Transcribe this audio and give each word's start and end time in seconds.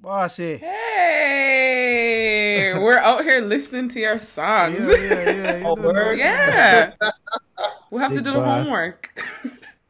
Bossy. 0.00 0.56
Hey, 0.56 1.92
we're 2.78 2.96
out 2.98 3.22
here 3.24 3.40
listening 3.42 3.88
to 3.90 4.00
your 4.00 4.18
songs. 4.18 4.88
Yeah, 4.88 4.96
yeah, 4.96 5.30
yeah. 5.30 5.56
you 5.58 5.62
don't 5.76 5.82
know. 5.82 5.92
word? 5.92 6.18
Yeah. 6.18 6.92
We'll 7.90 8.00
have 8.02 8.10
to 8.12 8.16
Big 8.16 8.24
do 8.24 8.32
the 8.32 8.40
boss. 8.40 8.64
homework. 8.64 9.10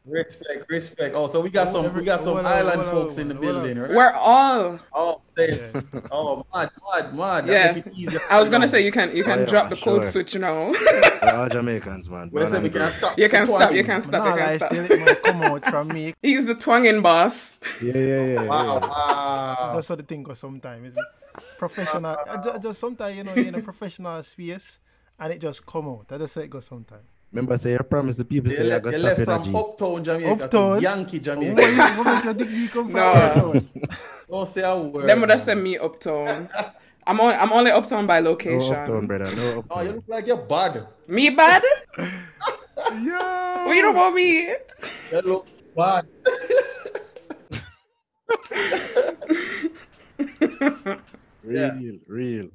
Respect, 0.06 0.64
respect. 0.70 1.14
Oh, 1.14 1.26
so 1.26 1.40
we 1.42 1.50
got 1.50 1.68
some 1.68 1.94
we 1.94 2.04
got 2.04 2.20
some 2.20 2.32
Hold 2.34 2.46
island 2.46 2.80
hold 2.82 2.86
on, 2.96 3.02
folks 3.02 3.18
in 3.18 3.28
the 3.28 3.34
building, 3.34 3.78
right? 3.78 3.90
We're 3.90 4.12
all. 4.12 4.78
Oh, 4.94 5.20
say- 5.36 5.70
oh, 6.10 6.44
mad, 6.54 6.70
mad, 6.92 7.14
mad. 7.14 7.46
Yeah. 7.46 7.82
easier. 7.94 8.18
I 8.30 8.40
was 8.40 8.48
gonna 8.48 8.66
say 8.68 8.82
you 8.82 8.92
can 8.92 9.14
you 9.14 9.22
can 9.22 9.40
Oh, 9.40 9.40
yeah, 9.42 9.46
drop 9.46 9.68
the 9.70 9.76
code 9.76 10.02
sure. 10.04 10.10
switch 10.10 10.34
now. 10.36 10.72
We're 11.22 11.34
all 11.36 11.48
Jamaicans, 11.50 12.08
man. 12.08 12.30
Well, 12.32 12.46
I 12.46 12.50
said 12.50 12.62
we 12.62 12.70
can 12.70 12.90
stop. 12.92 13.18
you 13.18 13.28
can 13.28 13.44
the 13.44 13.54
stop. 13.58 13.72
You 13.72 13.84
can 13.84 14.00
stop. 14.00 14.24
Nah, 14.24 14.30
You 14.32 14.38
can 14.38 14.48
I 14.48 14.56
stop. 14.56 14.72
still 14.72 14.84
it 14.90 15.22
come 15.22 15.42
out 15.42 15.64
from 15.66 15.88
me. 15.88 16.14
He's 16.22 16.46
the 16.46 16.54
twanging 16.54 17.02
boss. 17.02 17.58
bred. 17.78 17.94
Yeah, 17.94 18.02
yeah, 18.02 18.26
yeah. 18.32 18.42
Wow, 18.46 18.78
yeah. 18.80 18.88
wow. 18.88 19.72
That's 19.74 19.88
how 19.88 19.94
the 19.96 20.02
thing 20.02 20.22
goes 20.22 20.38
sometimes. 20.38 20.96
It's 20.96 21.44
professional. 21.58 22.16
I 22.26 22.42
ju- 22.42 22.58
just, 22.62 22.80
sometimes, 22.80 23.16
you 23.18 23.24
know, 23.24 23.34
you're 23.34 23.46
in 23.48 23.54
a 23.54 23.62
professional 23.62 24.22
space 24.22 24.78
and 25.18 25.32
it 25.34 25.40
just 25.42 25.64
come 25.66 25.88
out. 25.88 26.06
I 26.10 26.16
just 26.18 26.32
say 26.34 26.44
it 26.44 26.50
goes 26.50 26.64
sometimes. 26.64 27.04
Remember, 27.32 27.56
say 27.58 27.74
I 27.74 27.78
promise 27.78 28.16
the 28.16 28.24
people 28.24 28.50
They 28.50 28.56
say 28.56 28.62
you're 28.64 28.70
left, 28.72 28.84
going 28.84 28.92
they 28.92 28.98
to 28.98 29.04
left 29.04 29.22
stop 29.22 29.42
from 29.44 29.54
energy. 29.54 29.58
uptown 29.58 30.04
Jamaica 30.04 30.44
Uptown? 30.44 30.76
to 30.76 30.82
Yankee 30.82 31.16
What 31.18 31.24
Jamaica. 31.24 31.62
you 31.62 31.76
what 32.02 32.14
make 32.14 32.24
your 32.24 32.34
degree 32.34 32.68
come 32.68 32.84
from? 32.90 32.94
No. 32.94 33.12
Uptown? 33.12 33.68
Don't 34.30 34.48
say 34.48 34.62
a 34.62 34.78
word. 34.78 35.08
Them 35.08 35.20
would 35.20 35.30
have 35.30 35.38
man. 35.38 35.44
sent 35.46 35.62
me 35.62 35.78
uptown. 35.78 36.48
I'm 37.06 37.20
only 37.20 37.34
I'm 37.36 37.52
only 37.52 37.70
uptown 37.70 38.06
by 38.06 38.20
No 38.20 38.30
location. 38.30 38.74
uptown, 38.74 39.06
brother. 39.06 39.24
No 39.26 39.30
uptown. 39.30 39.64
Oh, 39.70 39.80
you 39.82 39.92
look 39.92 40.04
like 40.08 40.26
you're 40.26 40.36
bad. 40.38 40.86
Me 41.06 41.30
bad? 41.30 41.62
Yeah. 42.94 43.66
What 43.66 43.76
you 43.76 43.82
know 43.82 43.90
about 43.90 44.14
me? 44.14 44.48
You 45.12 45.20
look 45.22 45.46
bad. 45.76 46.06
Yeah. 51.48 51.74
Real, 51.78 51.98
real. 52.06 52.48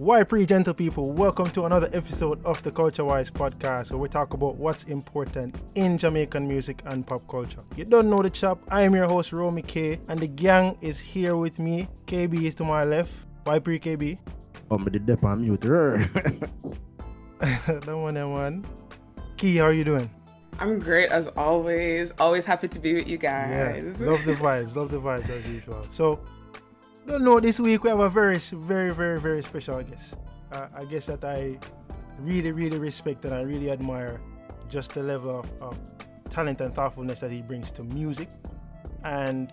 Why 0.00 0.24
pre 0.24 0.46
gentle 0.46 0.72
people, 0.72 1.12
welcome 1.12 1.50
to 1.50 1.66
another 1.66 1.90
episode 1.92 2.42
of 2.46 2.62
the 2.62 2.70
Culture 2.70 3.04
Wise 3.04 3.30
podcast 3.30 3.90
where 3.90 3.98
we 3.98 4.08
talk 4.08 4.32
about 4.32 4.56
what's 4.56 4.84
important 4.84 5.60
in 5.74 5.98
Jamaican 5.98 6.48
music 6.48 6.80
and 6.86 7.06
pop 7.06 7.28
culture. 7.28 7.60
You 7.76 7.84
don't 7.84 8.08
know 8.08 8.22
the 8.22 8.30
chap, 8.30 8.56
I 8.70 8.80
am 8.82 8.94
your 8.94 9.06
host 9.06 9.34
Romy 9.34 9.60
K 9.60 10.00
and 10.08 10.18
the 10.18 10.26
gang 10.26 10.78
is 10.80 10.98
here 10.98 11.36
with 11.36 11.58
me. 11.58 11.86
KB 12.06 12.44
is 12.44 12.54
to 12.56 12.64
my 12.64 12.84
left. 12.84 13.12
Why 13.44 13.58
pre 13.58 13.78
KB? 13.78 14.16
Oh, 14.70 14.78
but 14.78 14.94
the 14.94 15.00
dep 15.00 15.22
on 15.22 15.42
mute. 15.42 15.60
Don't 15.66 16.08
want 18.02 18.14
that 18.14 18.26
one. 18.26 18.64
Key, 19.36 19.58
how 19.58 19.66
are 19.66 19.72
you 19.72 19.84
doing? 19.84 20.08
I'm 20.58 20.78
great 20.78 21.10
as 21.10 21.26
always. 21.28 22.10
Always 22.18 22.46
happy 22.46 22.68
to 22.68 22.78
be 22.78 22.94
with 22.94 23.06
you 23.06 23.18
Yeah, 23.20 23.72
guys. 23.72 24.00
love 24.00 24.24
the 24.24 24.32
vibes, 24.32 24.74
love 24.76 24.90
the 24.90 25.00
vibes 25.00 25.28
as 25.28 25.46
usual. 25.46 25.86
So, 25.90 26.20
don't 27.10 27.24
know, 27.24 27.40
this 27.40 27.58
week 27.58 27.82
we 27.82 27.90
have 27.90 27.98
a 27.98 28.08
very, 28.08 28.38
very, 28.38 28.94
very, 28.94 29.18
very 29.20 29.42
special 29.42 29.82
guest. 29.82 30.20
Uh, 30.52 30.68
I 30.72 30.84
guess 30.84 31.06
that 31.06 31.24
I 31.24 31.58
really, 32.20 32.52
really 32.52 32.78
respect 32.78 33.24
and 33.24 33.34
I 33.34 33.40
really 33.40 33.68
admire 33.68 34.20
just 34.70 34.94
the 34.94 35.02
level 35.02 35.40
of, 35.40 35.50
of 35.60 35.78
talent 36.30 36.60
and 36.60 36.72
thoughtfulness 36.72 37.18
that 37.18 37.32
he 37.32 37.42
brings 37.42 37.72
to 37.72 37.82
music. 37.82 38.28
And 39.02 39.52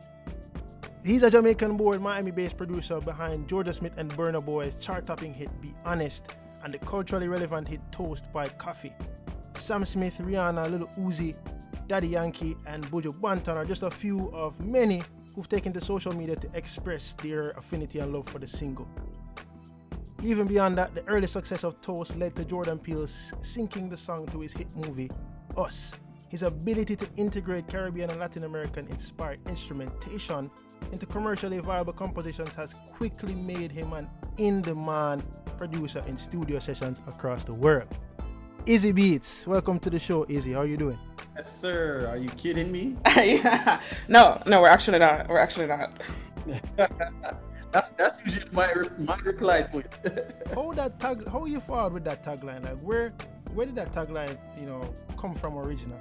he's 1.03 1.23
a 1.23 1.31
Jamaican 1.31 1.77
born 1.77 1.99
Miami 1.99 2.29
based 2.29 2.57
producer 2.57 2.99
behind 3.01 3.47
Jorja 3.47 3.73
Smith 3.73 3.93
and 3.97 4.11
Burna 4.11 4.43
Boy's 4.43 4.75
chart 4.75 5.07
topping 5.07 5.33
hit 5.33 5.49
Be 5.59 5.73
Honest 5.83 6.35
and 6.63 6.75
the 6.75 6.77
culturally 6.77 7.27
relevant 7.27 7.67
hit 7.67 7.81
Toast 7.91 8.31
by 8.31 8.45
Koffee. 8.45 8.93
Sam 9.55 9.83
Smith, 9.83 10.15
Rihanna, 10.19 10.69
Lil 10.69 10.87
Uzi, 10.99 11.35
Daddy 11.87 12.09
Yankee, 12.09 12.55
and 12.67 12.85
Buju 12.91 13.19
Banton 13.19 13.55
are 13.55 13.65
just 13.65 13.81
a 13.81 13.89
few 13.89 14.29
of 14.31 14.63
many 14.63 15.01
who've 15.37 15.47
taken 15.47 15.71
to 15.71 15.79
social 15.79 16.11
media 16.15 16.35
to 16.35 16.49
express 16.55 17.13
their 17.13 17.51
affinity 17.51 17.99
and 17.99 18.11
love 18.11 18.27
for 18.27 18.39
the 18.39 18.47
single. 18.47 18.87
Even 20.23 20.47
beyond 20.47 20.75
that, 20.75 20.95
the 20.95 21.05
early 21.05 21.27
success 21.27 21.63
of 21.63 21.79
Toast 21.79 22.17
led 22.17 22.35
to 22.37 22.43
Jordan 22.43 22.79
Peele 22.79 23.05
syncing 23.05 23.87
the 23.87 23.95
song 23.95 24.25
to 24.29 24.41
his 24.41 24.51
hit 24.51 24.67
movie, 24.75 25.11
Us. 25.55 25.93
His 26.29 26.41
ability 26.41 26.95
to 26.95 27.07
integrate 27.17 27.67
Caribbean 27.67 28.09
and 28.09 28.19
Latin 28.19 28.45
American 28.45 28.87
inspired 28.87 29.39
instrumentation 29.47 30.49
into 30.91 31.05
commercially 31.05 31.59
viable 31.59 31.93
compositions 31.93 32.55
has 32.55 32.73
quickly 32.95 33.35
made 33.35 33.71
him 33.71 33.93
an 33.93 34.09
in 34.39 34.63
demand 34.63 35.23
producer 35.55 36.03
in 36.07 36.17
studio 36.17 36.57
sessions 36.57 36.99
across 37.07 37.43
the 37.43 37.53
world. 37.53 37.95
IzyBeats, 38.67 39.47
welcome 39.47 39.79
to 39.79 39.89
the 39.89 39.97
show, 39.97 40.25
Izy. 40.25 40.53
How 40.53 40.63
you 40.63 40.75
doing? 40.75 40.99
Yes, 41.37 41.57
sir. 41.61 42.05
Are 42.09 42.17
you 42.17 42.27
kidding 42.31 42.69
me? 42.69 42.95
yeah. 43.15 43.79
No, 44.09 44.41
no, 44.45 44.59
we're 44.61 44.67
actually 44.67 44.99
not. 44.99 45.29
We're 45.29 45.39
actually 45.39 45.67
not. 45.67 45.91
That's 47.71 47.91
that's 47.91 48.17
usually 48.25 48.47
my 48.53 48.73
my 48.97 49.17
reply 49.23 49.61
to 49.63 49.79
it. 49.79 50.47
How 50.55 50.71
that 50.73 50.99
tag? 51.01 51.27
How 51.29 51.43
you 51.45 51.59
forward 51.59 51.93
with 51.93 52.05
that 52.05 52.23
tagline? 52.23 52.63
Like 52.63 52.79
where 52.79 53.13
where 53.53 53.65
did 53.65 53.75
that 53.75 53.91
tagline 53.93 54.37
you 54.59 54.65
know 54.65 54.81
come 55.17 55.35
from 55.35 55.57
original? 55.57 55.99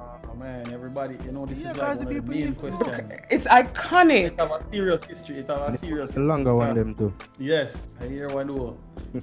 oh 0.00 0.34
man, 0.36 0.72
everybody, 0.72 1.16
you 1.22 1.32
know 1.32 1.44
this 1.44 1.60
Yeah, 1.60 1.72
is 1.72 1.76
guys, 1.76 1.98
like 1.98 2.08
the 2.08 2.14
one 2.14 2.16
of 2.16 2.26
the 2.26 2.32
main 2.32 2.44
need- 2.46 2.58
questions. 2.58 3.12
It's 3.30 3.44
iconic. 3.46 4.24
It 4.32 4.40
have 4.40 4.52
a 4.52 4.62
serious 4.72 5.04
history. 5.04 5.36
It 5.36 5.50
have 5.50 5.60
a 5.60 5.76
serious. 5.76 6.12
The 6.12 6.20
longer 6.20 6.54
one, 6.54 6.74
them 6.74 6.94
too. 6.94 7.12
Yes, 7.38 7.88
I 8.00 8.06
hear 8.06 8.28
one 8.28 8.46
do. 8.48 8.56
Oh. 8.56 9.18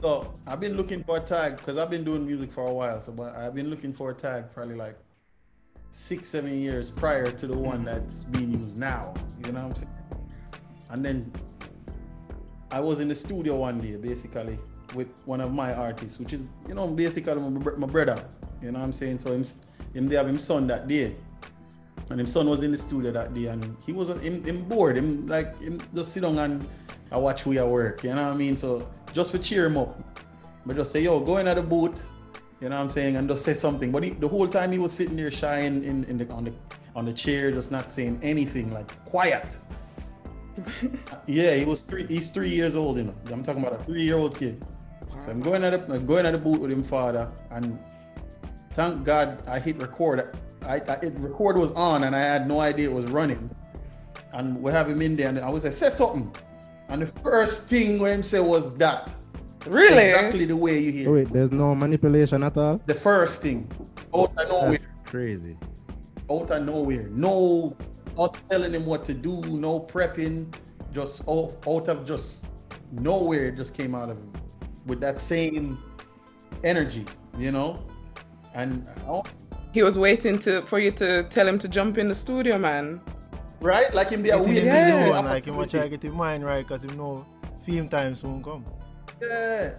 So 0.00 0.34
I've 0.46 0.60
been 0.60 0.76
looking 0.76 1.04
for 1.04 1.18
a 1.18 1.20
tag 1.20 1.56
because 1.56 1.78
I've 1.78 1.90
been 1.90 2.04
doing 2.04 2.26
music 2.26 2.52
for 2.52 2.66
a 2.66 2.72
while. 2.72 3.00
So, 3.00 3.12
but 3.12 3.36
I've 3.36 3.54
been 3.54 3.70
looking 3.70 3.92
for 3.92 4.10
a 4.10 4.14
tag 4.14 4.52
probably 4.52 4.74
like 4.74 4.96
six, 5.90 6.28
seven 6.28 6.58
years 6.60 6.90
prior 6.90 7.30
to 7.30 7.46
the 7.46 7.58
one 7.58 7.82
mm. 7.82 7.84
that's 7.86 8.24
being 8.24 8.52
used 8.52 8.78
now. 8.78 9.14
You 9.44 9.52
know 9.52 9.66
what 9.66 9.72
I'm 9.72 9.76
saying? 9.76 9.94
And 10.90 11.04
then 11.04 11.32
I 12.70 12.80
was 12.80 13.00
in 13.00 13.08
the 13.08 13.14
studio 13.14 13.56
one 13.56 13.78
day, 13.78 13.96
basically, 13.96 14.58
with 14.94 15.08
one 15.24 15.40
of 15.40 15.52
my 15.52 15.74
artists, 15.74 16.18
which 16.18 16.32
is, 16.32 16.48
you 16.68 16.74
know, 16.74 16.86
basically 16.86 17.34
my, 17.34 17.48
my 17.48 17.86
brother. 17.86 18.24
You 18.62 18.72
know 18.72 18.78
what 18.78 18.86
I'm 18.86 18.92
saying? 18.92 19.18
So 19.18 19.32
him, 19.32 19.44
him 19.94 20.06
they 20.06 20.16
have 20.16 20.28
him 20.28 20.38
son 20.38 20.66
that 20.68 20.88
day. 20.88 21.16
And 22.10 22.18
his 22.18 22.32
son 22.32 22.48
was 22.48 22.62
in 22.62 22.72
the 22.72 22.78
studio 22.78 23.12
that 23.12 23.34
day 23.34 23.46
and 23.46 23.76
he 23.86 23.92
was 23.92 24.08
him, 24.08 24.42
him 24.44 24.64
bored. 24.64 24.96
Him 24.96 25.26
like 25.28 25.56
him 25.60 25.80
just 25.94 26.12
sit 26.12 26.22
down 26.22 26.38
and 26.38 26.66
I 27.12 27.18
watch 27.18 27.46
we 27.46 27.58
at 27.58 27.68
work. 27.68 28.02
You 28.02 28.10
know 28.10 28.24
what 28.24 28.32
I 28.32 28.36
mean? 28.36 28.58
So 28.58 28.90
just 29.12 29.32
for 29.32 29.38
cheer 29.38 29.66
him 29.66 29.76
up. 29.76 29.98
But 30.66 30.76
just 30.76 30.92
say, 30.92 31.02
yo, 31.02 31.20
go 31.20 31.38
in 31.38 31.48
at 31.48 31.54
the 31.54 31.62
booth, 31.62 32.06
you 32.60 32.68
know 32.68 32.76
what 32.76 32.82
I'm 32.82 32.90
saying, 32.90 33.16
and 33.16 33.28
just 33.28 33.44
say 33.44 33.54
something. 33.54 33.90
But 33.90 34.02
he, 34.04 34.10
the 34.10 34.28
whole 34.28 34.46
time 34.46 34.72
he 34.72 34.78
was 34.78 34.92
sitting 34.92 35.16
there 35.16 35.30
shy 35.30 35.60
in, 35.60 35.82
in, 35.84 36.04
in 36.04 36.18
the 36.18 36.30
on 36.32 36.44
the 36.44 36.52
on 36.94 37.04
the 37.04 37.12
chair, 37.12 37.50
just 37.50 37.70
not 37.70 37.90
saying 37.90 38.20
anything, 38.22 38.72
like 38.72 38.88
quiet. 39.04 39.56
yeah, 41.26 41.54
he 41.54 41.64
was 41.64 41.82
three 41.82 42.06
he's 42.06 42.28
three 42.28 42.50
years 42.50 42.76
old, 42.76 42.98
you 42.98 43.04
know. 43.04 43.14
I'm 43.30 43.42
talking 43.42 43.62
about 43.62 43.80
a 43.80 43.84
three-year-old 43.84 44.36
kid. 44.38 44.64
So 45.20 45.30
I'm 45.30 45.40
going 45.40 45.64
at 45.64 45.86
the, 45.86 45.94
I'm 45.94 46.06
going 46.06 46.26
at 46.26 46.32
the 46.32 46.38
boot 46.38 46.60
with 46.60 46.70
him 46.70 46.82
father 46.82 47.30
and 47.50 47.78
thank 48.70 49.04
God 49.04 49.42
I 49.46 49.58
hit 49.58 49.80
record. 49.80 50.36
I, 50.66 50.80
I 50.88 50.98
hit 51.00 51.18
record 51.18 51.56
was 51.56 51.72
on 51.72 52.04
and 52.04 52.16
I 52.16 52.20
had 52.20 52.48
no 52.48 52.60
idea 52.60 52.88
it 52.88 52.92
was 52.92 53.10
running. 53.10 53.50
And 54.32 54.62
we 54.62 54.72
have 54.72 54.88
him 54.88 55.02
in 55.02 55.16
there 55.16 55.28
and 55.28 55.38
I 55.38 55.50
was 55.50 55.64
like, 55.64 55.72
say 55.72 55.90
something. 55.90 56.34
And 56.90 57.02
the 57.02 57.06
first 57.22 57.68
thing 57.68 58.00
when 58.00 58.14
him 58.14 58.22
say 58.22 58.40
was 58.40 58.76
that. 58.78 59.14
Really? 59.66 60.08
Exactly 60.08 60.44
the 60.44 60.56
way 60.56 60.78
you 60.78 60.92
hear. 60.92 61.08
Oh, 61.08 61.14
wait, 61.14 61.32
there's 61.32 61.52
no 61.52 61.74
manipulation 61.74 62.42
at 62.42 62.56
all? 62.56 62.80
The 62.86 62.94
first 62.94 63.42
thing. 63.42 63.70
Out 64.14 64.32
of 64.36 64.48
nowhere. 64.48 64.70
That's 64.70 64.88
crazy. 65.04 65.56
Out 66.30 66.50
of 66.50 66.64
nowhere. 66.64 67.08
No 67.10 67.76
us 68.18 68.32
telling 68.48 68.74
him 68.74 68.86
what 68.86 69.04
to 69.04 69.14
do, 69.14 69.40
no 69.42 69.80
prepping. 69.80 70.52
Just 70.92 71.28
out, 71.28 71.54
out 71.68 71.88
of 71.88 72.04
just 72.04 72.46
nowhere 72.90 73.46
it 73.46 73.56
just 73.56 73.74
came 73.76 73.94
out 73.94 74.10
of 74.10 74.18
him. 74.18 74.32
With 74.86 75.00
that 75.00 75.20
same 75.20 75.78
energy, 76.64 77.04
you 77.38 77.52
know? 77.52 77.82
And 78.54 78.86
oh, 79.06 79.22
He 79.72 79.82
was 79.84 79.96
waiting 79.96 80.38
to 80.40 80.62
for 80.62 80.80
you 80.80 80.90
to 80.92 81.22
tell 81.24 81.46
him 81.46 81.58
to 81.60 81.68
jump 81.68 81.98
in 81.98 82.08
the 82.08 82.14
studio, 82.14 82.58
man. 82.58 83.00
Right? 83.60 83.92
Like 83.94 84.10
him 84.10 84.22
there 84.22 84.38
Get 84.38 84.42
in 84.42 84.48
waiting 84.48 84.64
the 84.64 84.70
for 84.70 84.76
the 84.76 84.88
Yeah. 84.88 85.12
zone, 85.12 85.24
like 85.24 85.44
him 85.44 85.54
try 85.68 85.82
to 85.82 85.88
get 85.88 86.02
his 86.02 86.12
mind 86.12 86.44
right 86.44 86.66
because 86.66 86.84
you 86.84 86.96
know 86.96 87.24
film 87.64 87.88
time 87.88 88.16
soon 88.16 88.42
come. 88.42 88.64
Yeah, 89.20 89.72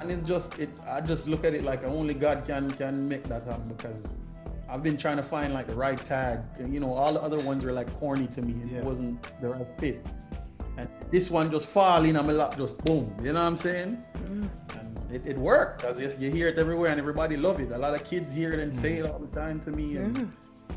and 0.00 0.10
it's 0.10 0.26
just 0.26 0.58
it. 0.58 0.70
I 0.86 1.00
just 1.00 1.28
look 1.28 1.44
at 1.44 1.54
it 1.54 1.64
like 1.64 1.84
only 1.84 2.14
God 2.14 2.44
can 2.46 2.70
can 2.70 3.08
make 3.08 3.24
that 3.24 3.46
happen 3.46 3.68
because 3.68 4.20
I've 4.68 4.82
been 4.82 4.96
trying 4.96 5.16
to 5.16 5.22
find 5.22 5.52
like 5.54 5.68
the 5.68 5.74
right 5.74 6.02
tag. 6.04 6.40
And, 6.58 6.74
you 6.74 6.80
know, 6.80 6.92
all 6.92 7.12
the 7.12 7.22
other 7.22 7.40
ones 7.40 7.64
were 7.64 7.72
like 7.72 7.92
corny 7.98 8.26
to 8.28 8.42
me. 8.42 8.60
It 8.64 8.72
Yeah. 8.72 8.84
wasn't 8.84 9.22
the 9.40 9.50
right 9.50 9.66
fit. 9.78 10.04
And 10.76 10.88
this 11.10 11.30
one 11.30 11.50
just 11.50 11.68
fall 11.68 12.04
in 12.04 12.16
on 12.16 12.26
my 12.26 12.32
lap, 12.32 12.56
just 12.56 12.76
boom. 12.84 13.14
You 13.22 13.32
know 13.32 13.40
what 13.40 13.46
I'm 13.46 13.56
saying? 13.58 14.02
Mm. 14.18 14.48
And 14.78 15.00
it, 15.10 15.26
it 15.26 15.38
worked. 15.38 15.82
Cause 15.82 15.98
you 16.18 16.30
hear 16.30 16.48
it 16.48 16.58
everywhere 16.58 16.90
and 16.90 17.00
everybody 17.00 17.36
love 17.36 17.60
it. 17.60 17.70
A 17.70 17.78
lot 17.78 17.94
of 17.94 18.04
kids 18.04 18.32
hear 18.32 18.52
it 18.52 18.58
and 18.58 18.72
mm. 18.72 18.76
say 18.76 18.94
it 18.94 19.06
all 19.06 19.18
the 19.18 19.28
time 19.28 19.60
to 19.60 19.70
me. 19.70 19.96
And 19.96 20.32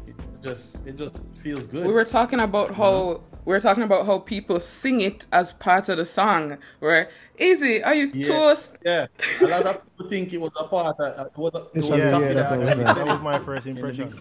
it 0.08 0.16
just 0.42 0.86
it 0.88 0.96
just 0.98 1.22
feels 1.42 1.66
good. 1.66 1.86
We 1.86 1.94
were 1.94 2.06
talking 2.06 2.40
about 2.40 2.76
how 2.76 3.22
we 3.46 3.54
were 3.54 3.60
talking 3.60 3.84
about 3.84 4.06
how 4.06 4.20
people 4.20 4.60
sing 4.60 5.02
it 5.02 5.26
as 5.32 5.54
part 5.54 5.90
of 5.90 5.98
the 5.98 6.06
song. 6.06 6.58
Where 6.80 7.10
easy, 7.40 7.84
are 7.84 7.94
you 7.96 8.10
Yeah. 8.14 8.28
toast? 8.28 8.78
Yeah, 8.86 9.08
a 9.42 9.46
lot 9.48 9.66
of 9.66 9.84
people 9.84 10.10
think 10.10 10.34
it 10.34 10.42
was 10.42 10.52
a 10.60 10.68
part. 10.68 10.96
Of, 11.00 11.28
it 11.28 11.38
was, 11.38 11.54
a, 11.56 11.58
it 11.74 11.84
was 11.84 11.90
Yeah, 11.90 12.20
yeah, 12.20 12.34
that's 12.34 12.50
that 12.50 12.60
what 12.60 12.78
was. 12.78 12.88
said 12.88 12.96
That 12.98 13.08
was 13.08 13.22
my 13.22 13.40
first 13.40 13.68
impression. 13.68 14.14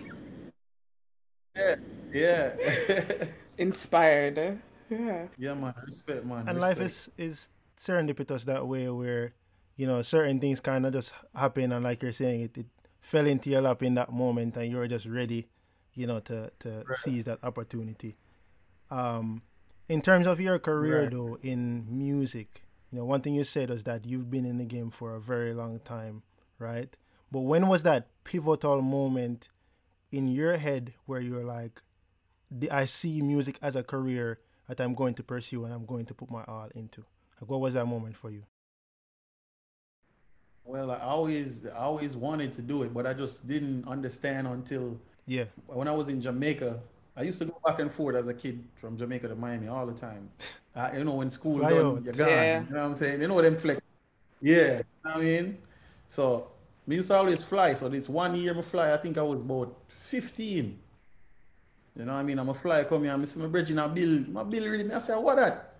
Yeah, 1.57 1.77
Yeah. 2.13 3.25
Inspired. 3.59 4.39
Eh? 4.39 4.55
Yeah. 4.91 5.27
yeah, 5.37 5.55
man. 5.55 5.75
Respect, 5.87 6.25
man. 6.25 6.49
and 6.49 6.61
life 6.61 6.81
is 6.81 7.11
is 7.19 7.51
serendipitous 7.79 8.45
that 8.45 8.67
way 8.67 8.89
where 8.89 9.35
you 9.77 9.87
know 9.87 10.01
certain 10.03 10.41
things 10.41 10.61
kind 10.61 10.87
of 10.87 10.93
just 10.93 11.13
happen 11.35 11.71
and 11.73 11.85
like 11.85 12.03
you're 12.03 12.13
saying 12.13 12.41
it, 12.43 12.57
it 12.59 12.67
fell 13.01 13.27
into 13.27 13.51
your 13.51 13.61
lap 13.61 13.83
in 13.83 13.95
that 13.95 14.11
moment 14.13 14.57
and 14.57 14.71
you're 14.73 14.89
just 14.89 15.07
ready 15.07 15.47
you 15.99 16.07
know 16.07 16.21
to 16.21 16.51
to 16.61 16.71
seize 17.03 17.25
that 17.25 17.39
opportunity 17.43 18.17
um 18.91 19.43
in 19.89 20.01
terms 20.01 20.27
of 20.27 20.41
your 20.41 20.59
career 20.59 21.03
Right. 21.03 21.11
though 21.11 21.39
in 21.43 21.63
music 21.91 22.63
you 22.91 22.99
know 22.99 23.05
one 23.05 23.21
thing 23.21 23.35
you 23.35 23.45
said 23.45 23.69
was 23.71 23.83
that 23.85 24.07
you've 24.07 24.31
been 24.31 24.47
in 24.47 24.59
the 24.59 24.65
game 24.65 24.91
for 24.91 25.15
a 25.15 25.21
very 25.21 25.53
long 25.63 25.81
time 25.81 26.23
right 26.59 26.97
but 27.33 27.41
when 27.41 27.67
was 27.69 27.83
that 27.83 28.07
pivotal 28.25 28.81
moment 28.81 29.49
in 30.11 30.29
your 30.29 30.57
head 30.57 30.95
where 31.07 31.21
you're 31.21 31.45
like 31.45 31.83
I 32.71 32.87
see 32.87 33.21
music 33.21 33.59
as 33.61 33.77
a 33.77 33.83
career 33.83 34.39
that 34.69 34.81
I'm 34.81 34.95
going 34.95 35.15
to 35.15 35.23
pursue 35.23 35.65
and 35.65 35.73
I'm 35.75 35.85
going 35.85 36.07
to 36.07 36.15
put 36.15 36.31
my 36.31 36.45
all 36.45 36.69
into. 36.75 37.05
Like, 37.41 37.51
what 37.51 37.61
was 37.61 37.75
that 37.75 37.85
moment 37.87 38.17
for 38.17 38.31
you? 38.31 38.45
Well, 40.65 40.91
I 40.91 40.99
always, 41.01 41.67
I 41.67 41.77
always 41.79 42.17
wanted 42.17 42.53
to 42.55 42.63
do 42.63 42.83
it, 42.83 42.93
but 42.93 43.07
I 43.07 43.15
just 43.15 43.47
didn't 43.49 43.87
understand 43.87 44.47
until 44.47 44.99
Yeah, 45.29 45.45
when 45.67 45.87
I 45.87 45.93
was 45.93 46.09
in 46.09 46.21
Jamaica. 46.21 46.81
I 47.17 47.23
used 47.23 47.41
to 47.41 47.47
go 47.47 47.61
back 47.67 47.81
and 47.81 47.93
forth 47.93 48.15
as 48.15 48.29
a 48.29 48.35
kid 48.35 48.65
from 48.81 48.97
Jamaica 48.97 49.27
to 49.27 49.35
Miami 49.35 49.67
all 49.67 49.85
the 49.87 49.93
time. 49.93 50.31
Uh, 50.75 50.89
you 50.95 51.03
know, 51.03 51.15
when 51.15 51.29
school 51.29 51.59
Fly 51.59 51.71
done, 51.71 51.87
out. 51.87 52.05
you're 52.05 52.13
gone. 52.15 52.29
Yeah. 52.29 52.61
You 52.63 52.71
know 52.71 52.81
what 52.83 52.89
I'm 52.91 52.95
saying? 52.95 53.21
You 53.21 53.27
know 53.27 53.43
them 53.43 53.57
flex. 53.57 53.81
Yeah, 54.41 54.57
you 54.57 54.69
know 54.77 54.85
what 55.03 55.17
I 55.17 55.21
mean. 55.21 55.59
So 56.09 56.47
me 56.87 56.97
used 56.97 57.09
to 57.09 57.17
always 57.17 57.43
fly. 57.43 57.75
So 57.75 57.89
this 57.89 58.09
one 58.09 58.37
year 58.37 58.55
me 58.55 58.63
fly, 58.63 58.93
I 58.93 58.97
think 58.97 59.19
I 59.19 59.23
was 59.23 59.41
about 59.41 59.77
15. 59.89 60.79
You 61.97 62.05
know 62.05 62.13
what 62.13 62.19
I 62.19 62.23
mean? 62.23 62.39
I'm 62.39 62.49
a 62.49 62.55
fly 62.55 62.85
come 62.85 63.03
here 63.03 63.13
and 63.13 63.23
I 63.23 63.27
see 63.27 63.41
my 63.41 63.49
bridge 63.49 63.73
in 63.73 63.79
a 63.79 63.89
bill. 63.89 64.21
My 64.29 64.45
bill 64.45 64.69
reading. 64.69 64.93
I 64.93 65.01
say, 65.01 65.17
what 65.17 65.37
that? 65.37 65.75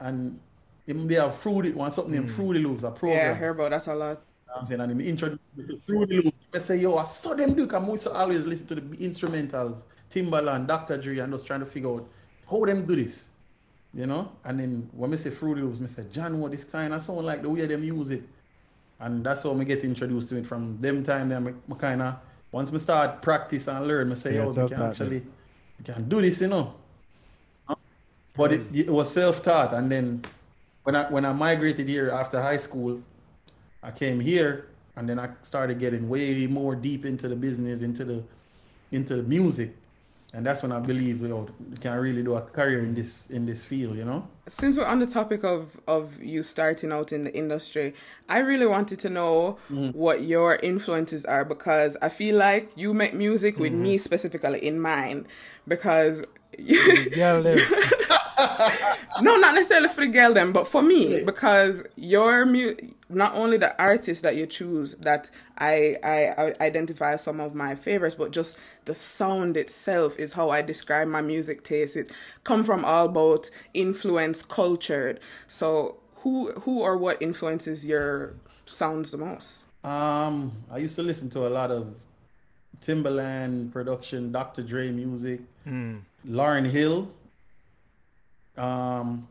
And 0.00 0.40
him 0.86 1.06
they 1.06 1.14
have 1.14 1.36
fruity 1.36 1.70
one 1.70 1.92
something 1.92 2.12
named 2.12 2.30
Fruity 2.30 2.60
Loops, 2.60 2.82
a 2.82 2.90
program. 2.90 3.26
Yeah, 3.26 3.30
I 3.30 3.34
heard 3.34 3.58
about 3.58 3.70
that 3.70 3.86
a 3.86 3.94
lot. 3.94 4.22
I'm 4.54 4.66
saying, 4.66 4.80
and 4.80 4.92
him 4.92 5.00
introduce 5.00 5.38
me 5.56 5.64
to 5.66 5.80
Fruity 5.86 6.16
Loops. 6.22 6.36
I 6.54 6.58
say, 6.58 6.76
yo, 6.76 6.96
I 6.96 7.04
saw 7.04 7.34
them 7.34 7.54
do. 7.54 7.68
I'm 7.72 7.96
to 7.98 8.12
always 8.12 8.46
listen 8.46 8.66
to 8.68 8.74
the 8.76 8.80
instrumentals, 8.98 9.86
Timbaland, 10.10 10.68
Dr. 10.68 10.96
Dre, 10.98 11.18
and 11.18 11.32
just 11.32 11.46
trying 11.46 11.60
to 11.60 11.66
figure 11.66 11.90
out 11.90 12.08
how 12.48 12.64
them 12.64 12.84
do 12.84 12.94
this. 12.94 13.28
You 13.92 14.06
know? 14.06 14.32
And 14.44 14.60
then 14.60 14.90
when 14.92 15.12
I 15.12 15.16
say 15.16 15.30
Fruity 15.30 15.62
Loops, 15.62 15.80
I 15.82 15.86
say, 15.86 16.04
John, 16.10 16.40
what 16.40 16.52
this 16.52 16.64
kind 16.64 16.94
of 16.94 17.02
sound 17.02 17.26
like 17.26 17.42
the 17.42 17.50
way 17.50 17.66
them 17.66 17.82
use 17.82 18.10
it. 18.10 18.22
And 19.00 19.26
that's 19.26 19.42
how 19.42 19.58
I 19.58 19.64
get 19.64 19.82
introduced 19.82 20.28
to 20.30 20.36
it 20.36 20.46
from 20.46 20.78
them 20.78 21.02
time. 21.02 21.28
Then 21.28 21.60
I 21.70 21.74
kind 21.74 22.02
of, 22.02 22.16
once 22.52 22.72
I 22.72 22.76
start 22.76 23.22
practice 23.22 23.66
and 23.66 23.86
learn, 23.86 24.12
I 24.12 24.14
say, 24.14 24.36
Yeah, 24.36 24.44
yo, 24.44 24.62
we 24.62 24.68
can 24.68 24.82
actually, 24.82 25.22
we 25.78 25.84
can 25.84 26.08
do 26.08 26.22
this, 26.22 26.40
you 26.40 26.48
know? 26.48 26.74
But 28.36 28.52
it, 28.52 28.66
it 28.74 28.90
was 28.90 29.12
self-taught. 29.12 29.74
And 29.74 29.90
then 29.90 30.24
when 30.84 30.94
I 30.94 31.10
when 31.10 31.24
I 31.24 31.32
migrated 31.32 31.88
here 31.88 32.10
after 32.10 32.40
high 32.40 32.56
school, 32.56 33.00
I 33.84 33.90
came 33.90 34.18
here 34.18 34.68
and 34.96 35.08
then 35.08 35.18
I 35.18 35.28
started 35.42 35.78
getting 35.78 36.08
way 36.08 36.46
more 36.46 36.74
deep 36.74 37.04
into 37.04 37.28
the 37.28 37.36
business, 37.36 37.82
into 37.82 38.04
the 38.04 38.24
into 38.90 39.16
the 39.16 39.22
music. 39.22 39.76
And 40.32 40.44
that's 40.44 40.62
when 40.64 40.72
I 40.72 40.80
believe 40.80 41.20
you, 41.20 41.28
know, 41.28 41.46
you 41.70 41.76
can 41.76 41.96
really 41.96 42.22
do 42.24 42.34
a 42.34 42.40
career 42.40 42.80
in 42.80 42.92
this 42.92 43.30
in 43.30 43.46
this 43.46 43.64
field, 43.64 43.96
you 43.96 44.04
know? 44.04 44.26
Since 44.48 44.76
we're 44.76 44.86
on 44.86 44.98
the 44.98 45.06
topic 45.06 45.44
of 45.44 45.80
of 45.86 46.20
you 46.20 46.42
starting 46.42 46.90
out 46.90 47.12
in 47.12 47.24
the 47.24 47.34
industry, 47.36 47.94
I 48.28 48.38
really 48.38 48.66
wanted 48.66 48.98
to 49.00 49.10
know 49.10 49.58
mm. 49.70 49.94
what 49.94 50.24
your 50.24 50.56
influences 50.56 51.24
are 51.24 51.44
because 51.44 51.96
I 52.02 52.08
feel 52.08 52.36
like 52.36 52.72
you 52.74 52.94
make 52.94 53.14
music 53.14 53.58
with 53.58 53.72
mm-hmm. 53.72 53.82
me 53.82 53.98
specifically 53.98 54.64
in 54.64 54.80
mind 54.80 55.26
because 55.68 56.24
yeah, 56.58 57.40
them. 57.40 57.58
no, 59.20 59.36
not 59.36 59.54
necessarily 59.54 59.88
for 59.88 60.00
the 60.02 60.08
girl 60.08 60.32
them, 60.32 60.52
but 60.52 60.66
for 60.66 60.82
me 60.82 61.22
because 61.24 61.82
your 61.96 62.44
mu- 62.46 62.74
not 63.08 63.34
only 63.34 63.56
the 63.56 63.80
artists 63.80 64.22
that 64.22 64.36
you 64.36 64.46
choose 64.46 64.94
that 64.96 65.30
I, 65.58 65.96
I 66.02 66.34
I 66.38 66.54
identify 66.60 67.12
as 67.14 67.22
some 67.22 67.40
of 67.40 67.54
my 67.54 67.74
favorites, 67.74 68.16
but 68.16 68.30
just 68.32 68.56
the 68.84 68.94
sound 68.94 69.56
itself 69.56 70.18
is 70.18 70.32
how 70.34 70.50
I 70.50 70.62
describe 70.62 71.08
my 71.08 71.20
music 71.20 71.64
taste. 71.64 71.96
It 71.96 72.10
come 72.42 72.64
from 72.64 72.84
all 72.84 73.08
both 73.08 73.50
influence, 73.72 74.42
cultured. 74.42 75.20
So 75.46 75.96
who 76.16 76.52
who 76.60 76.80
or 76.80 76.96
what 76.96 77.20
influences 77.22 77.84
your 77.86 78.34
sounds 78.66 79.10
the 79.10 79.18
most? 79.18 79.64
Um, 79.84 80.52
I 80.70 80.78
used 80.78 80.96
to 80.96 81.02
listen 81.02 81.28
to 81.30 81.46
a 81.46 81.50
lot 81.50 81.70
of 81.70 81.94
Timbaland 82.80 83.72
production, 83.72 84.32
Dr. 84.32 84.62
Dre 84.62 84.90
music, 84.90 85.40
Lauryn 86.26 86.68
Hill. 86.68 87.10
Um, 88.56 89.28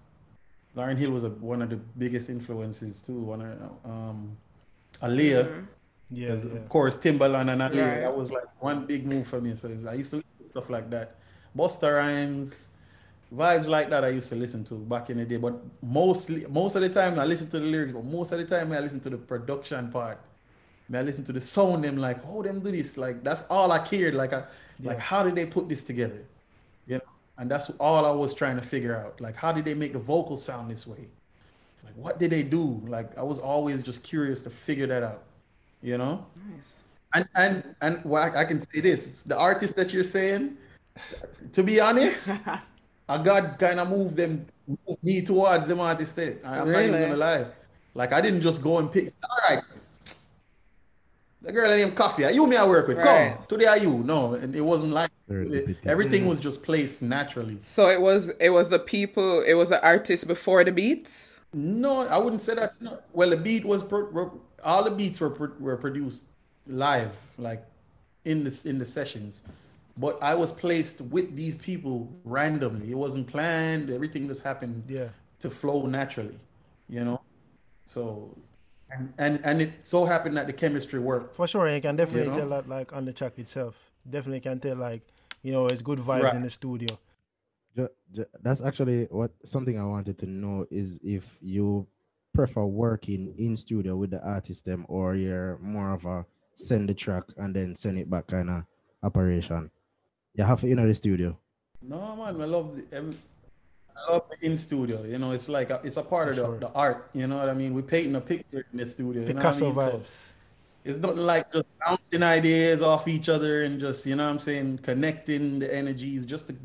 Lauryn 0.75 0.97
Hill 0.97 1.11
was 1.11 1.23
a, 1.23 1.29
one 1.29 1.61
of 1.61 1.69
the 1.69 1.77
biggest 1.97 2.29
influences 2.29 2.99
too. 2.99 3.19
One 3.19 3.41
of 3.41 3.89
um, 3.89 4.37
Aaliyah. 5.01 5.65
Yeah, 6.11 6.27
Because 6.27 6.45
yeah. 6.45 6.51
of 6.53 6.69
course 6.69 6.97
Timbaland 6.97 7.51
and 7.51 7.61
Aaliyah, 7.61 7.87
Right. 7.91 7.99
that 8.01 8.15
was 8.15 8.31
like 8.31 8.43
one 8.61 8.85
big 8.85 9.05
move 9.05 9.27
for 9.27 9.41
me. 9.41 9.55
So 9.55 9.67
it's- 9.67 9.85
I 9.85 9.93
used 9.93 10.11
to 10.11 10.23
stuff 10.49 10.69
like 10.69 10.89
that. 10.91 11.15
Busta 11.57 11.95
Rhymes, 11.97 12.69
vibes 13.33 13.67
like 13.67 13.89
that 13.89 14.03
I 14.03 14.09
used 14.09 14.29
to 14.29 14.35
listen 14.35 14.63
to 14.65 14.75
back 14.75 15.09
in 15.09 15.17
the 15.17 15.25
day. 15.25 15.37
But 15.37 15.55
mostly 15.81 16.45
most 16.49 16.75
of 16.75 16.81
the 16.81 16.89
time 16.89 17.17
I 17.19 17.25
listen 17.25 17.47
to 17.49 17.59
the 17.59 17.65
lyrics, 17.65 17.93
but 17.93 18.03
most 18.05 18.31
of 18.31 18.39
the 18.39 18.45
time 18.45 18.71
I 18.71 18.79
listen 18.79 18.99
to 19.01 19.09
the 19.09 19.17
production 19.17 19.91
part. 19.91 20.19
I 20.93 21.01
listen 21.01 21.23
to 21.23 21.33
the 21.33 21.41
sound, 21.41 21.83
them 21.85 21.97
like, 21.97 22.17
oh 22.25 22.43
them 22.43 22.59
do 22.59 22.71
this. 22.71 22.97
Like 22.97 23.23
that's 23.23 23.45
all 23.49 23.71
I 23.71 23.79
cared. 23.79 24.13
Like 24.13 24.33
I 24.33 24.43
like 24.83 24.99
how 24.99 25.23
did 25.23 25.33
they 25.35 25.45
put 25.45 25.67
this 25.69 25.83
together? 25.83 26.23
And 27.37 27.49
that's 27.49 27.69
all 27.79 28.05
I 28.05 28.11
was 28.11 28.33
trying 28.33 28.55
to 28.57 28.61
figure 28.61 28.95
out. 28.95 29.19
Like 29.19 29.35
how 29.35 29.51
did 29.51 29.65
they 29.65 29.73
make 29.73 29.93
the 29.93 29.99
vocals 29.99 30.43
sound 30.43 30.69
this 30.69 30.85
way? 30.85 31.07
Like 31.83 31.95
what 31.95 32.19
did 32.19 32.31
they 32.31 32.43
do? 32.43 32.81
Like 32.87 33.17
I 33.17 33.23
was 33.23 33.39
always 33.39 33.83
just 33.83 34.03
curious 34.03 34.41
to 34.41 34.49
figure 34.49 34.87
that 34.87 35.03
out. 35.03 35.23
You 35.81 35.97
know? 35.97 36.25
Nice. 36.49 36.83
And 37.13 37.27
and 37.35 37.75
and 37.81 38.03
what 38.05 38.23
I, 38.23 38.41
I 38.41 38.45
can 38.45 38.59
say 38.59 38.79
this: 38.79 39.23
the 39.23 39.37
artists 39.37 39.75
that 39.75 39.93
you're 39.93 40.03
saying, 40.03 40.57
to 41.51 41.63
be 41.63 41.79
honest, 41.79 42.31
I 43.09 43.21
God 43.21 43.55
kind 43.59 43.79
of 43.79 43.89
moved 43.89 44.15
them, 44.15 44.45
moved 44.67 45.03
me 45.03 45.21
towards 45.21 45.67
them 45.67 45.79
artists. 45.79 46.15
there. 46.15 46.37
I, 46.43 46.59
I'm 46.59 46.71
not 46.71 46.83
even 46.83 47.01
gonna 47.01 47.17
lie. 47.17 47.45
Like 47.93 48.13
I 48.13 48.21
didn't 48.21 48.41
just 48.41 48.63
go 48.63 48.79
and 48.79 48.91
pick. 48.91 49.13
All 49.23 49.37
right, 49.49 49.63
the 51.43 51.51
girl 51.51 51.69
named 51.69 51.95
Koffee. 51.95 52.33
You 52.33 52.47
me 52.47 52.55
I 52.55 52.65
work 52.65 52.87
with. 52.87 52.97
Come 52.97 53.05
Right. 53.07 53.49
today 53.49 53.65
are 53.65 53.77
you? 53.77 53.91
No, 54.03 54.33
and 54.33 54.55
it 54.55 54.61
wasn't 54.61 54.93
like 54.93 55.11
Serendipity. 55.29 55.85
everything 55.85 56.23
mm. 56.23 56.29
was 56.29 56.39
just 56.39 56.63
placed 56.63 57.01
naturally. 57.03 57.59
So 57.61 57.89
it 57.89 58.01
was 58.01 58.29
it 58.39 58.49
was 58.49 58.69
the 58.69 58.79
people 58.79 59.41
it 59.41 59.53
was 59.53 59.69
the 59.69 59.81
artist 59.83 60.27
before 60.27 60.63
the 60.63 60.71
beats. 60.71 61.31
No, 61.53 61.99
I 62.07 62.17
wouldn't 62.17 62.41
say 62.41 62.55
that. 62.55 62.81
No. 62.81 62.97
Well, 63.13 63.29
the 63.29 63.37
beat 63.37 63.63
was 63.65 63.83
pro- 63.83 64.09
were, 64.09 64.31
all 64.63 64.83
the 64.83 64.91
beats 64.91 65.19
were 65.19 65.29
pro- 65.29 65.53
were 65.59 65.77
produced 65.77 66.23
live, 66.65 67.15
like 67.37 67.63
in 68.25 68.43
the 68.45 68.61
in 68.65 68.79
the 68.79 68.85
sessions. 68.85 69.41
But 69.97 70.17
I 70.23 70.33
was 70.33 70.51
placed 70.51 71.01
with 71.01 71.35
these 71.35 71.55
people 71.55 72.09
randomly. 72.23 72.89
It 72.89 72.97
wasn't 72.97 73.27
planned. 73.27 73.91
Everything 73.91 74.27
just 74.27 74.41
happened 74.43 74.83
Yeah. 74.87 75.09
to 75.41 75.49
flow 75.51 75.85
naturally, 75.85 76.39
you 76.89 77.03
know. 77.03 77.21
So, 77.85 78.35
and 78.93 79.13
and, 79.17 79.45
and 79.45 79.61
it 79.61 79.71
so 79.81 80.05
happened 80.05 80.37
that 80.37 80.47
the 80.47 80.53
chemistry 80.53 80.99
worked. 80.99 81.35
For 81.35 81.47
sure, 81.47 81.67
you 81.69 81.81
can 81.81 81.95
definitely 81.95 82.25
You 82.25 82.31
know? 82.31 82.37
tell 82.39 82.49
that 82.49 82.69
like 82.69 82.93
on 82.93 83.05
the 83.05 83.13
track 83.13 83.37
itself. 83.39 83.75
Definitely 84.09 84.41
can 84.41 84.59
tell 84.59 84.75
like 84.77 85.01
you 85.41 85.51
know 85.51 85.65
it's 85.67 85.81
good 85.81 85.99
vibes 85.99 86.23
Right. 86.23 86.35
in 86.35 86.43
the 86.43 86.49
studio. 86.49 86.89
Ju- 87.75 87.89
ju- 88.13 88.25
that's 88.41 88.61
actually 88.61 89.05
what 89.05 89.31
something 89.43 89.79
I 89.79 89.83
wanted 89.85 90.17
to 90.19 90.25
know 90.27 90.65
is 90.69 90.99
if 91.03 91.37
you 91.41 91.87
prefer 92.33 92.65
working 92.65 93.33
in 93.37 93.55
studio 93.57 93.95
with 93.95 94.11
the 94.11 94.21
artist 94.23 94.65
them 94.65 94.85
or 94.89 95.15
you're 95.15 95.57
more 95.59 95.93
of 95.93 96.05
a 96.05 96.25
send 96.55 96.89
the 96.89 96.93
track 96.93 97.23
and 97.37 97.55
then 97.55 97.75
send 97.75 97.97
it 97.97 98.09
back 98.09 98.27
kind 98.27 98.49
of 98.49 98.63
operation. 99.01 99.71
You 100.35 100.43
have 100.43 100.61
to 100.61 100.67
in 100.67 100.77
the 100.87 100.95
studio. 100.95 101.37
No 101.81 102.15
man, 102.15 102.41
I 102.41 102.45
love 102.45 102.75
the 102.75 102.95
every, 102.95 103.17
I 103.95 104.11
love 104.11 104.23
the 104.29 104.45
in 104.45 104.57
studio. 104.57 105.03
You 105.03 105.17
know, 105.17 105.31
it's 105.31 105.49
like 105.49 105.69
a, 105.69 105.81
it's 105.83 105.97
a 105.97 106.03
part 106.03 106.29
of 106.29 106.35
the, 106.35 106.45
sure. 106.45 106.59
the 106.59 106.71
art. 106.71 107.09
You 107.13 107.27
know 107.27 107.37
what 107.37 107.49
I 107.49 107.53
mean? 107.53 107.73
We're 107.73 107.81
painting 107.83 108.15
a 108.15 108.21
picture 108.21 108.65
in 108.71 108.79
the 108.79 108.87
studio. 108.87 109.21
You 109.21 109.33
Picasso 109.33 109.69
know 109.69 109.73
what 109.73 109.81
I 109.81 109.91
mean? 109.91 110.05
So, 110.05 110.13
vibes. 110.13 110.29
It's 110.85 110.97
nothing 110.97 111.25
like 111.25 111.51
just 111.53 111.65
bouncing 111.79 112.23
ideas 112.23 112.81
off 112.81 113.07
each 113.07 113.29
other 113.29 113.63
and 113.63 113.79
just, 113.79 114.05
you 114.05 114.17
know 114.17 114.25
what 114.25 114.31
I'm 114.31 114.39
saying, 114.39 114.79
connecting 114.79 115.59
the 115.59 115.73
energies 115.73 116.25
just 116.25 116.47
to 116.47 116.55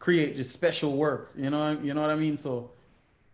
create 0.00 0.34
just 0.34 0.52
special 0.52 0.96
work. 0.96 1.30
You 1.36 1.50
know, 1.50 1.78
you 1.80 1.94
know 1.94 2.00
what 2.00 2.10
I 2.10 2.16
mean? 2.16 2.36
So 2.36 2.72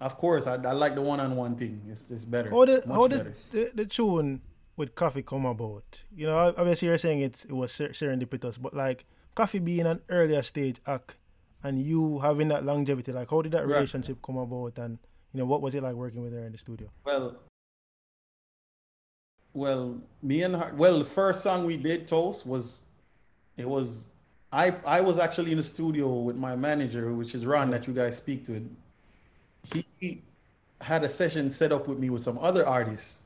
of 0.00 0.18
course 0.18 0.46
I, 0.46 0.54
I 0.54 0.72
like 0.72 0.94
the 0.94 1.02
one 1.02 1.20
on 1.20 1.36
one 1.36 1.56
thing. 1.56 1.80
It's 1.88 2.10
it's 2.10 2.24
better. 2.24 2.50
How 2.50 2.64
did 2.64 2.84
how 2.84 3.08
did 3.08 3.34
the, 3.52 3.70
the 3.74 3.86
tune 3.86 4.42
with 4.76 4.94
Koffee 4.94 5.24
come 5.24 5.46
about? 5.46 6.02
You 6.14 6.26
know, 6.26 6.54
obviously 6.56 6.88
you're 6.88 6.98
saying 6.98 7.20
it's 7.20 7.44
it 7.44 7.52
was 7.52 7.72
ser- 7.72 7.90
serendipitous, 7.90 8.60
but 8.60 8.74
like 8.74 9.06
Koffee 9.34 9.64
being 9.64 9.86
an 9.86 10.00
earlier 10.10 10.42
stage 10.42 10.80
act 10.86 11.16
and 11.66 11.84
you 11.84 12.20
having 12.20 12.48
that 12.48 12.64
longevity, 12.64 13.12
like 13.12 13.28
how 13.28 13.42
did 13.42 13.52
that 13.52 13.66
relationship 13.66 14.22
come 14.22 14.36
about 14.38 14.78
and 14.78 14.98
you 15.32 15.40
know 15.40 15.46
what 15.46 15.60
was 15.60 15.74
it 15.74 15.82
like 15.82 15.94
working 15.94 16.22
with 16.22 16.32
her 16.32 16.44
in 16.44 16.52
the 16.52 16.58
studio? 16.58 16.88
Well 17.04 17.36
well 19.52 20.00
me 20.22 20.42
and 20.42 20.54
her 20.54 20.72
well 20.76 20.98
the 21.00 21.04
first 21.04 21.42
song 21.42 21.66
we 21.66 21.76
did 21.76 22.06
Toast 22.06 22.46
was 22.46 22.82
it 23.56 23.68
was 23.68 24.12
I 24.52 24.74
I 24.86 25.00
was 25.00 25.18
actually 25.18 25.50
in 25.50 25.56
the 25.56 25.62
studio 25.64 26.08
with 26.08 26.36
my 26.36 26.54
manager, 26.54 27.12
which 27.12 27.34
is 27.34 27.44
Ron, 27.44 27.70
that 27.70 27.88
you 27.88 27.92
guys 27.92 28.16
speak 28.16 28.46
to. 28.46 28.64
He 29.74 30.22
had 30.80 31.02
a 31.02 31.08
session 31.08 31.50
set 31.50 31.72
up 31.72 31.88
with 31.88 31.98
me 31.98 32.10
with 32.10 32.22
some 32.22 32.38
other 32.38 32.64
artists, 32.64 33.22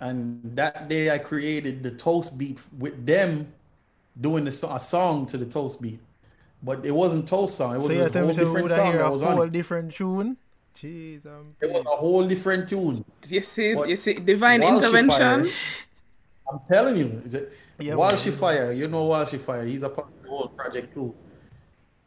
and 0.00 0.56
that 0.56 0.88
day 0.88 1.10
I 1.10 1.18
created 1.18 1.84
the 1.84 1.92
toast 1.92 2.36
beat 2.36 2.58
with 2.76 3.06
them, 3.06 3.52
doing 4.20 4.44
the, 4.44 4.68
a 4.68 4.80
song 4.80 5.26
to 5.26 5.38
the 5.38 5.46
toast 5.46 5.80
beat, 5.80 6.00
but 6.62 6.84
it 6.86 6.90
wasn't 6.92 7.26
toast 7.28 7.56
song. 7.56 7.74
It 7.74 7.78
was 7.78 7.92
so 7.92 7.92
a 7.92 8.10
whole 8.10 8.32
different 8.32 8.70
song 8.70 8.92
that 8.96 9.10
was 9.10 9.22
a 9.22 9.26
on. 9.26 9.32
whole 9.34 9.42
it. 9.42 9.52
different 9.52 9.94
tune. 9.94 10.36
Jeez, 10.76 11.26
I'm 11.26 11.54
It 11.60 11.70
was 11.70 11.84
a 11.84 11.88
whole 11.96 12.26
different 12.26 12.68
tune. 12.68 13.04
You 13.28 13.42
see, 13.42 13.74
But 13.74 13.88
you 13.88 13.96
see, 13.96 14.14
divine 14.14 14.62
intervention. 14.62 15.44
fired- 15.44 15.50
I'm 16.50 16.60
telling 16.68 16.96
you, 16.96 17.22
is 17.24 17.34
it, 17.34 17.52
Yeah, 17.78 17.94
while 17.94 18.10
man. 18.10 18.18
she 18.18 18.30
fire, 18.30 18.72
you 18.72 18.88
know, 18.88 19.04
while 19.04 19.26
she 19.26 19.38
fire, 19.38 19.64
he's 19.64 19.82
a 19.82 19.88
part 19.88 20.08
of 20.08 20.22
the 20.22 20.28
whole 20.28 20.48
project 20.48 20.94
too. 20.94 21.14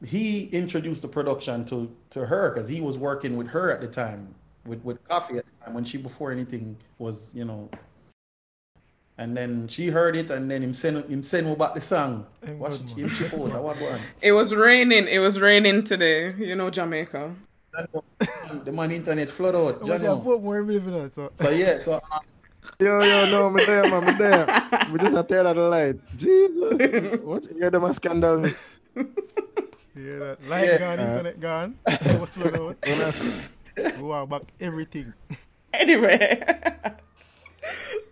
He 0.03 0.45
introduced 0.47 1.01
the 1.01 1.07
production 1.07 1.65
to 1.65 1.89
to 2.12 2.25
her 2.25 2.51
because 2.53 2.67
he 2.69 2.81
was 2.81 2.97
working 2.97 3.38
with 3.38 3.47
her 3.47 3.71
at 3.71 3.81
the 3.81 3.88
time, 3.88 4.35
with 4.65 4.83
with 4.83 5.03
Koffee 5.07 5.38
at 5.38 5.45
the 5.45 5.65
time 5.65 5.74
when 5.74 5.83
she 5.85 5.97
before 5.97 6.31
anything 6.31 6.75
was, 7.00 7.33
you 7.33 7.45
know. 7.45 7.69
And 9.17 9.36
then 9.38 9.67
she 9.69 9.89
heard 9.89 10.15
it, 10.17 10.29
and 10.31 10.51
then 10.51 10.62
him 10.63 10.74
send 10.74 11.05
him 11.10 11.24
send 11.24 11.48
me 11.48 11.53
about 11.53 11.75
the 11.75 11.81
song. 11.81 12.25
Him 12.45 12.60
Watch 12.60 12.79
good, 12.79 12.89
him 12.98 13.07
man. 13.07 13.15
chip 13.15 13.34
out. 13.34 13.51
I 13.53 13.60
one. 13.60 14.01
It 14.22 14.34
was 14.34 14.53
raining. 14.53 15.07
It 15.07 15.19
was 15.19 15.39
raining 15.39 15.84
today. 15.86 16.34
You 16.38 16.55
know, 16.55 16.69
Jamaica. 16.69 17.36
The 18.63 18.72
man 18.72 18.91
internet 18.91 19.29
flood 19.29 19.55
out. 19.55 19.81
I 19.81 19.86
was 19.91 20.01
you 20.03 20.10
like, 20.10 20.17
know. 20.17 20.17
put 20.19 20.41
more 20.43 20.63
believe 20.63 20.88
in 20.88 21.12
so 21.12 21.31
So 21.36 21.50
yeah, 21.50 21.81
so 21.81 21.93
uh, 21.93 22.19
Yo, 22.79 23.01
yo, 23.03 23.29
no, 23.31 23.50
me 23.50 23.63
there, 23.65 23.84
man, 23.84 24.05
me 24.05 24.13
there. 24.13 24.45
We 24.91 25.00
just 25.00 25.15
a 25.15 25.24
turn 25.24 25.45
on 25.48 25.55
the 25.55 25.63
light. 25.63 25.95
Jesus. 26.17 27.22
What? 27.24 27.45
You're 27.55 27.69
the 27.72 27.93
scandal. 27.93 28.45
yeah, 28.95 29.03
that 29.95 30.38
light 30.48 30.65
Yeah. 30.65 30.77
gone, 30.77 31.00
Uh, 31.00 31.03
internet 31.03 31.39
gone. 31.39 31.75
What's 32.19 32.36
going 32.36 32.55
on? 32.55 32.75
We 33.77 34.03
want 34.03 34.29
back 34.29 34.43
everything. 34.60 35.13
Anyway. 35.74 36.41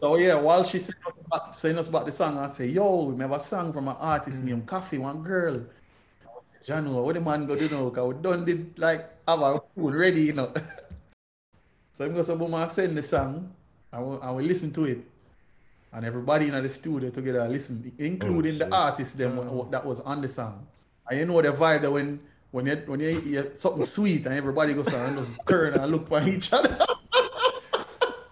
Oh, 0.03 0.15
so 0.15 0.19
yeah, 0.19 0.35
while 0.35 0.65
she 0.65 0.79
saying 0.79 0.99
us 1.07 1.15
about, 1.25 1.55
saying 1.55 1.77
us 1.77 1.87
about 1.87 2.05
the 2.05 2.11
song, 2.11 2.37
I 2.37 2.47
say, 2.47 2.67
yo, 2.67 3.05
we 3.05 3.21
have 3.21 3.31
a 3.31 3.39
song 3.39 3.71
from 3.71 3.87
an 3.87 3.95
artist 3.97 4.43
mm. 4.43 4.49
named 4.49 4.65
Koffee, 4.65 4.99
one 4.99 5.23
girl. 5.23 5.63
Jano, 6.61 7.05
what 7.05 7.15
the 7.15 7.21
man 7.21 7.45
go 7.47 7.55
do 7.55 7.69
now? 7.69 7.89
Cause 7.89 8.13
we 8.13 8.21
done 8.21 8.43
did 8.43 8.77
like 8.77 9.09
have 9.25 9.41
our 9.41 9.63
food 9.73 9.95
ready, 9.95 10.23
you 10.23 10.33
know. 10.33 10.51
so 11.93 12.03
I'm 12.03 12.11
going 12.11 12.25
to 12.25 12.35
boom 12.35 12.53
and 12.53 12.69
send 12.69 12.97
the 12.97 13.03
song, 13.03 13.49
and 13.93 14.11
we, 14.11 14.17
and 14.17 14.35
we 14.35 14.43
listen 14.43 14.73
to 14.73 14.83
it. 14.83 14.99
And 15.93 16.05
everybody 16.05 16.47
in 16.47 16.61
the 16.61 16.67
studio 16.67 17.09
together 17.09 17.47
listen, 17.47 17.89
including 17.97 18.55
oh, 18.55 18.65
the 18.65 18.75
artist 18.75 19.17
them 19.17 19.39
oh. 19.39 19.53
wha- 19.53 19.69
that 19.69 19.85
was 19.85 20.01
on 20.01 20.21
the 20.21 20.27
song. 20.27 20.67
And 21.09 21.19
you 21.19 21.25
know 21.25 21.41
the 21.41 21.53
vibe 21.53 21.81
that 21.81 21.91
when 21.91 22.19
when 22.51 22.65
you 22.65 22.75
when 22.87 22.99
you 22.99 23.21
hear 23.21 23.55
something 23.55 23.85
sweet 23.85 24.25
and 24.25 24.35
everybody 24.35 24.73
goes 24.73 24.91
and 24.93 25.17
just 25.17 25.33
turn 25.47 25.75
and 25.75 25.91
look 25.91 26.09
for 26.09 26.27
each 26.27 26.51
other. 26.51 26.77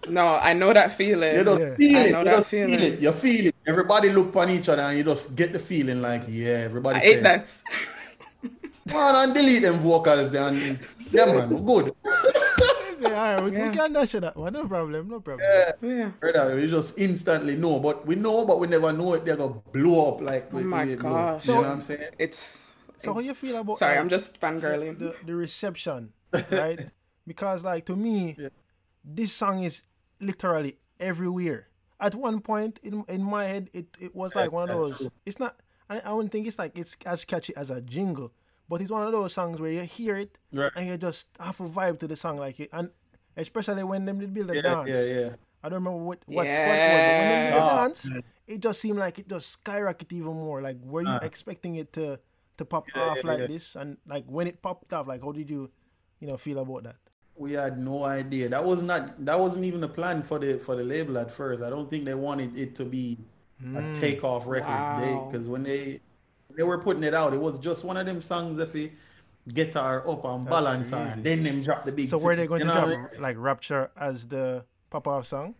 No, 0.08 0.34
I 0.34 0.52
know 0.52 0.72
that 0.72 0.92
feeling. 0.92 1.36
You 1.36 1.44
just 1.44 1.60
Yeah. 1.60 1.74
feel 1.76 1.96
I 1.98 2.00
it. 2.04 2.12
know 2.12 2.18
You 2.18 2.24
that 2.24 2.36
just 2.38 2.50
feel 2.50 2.72
it. 2.72 3.00
You 3.00 3.12
feel 3.12 3.46
it. 3.46 3.54
Everybody 3.66 4.10
look 4.10 4.34
on 4.36 4.50
each 4.50 4.68
other 4.68 4.82
and 4.82 4.98
you 4.98 5.04
just 5.04 5.34
get 5.36 5.52
the 5.52 5.58
feeling 5.58 6.02
like, 6.02 6.22
yeah, 6.28 6.64
everybody 6.66 6.98
I 6.98 7.02
ate 7.02 7.14
say, 7.16 7.20
that. 7.22 7.62
Man, 8.92 9.14
and 9.14 9.34
delete 9.34 9.62
them 9.62 9.78
vocals 9.78 10.32
there. 10.32 10.48
And, 10.48 10.78
yeah, 11.12 11.26
man, 11.26 11.64
good. 11.64 11.94
I 12.04 13.04
all 13.04 13.10
right, 13.10 13.42
we, 13.44 13.52
Yeah. 13.52 13.68
we 13.70 13.76
can 13.76 13.92
dash 13.92 14.12
that 14.12 14.36
one. 14.36 14.52
No 14.52 14.66
problem, 14.66 15.08
no 15.08 15.20
problem. 15.20 15.46
Yeah. 15.82 16.10
Brother, 16.20 16.58
you 16.58 16.68
just 16.68 16.98
instantly 16.98 17.54
know. 17.56 17.78
But 17.78 18.06
we 18.06 18.16
know, 18.16 18.44
but 18.44 18.58
we 18.58 18.66
never 18.66 18.92
know 18.92 19.14
it. 19.14 19.24
They're 19.24 19.36
going 19.36 19.54
to 19.54 19.60
blow 19.72 20.14
up 20.14 20.20
like 20.20 20.48
Oh 20.52 20.60
my 20.60 20.84
way 20.84 20.92
it 20.92 20.98
blow. 20.98 21.10
gosh. 21.10 21.46
You 21.46 21.54
know 21.54 21.60
what 21.60 21.70
I'm 21.70 21.82
saying? 21.82 22.10
It's. 22.18 22.70
So 22.98 23.14
how 23.14 23.20
you 23.20 23.34
feel 23.34 23.56
about 23.56 23.78
Sorry, 23.78 23.92
like, 23.94 24.00
I'm 24.00 24.08
just 24.08 24.40
fangirling. 24.40 24.98
the, 24.98 25.14
the 25.26 25.34
reception, 25.34 26.12
right? 26.50 26.90
because 27.26 27.62
like 27.64 27.84
to 27.86 27.96
me, 27.96 28.36
Yeah. 28.38 28.48
this 29.04 29.32
song 29.32 29.62
is 29.64 29.82
literally 30.22 30.78
everywhere. 31.00 31.68
At 32.00 32.14
one 32.14 32.40
point 32.40 32.80
in 32.82 33.04
in 33.08 33.22
my 33.22 33.44
head, 33.44 33.70
it, 33.72 33.86
it 34.00 34.14
was 34.14 34.34
like 34.34 34.50
one 34.52 34.64
of 34.64 34.76
those. 34.76 35.08
It's 35.26 35.38
not. 35.38 35.60
I, 35.88 36.00
I 36.00 36.12
wouldn't 36.12 36.32
think 36.32 36.46
it's 36.46 36.58
like 36.58 36.76
it's 36.78 36.96
as 37.06 37.24
catchy 37.24 37.54
as 37.56 37.70
a 37.70 37.80
jingle, 37.80 38.32
but 38.68 38.80
it's 38.80 38.90
one 38.90 39.06
of 39.06 39.12
those 39.12 39.32
songs 39.34 39.60
where 39.60 39.70
you 39.70 39.82
hear 39.82 40.16
it 40.16 40.38
Right. 40.52 40.72
and 40.74 40.86
you 40.88 40.96
just 40.96 41.28
have 41.38 41.60
a 41.60 41.68
vibe 41.68 41.98
to 42.00 42.08
the 42.08 42.16
song, 42.16 42.38
like 42.38 42.58
it, 42.60 42.70
and 42.72 42.90
especially 43.36 43.84
when 43.84 44.04
them 44.04 44.18
did 44.18 44.32
build 44.34 44.50
a 44.50 44.54
Yeah, 44.54 44.62
dance. 44.62 44.88
yeah, 44.90 45.20
yeah. 45.20 45.30
I 45.62 45.68
don't 45.68 45.84
remember 45.84 46.02
what 46.02 46.22
what 46.26 46.50
squad 46.52 46.78
it 46.78 46.88
was, 46.88 47.04
but 47.04 47.16
when 47.16 47.28
them 47.28 47.44
did 47.44 47.52
the 47.54 47.60
dance, 47.62 48.08
it 48.46 48.58
just 48.60 48.80
seemed 48.80 48.98
like 48.98 49.18
it 49.20 49.28
just 49.28 49.50
skyrocket 49.50 50.12
even 50.12 50.34
more. 50.34 50.60
Like 50.60 50.78
were 50.82 51.02
you 51.02 51.14
Uh. 51.14 51.20
expecting 51.22 51.76
it 51.76 51.92
to 51.94 52.18
to 52.58 52.64
pop 52.64 52.88
Yeah, 52.96 53.02
off 53.02 53.18
yeah, 53.18 53.30
like 53.30 53.40
yeah. 53.40 53.46
this? 53.46 53.76
And 53.76 53.98
like 54.06 54.24
when 54.26 54.46
it 54.48 54.60
popped 54.60 54.92
off, 54.92 55.06
like 55.06 55.22
how 55.22 55.30
did 55.32 55.48
you, 55.50 55.70
you 56.20 56.26
know, 56.26 56.36
feel 56.36 56.58
about 56.58 56.82
that? 56.84 56.96
We 57.36 57.54
had 57.54 57.78
no 57.78 58.04
idea. 58.04 58.48
That 58.48 58.64
was 58.64 58.82
not. 58.82 59.24
That 59.24 59.38
wasn't 59.38 59.64
even 59.64 59.82
a 59.84 59.88
plan 59.88 60.22
for 60.22 60.38
the 60.38 60.58
for 60.58 60.76
the 60.76 60.84
label 60.84 61.18
at 61.18 61.32
first. 61.32 61.62
I 61.62 61.70
don't 61.70 61.88
think 61.88 62.04
they 62.04 62.14
wanted 62.14 62.56
it 62.56 62.74
to 62.76 62.84
be 62.84 63.18
a 63.60 63.80
hmm. 63.80 63.94
takeoff 63.94 64.46
record. 64.46 64.68
Wow. 64.68 65.28
Because 65.30 65.48
when 65.48 65.62
they 65.62 66.00
they 66.54 66.62
were 66.62 66.78
putting 66.78 67.02
it 67.04 67.14
out, 67.14 67.32
it 67.32 67.40
was 67.40 67.58
just 67.58 67.84
one 67.84 67.96
of 67.96 68.06
them 68.06 68.20
songs 68.20 68.60
if 68.60 68.74
get 69.48 69.74
her 69.74 70.08
up 70.08 70.24
and 70.24 70.46
balance 70.46 70.90
her, 70.90 71.04
crazy. 71.04 71.22
then 71.22 71.42
them 71.42 71.62
drop 71.62 71.84
the 71.84 71.92
big. 71.92 72.08
So 72.08 72.18
were 72.18 72.36
they 72.36 72.46
going 72.46 72.60
to 72.60 72.66
drop 72.66 72.86
I 72.86 72.88
mean? 72.90 73.06
like 73.18 73.36
Rapture 73.38 73.90
as 73.96 74.26
the 74.26 74.64
pop 74.90 75.08
off 75.08 75.26
song? 75.26 75.54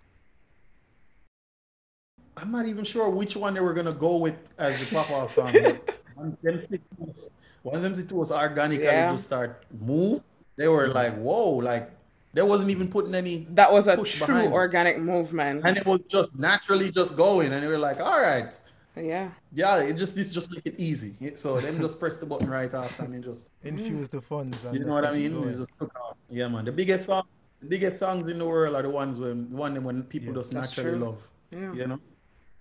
I'm 2.37 2.51
not 2.51 2.67
even 2.67 2.85
sure 2.85 3.11
which 3.11 3.37
one 3.37 3.55
they 3.55 3.61
were 3.61 3.75
gonna 3.75 3.93
go 3.93 4.17
with 4.17 4.37
as 4.57 4.79
the 4.81 4.97
pop 4.97 5.11
off 5.11 5.35
song. 5.35 5.53
but 5.53 6.01
Once 6.17 6.37
them 6.43 6.63
two 6.71 6.79
was- 6.99 7.31
once 7.63 7.83
them 7.83 8.07
two 8.07 8.17
was 8.17 8.33
organically 8.33 8.87
Yeah. 8.87 9.11
just 9.11 9.25
start 9.25 9.65
move, 9.81 10.23
they 10.57 10.69
were 10.69 10.89
like, 10.89 11.15
whoa, 11.17 11.51
like 11.51 11.91
they 12.35 12.43
wasn't 12.43 12.71
even 12.71 12.89
putting 12.89 13.15
any 13.15 13.47
That 13.51 13.71
was 13.73 13.89
a 13.89 13.97
push 13.97 14.17
true 14.19 14.27
behind 14.27 14.47
it. 14.49 14.53
organic 14.53 14.99
movement. 14.99 15.63
and 15.65 15.77
it 15.77 15.87
was 15.87 16.01
just 16.09 16.35
naturally 16.39 16.91
just 16.91 17.17
going 17.17 17.53
and 17.53 17.63
they 17.63 17.69
were 17.69 17.79
like, 17.79 18.01
all 18.01 18.21
right. 18.21 18.59
yeah. 18.97 19.31
Yeah, 19.55 19.79
it 19.83 19.95
just 19.95 20.15
this 20.17 20.33
just 20.33 20.51
make 20.51 20.67
it 20.67 20.75
easy. 20.79 21.15
So 21.37 21.61
then 21.61 21.79
just 21.81 21.99
press 22.01 22.17
the 22.19 22.27
button 22.27 22.49
right 22.51 22.73
after 22.73 23.05
and 23.05 23.15
then 23.15 23.23
just 23.23 23.51
Infuse 23.65 24.09
the 24.09 24.21
funds. 24.21 24.59
you 24.73 24.81
know 24.85 24.93
what 24.93 25.05
I 25.05 25.13
keep 25.15 25.27
it 25.27 25.33
mean? 25.33 25.49
just 25.49 25.69
took 25.79 25.95
off. 26.01 26.17
Yeah 26.31 26.49
man. 26.49 26.65
The 26.65 26.73
biggest 26.73 27.07
song 27.07 27.25
the 27.61 27.69
biggest 27.69 27.99
songs 28.01 28.29
in 28.29 28.39
the 28.39 28.47
world 28.47 28.75
are 28.75 28.83
the 28.83 28.91
ones 28.91 29.19
when 29.19 29.49
the 29.51 29.57
one 29.57 29.83
when 29.85 30.03
people 30.05 30.29
Yeah, 30.29 30.35
just 30.41 30.53
naturally 30.53 30.91
true. 30.91 30.99
love. 31.07 31.29
Yeah. 31.51 31.73
You 31.75 31.87
know? 31.87 32.01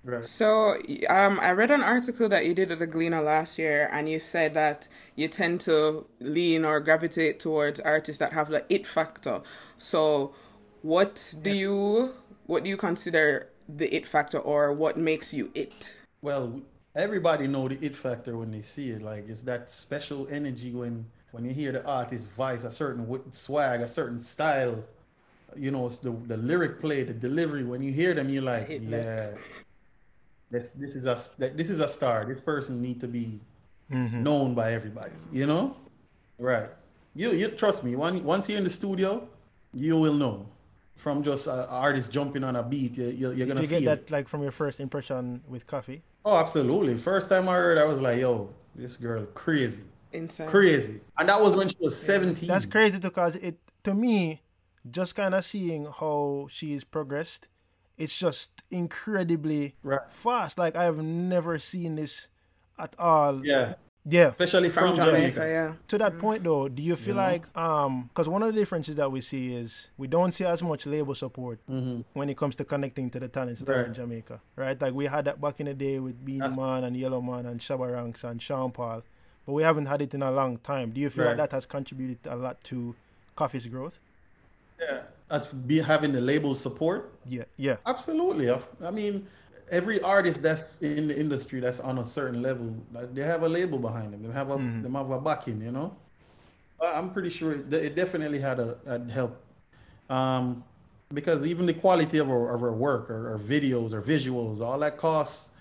Right. 0.04 0.26
So, 0.26 0.78
um, 1.10 1.40
I 1.40 1.52
read 1.52 1.70
an 1.70 1.84
article 1.84 2.28
that 2.30 2.46
you 2.46 2.56
did 2.56 2.72
at 2.72 2.80
the 2.80 2.88
Gleaner 2.88 3.22
last 3.22 3.60
year, 3.60 3.88
and 3.92 4.10
you 4.10 4.20
said 4.20 4.56
that 4.56 4.88
you 5.16 5.28
tend 5.28 5.62
to 5.62 6.08
lean 6.20 6.66
or 6.66 6.80
gravitate 6.80 7.40
towards 7.40 7.80
artists 7.80 8.20
that 8.20 8.34
have 8.34 8.50
the 8.50 8.66
it 8.68 8.88
factor. 8.88 9.42
So, 9.78 10.34
what 10.82 11.36
do 11.44 11.52
you 11.52 12.14
what 12.48 12.64
do 12.64 12.70
you 12.70 12.78
consider 12.78 13.50
the 13.70 13.94
it 13.96 14.08
factor, 14.08 14.40
or 14.40 14.74
what 14.74 14.98
makes 14.98 15.36
you 15.36 15.52
it? 15.54 15.96
Well, 16.24 16.62
everybody 16.96 17.46
know 17.48 17.68
the 17.68 17.78
it 17.86 17.96
factor 17.96 18.38
when 18.38 18.52
they 18.52 18.64
see 18.64 18.90
it. 18.90 19.04
Like 19.04 19.30
it's 19.30 19.44
that 19.44 19.70
special 19.70 20.28
energy 20.32 20.72
when 20.72 21.06
when 21.32 21.46
you 21.46 21.52
hear 21.54 21.72
the 21.72 21.86
artist 21.86 22.28
voice, 22.32 22.64
a 22.64 22.72
certain 22.72 23.32
swag, 23.32 23.82
a 23.82 23.88
certain 23.88 24.20
style. 24.20 24.84
You 25.56 25.70
know, 25.70 25.86
it's 25.86 26.00
the 26.00 26.12
the 26.12 26.38
lyric 26.38 26.82
play, 26.82 27.04
the 27.04 27.14
delivery. 27.14 27.64
When 27.64 27.84
you 27.84 27.92
hear 27.92 28.16
them, 28.16 28.30
you're 28.30 28.42
like, 28.42 28.70
yeah, 28.70 28.80
that. 28.90 29.38
This 30.52 30.74
this 30.74 30.96
is 30.96 31.06
a 31.06 31.16
this 31.54 31.70
is 31.70 31.80
a 31.80 31.88
star. 31.88 32.26
This 32.26 32.42
person 32.42 32.82
need 32.82 33.00
to 33.02 33.08
be 33.08 33.40
Mm-hmm. 33.92 34.24
known 34.24 34.56
by 34.56 34.72
everybody. 34.72 35.12
You 35.34 35.48
know, 35.48 35.76
right? 36.40 36.70
You 37.14 37.32
you 37.34 37.50
trust 37.50 37.84
me. 37.84 37.98
One, 37.98 38.24
once 38.24 38.48
you're 38.48 38.58
in 38.58 38.64
the 38.64 38.70
studio, 38.70 39.28
you 39.74 39.98
will 39.98 40.14
know. 40.14 40.46
From 40.96 41.24
just 41.24 41.48
an 41.48 41.66
artist 41.68 42.10
jumping 42.12 42.44
on 42.46 42.56
a 42.56 42.64
beat, 42.64 42.96
you, 42.96 43.08
you're, 43.08 43.34
you're 43.34 43.48
gonna 43.48 43.60
you 43.62 43.68
get 43.68 43.80
feel 43.80 43.90
that 43.92 44.02
it. 44.04 44.12
like 44.12 44.30
from 44.30 44.44
your 44.44 44.52
first 44.54 44.80
impression 44.80 45.42
with 45.46 45.66
Koffee? 45.68 46.02
Oh, 46.24 46.38
absolutely. 46.38 46.98
First 47.00 47.28
time 47.28 47.50
I 47.50 47.56
heard, 47.56 47.78
I 47.80 47.84
was 47.84 48.00
like, 48.00 48.20
"Yo, 48.20 48.48
this 48.76 48.96
girl 48.96 49.26
crazy, 49.34 49.84
Insane. 50.14 50.48
crazy," 50.48 51.02
and 51.18 51.28
that 51.28 51.42
was 51.42 51.56
when 51.58 51.68
she 51.68 51.76
was 51.82 51.98
17. 51.98 52.48
That's 52.48 52.66
crazy 52.68 52.98
because 53.00 53.36
it 53.36 53.58
to 53.84 53.94
me, 53.94 54.42
just 54.90 55.16
kind 55.16 55.34
of 55.36 55.44
seeing 55.44 55.86
how 56.00 56.48
she's 56.50 56.84
progressed, 56.86 57.48
it's 57.98 58.18
just 58.18 58.52
incredibly 58.72 59.76
Right. 59.84 60.00
fast. 60.10 60.58
Like 60.58 60.76
I 60.76 60.84
have 60.86 60.98
never 60.98 61.60
seen 61.60 61.96
this 61.96 62.28
at 62.80 62.96
all. 62.98 63.46
Yeah, 63.46 63.76
Yeah. 64.06 64.30
especially 64.30 64.70
From 64.70 64.96
from, 64.96 65.06
Jamaica, 65.06 65.34
Jamaica. 65.36 65.40
yeah. 65.48 65.74
To 65.90 65.98
that 66.00 66.18
point 66.18 66.44
though, 66.44 66.68
do 66.68 66.82
you 66.82 66.96
feel 66.96 67.16
like 67.16 67.46
um 67.56 68.06
because 68.10 68.28
one 68.28 68.42
of 68.44 68.54
the 68.54 68.60
differences 68.60 68.96
that 68.96 69.12
we 69.12 69.22
see 69.22 69.54
is 69.54 69.90
we 69.98 70.08
don't 70.08 70.32
see 70.32 70.46
as 70.46 70.64
much 70.64 70.86
label 70.88 71.14
support 71.14 71.60
when 71.68 72.30
it 72.30 72.38
comes 72.38 72.56
to 72.56 72.66
connecting 72.66 73.10
to 73.12 73.20
the 73.20 73.28
talents 73.28 73.62
that 73.62 73.70
are 73.70 73.86
in 73.86 73.94
Jamaica, 73.94 74.42
right? 74.56 74.82
Like 74.82 74.94
we 74.94 75.06
had 75.06 75.26
that 75.26 75.40
back 75.40 75.60
in 75.60 75.68
the 75.68 75.74
day 75.76 76.00
with 76.00 76.24
Beenie 76.26 76.40
That's- 76.40 76.58
Man 76.58 76.84
and 76.84 76.98
Yellowman 76.98 77.46
and 77.46 77.60
Shabba 77.60 77.94
Ranks 77.94 78.24
and 78.24 78.42
Sean 78.42 78.72
Paul, 78.72 79.04
but 79.46 79.54
we 79.54 79.64
haven't 79.64 79.86
had 79.86 80.02
it 80.02 80.14
in 80.14 80.24
a 80.24 80.32
long 80.32 80.58
time. 80.58 80.92
Do 80.92 81.00
you 81.02 81.10
feel 81.12 81.26
like 81.26 81.38
that 81.38 81.52
has 81.52 81.66
contributed 81.68 82.20
a 82.26 82.36
lot 82.36 82.64
to 82.66 82.96
Koffee's 83.38 83.68
growth? 83.68 84.00
Yeah, 84.80 85.02
as 85.32 85.48
be 85.48 85.80
having 85.80 86.12
the 86.12 86.22
label 86.22 86.54
support. 86.54 87.14
Yeah, 87.26 87.44
yeah. 87.58 87.78
Absolutely. 87.86 88.50
I've- 88.50 88.66
I 88.84 88.92
mean, 88.92 89.26
every 89.72 90.02
artist 90.02 90.42
that's 90.44 90.82
in 90.82 91.08
the 91.08 91.18
industry 91.18 91.60
that's 91.62 91.80
on 91.80 91.98
a 92.00 92.04
certain 92.04 92.42
level, 92.42 92.76
like 92.94 93.14
they 93.16 93.24
have 93.24 93.44
a 93.44 93.50
label 93.50 93.80
behind 93.80 94.14
them. 94.14 94.22
They 94.24 94.32
have 94.34 94.50
a 94.52 94.58
Mm-hmm. 94.58 94.82
they 94.84 94.92
have 94.92 95.10
a 95.12 95.22
backing, 95.22 95.62
you 95.62 95.72
know. 95.72 95.96
I- 96.82 96.94
I'm 96.98 97.10
pretty 97.12 97.30
sure 97.30 97.54
it 97.54 97.74
it 97.74 97.96
definitely 97.96 98.40
had 98.40 98.60
a 98.60 98.78
had 98.86 99.10
help. 99.10 99.34
Um, 100.10 100.64
because 101.14 101.46
even 101.46 101.66
the 101.66 101.74
quality 101.74 102.18
of 102.20 102.30
our, 102.30 102.54
of 102.56 102.64
our 102.64 102.72
work, 102.74 103.10
or, 103.10 103.32
our 103.32 103.38
videos, 103.40 103.94
or 103.94 104.02
visuals, 104.02 104.62
all 104.62 104.80
that 104.80 104.98
costs 104.98 105.52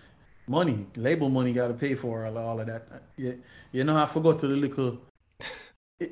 money. 0.47 0.87
Label 0.97 1.29
money 1.29 1.53
got 1.53 1.69
to 1.69 1.75
pay 1.75 1.95
for 1.95 2.25
all, 2.27 2.39
all 2.39 2.61
of 2.61 2.67
that. 2.67 2.83
You, 3.17 3.41
you 3.73 3.85
know, 3.85 3.97
I 3.97 4.07
forgot 4.07 4.39
to 4.41 4.49
the 4.49 4.55
little 4.57 4.99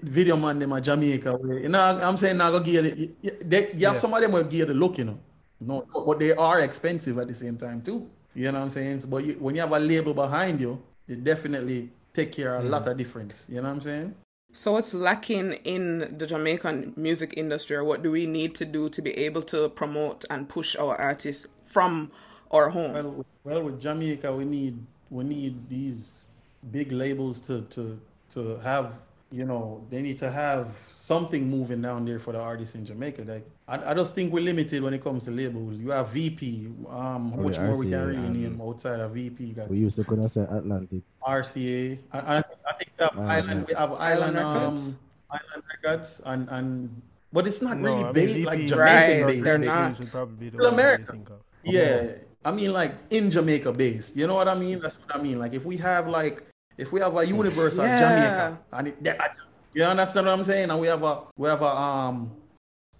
video 0.02 0.36
man 0.36 0.58
them 0.58 0.72
a 0.72 0.80
Jamaica. 0.80 1.32
Where, 1.32 1.58
you 1.58 1.68
know, 1.68 1.80
I'm 1.80 2.16
saying 2.16 2.36
now 2.36 2.50
go. 2.50 2.62
You, 2.64 2.82
they, 2.82 3.72
you 3.72 3.86
have 3.86 3.94
Yeah. 3.94 3.94
some 3.94 4.14
of 4.14 4.20
them 4.20 4.32
will 4.32 4.44
give 4.44 4.68
the 4.68 4.74
look, 4.74 4.98
you 4.98 5.04
know. 5.04 5.18
No, 5.60 5.86
but 6.06 6.18
they 6.18 6.32
are 6.34 6.60
expensive 6.60 7.18
at 7.18 7.28
the 7.28 7.34
same 7.34 7.56
time 7.56 7.82
too. 7.82 8.08
You 8.34 8.52
know 8.52 8.58
what 8.58 8.66
I'm 8.66 8.70
saying? 8.70 9.02
But 9.08 9.24
you, 9.24 9.32
when 9.34 9.54
you 9.56 9.60
have 9.62 9.72
a 9.72 9.78
label 9.78 10.14
behind 10.14 10.60
you, 10.60 10.80
it 11.08 11.24
definitely 11.24 11.90
take 12.12 12.30
care 12.30 12.54
of 12.54 12.64
a 12.64 12.68
lot 12.68 12.84
mm. 12.84 12.90
of 12.92 12.96
difference. 12.96 13.46
You 13.48 13.56
know 13.56 13.62
what 13.62 13.76
I'm 13.76 13.80
saying? 13.82 14.14
So 14.52 14.72
what's 14.72 14.94
lacking 14.94 15.52
in 15.64 16.16
the 16.16 16.26
Jamaican 16.26 16.94
music 16.96 17.34
industry, 17.36 17.76
or 17.76 17.84
what 17.84 18.02
do 18.02 18.10
we 18.10 18.26
need 18.26 18.54
to 18.56 18.64
do 18.64 18.88
to 18.88 19.02
be 19.02 19.10
able 19.18 19.42
to 19.42 19.68
promote 19.68 20.24
and 20.30 20.48
push 20.48 20.76
our 20.76 20.96
artists 20.96 21.46
from 21.64 22.10
our 22.50 22.70
home? 22.70 22.92
Well, 22.92 23.10
with- 23.10 23.26
well, 23.44 23.62
with 23.62 23.80
Jamaica, 23.80 24.34
we 24.34 24.44
need 24.44 24.78
we 25.10 25.24
need 25.24 25.68
these 25.68 26.28
big 26.70 26.92
labels 26.92 27.40
to 27.40 27.62
to 27.70 27.98
to 28.34 28.58
have. 28.58 28.92
You 29.30 29.44
know, 29.44 29.84
they 29.90 30.00
need 30.00 30.16
to 30.18 30.30
have 30.30 30.68
something 30.90 31.50
moving 31.50 31.82
down 31.82 32.06
there 32.06 32.18
for 32.18 32.32
the 32.32 32.40
artists 32.40 32.74
in 32.74 32.86
Jamaica. 32.86 33.24
Like, 33.28 33.46
I, 33.68 33.90
I 33.90 33.94
just 33.94 34.14
think 34.14 34.32
we're 34.32 34.42
limited 34.42 34.82
when 34.82 34.94
it 34.94 35.04
comes 35.04 35.26
to 35.26 35.30
labels. 35.30 35.78
You 35.78 35.90
have 35.90 36.08
VP. 36.08 36.66
Um, 36.88 37.32
how 37.32 37.36
Oh, 37.38 37.42
much 37.42 37.56
the 37.56 37.64
more 37.64 37.76
we 37.76 37.90
can 37.90 38.06
really 38.06 38.16
and- 38.24 38.42
name 38.42 38.60
outside 38.62 39.00
of 39.00 39.12
VP? 39.12 39.52
That's 39.52 39.70
We 39.70 39.76
used 39.78 39.96
to 39.96 40.04
could 40.04 40.18
have 40.20 40.30
said 40.32 40.48
Atlantic. 40.50 41.02
RCA. 41.22 41.98
I, 42.10 42.18
I, 42.18 42.36
I 42.38 42.42
think 42.78 42.90
we 42.98 43.04
have 43.04 43.12
Ah, 43.18 43.26
Island. 43.26 43.66
We 43.68 43.74
have 43.74 43.92
Island. 43.92 44.00
Island 44.00 44.36
Records. 44.36 44.64
um, 44.88 44.98
Island 45.30 45.62
Records, 45.84 46.20
and 46.24 46.48
and 46.48 47.02
but 47.30 47.46
it's 47.46 47.60
not 47.60 47.76
No, 47.76 47.84
really 47.84 48.00
I 48.00 48.04
mean, 48.04 48.12
based 48.14 48.32
VP 48.32 48.46
like 48.46 48.58
Right, 48.58 48.68
Jamaican 48.68 49.26
based. 49.26 49.44
they're 49.44 49.58
Big 49.58 49.66
not. 49.68 49.98
Would 49.98 50.08
probably 50.10 50.36
be 50.36 50.48
the 50.48 50.56
Still 50.56 50.64
one 50.72 50.76
that 50.76 50.82
you 50.82 50.88
America. 50.88 51.12
think 51.12 51.28
of. 51.28 51.36
Yeah, 51.64 52.06
I 52.46 52.50
mean 52.52 52.72
like 52.72 52.92
in 53.10 53.30
Jamaica 53.30 53.72
based. 53.72 54.16
You 54.16 54.26
know 54.26 54.36
what 54.36 54.48
I 54.48 54.54
mean? 54.54 54.80
That's 54.80 54.96
what 54.98 55.14
I 55.14 55.20
mean. 55.20 55.38
Like 55.38 55.52
if 55.52 55.66
we 55.66 55.76
have 55.76 56.08
like 56.08 56.47
if 56.78 56.92
we 56.92 57.00
have 57.00 57.16
a 57.16 57.26
universe 57.26 57.76
Yeah. 57.76 57.98
Jamaica, 57.98 58.58
and 58.72 58.88
it, 58.88 59.04
that, 59.04 59.36
you 59.74 59.82
understand 59.82 60.26
what 60.26 60.32
I'm 60.32 60.44
saying? 60.44 60.70
And 60.70 60.80
we 60.80 60.86
have 60.86 61.02
a 61.02 61.22
we 61.36 61.48
have 61.48 61.60
a 61.60 61.76
um 61.76 62.30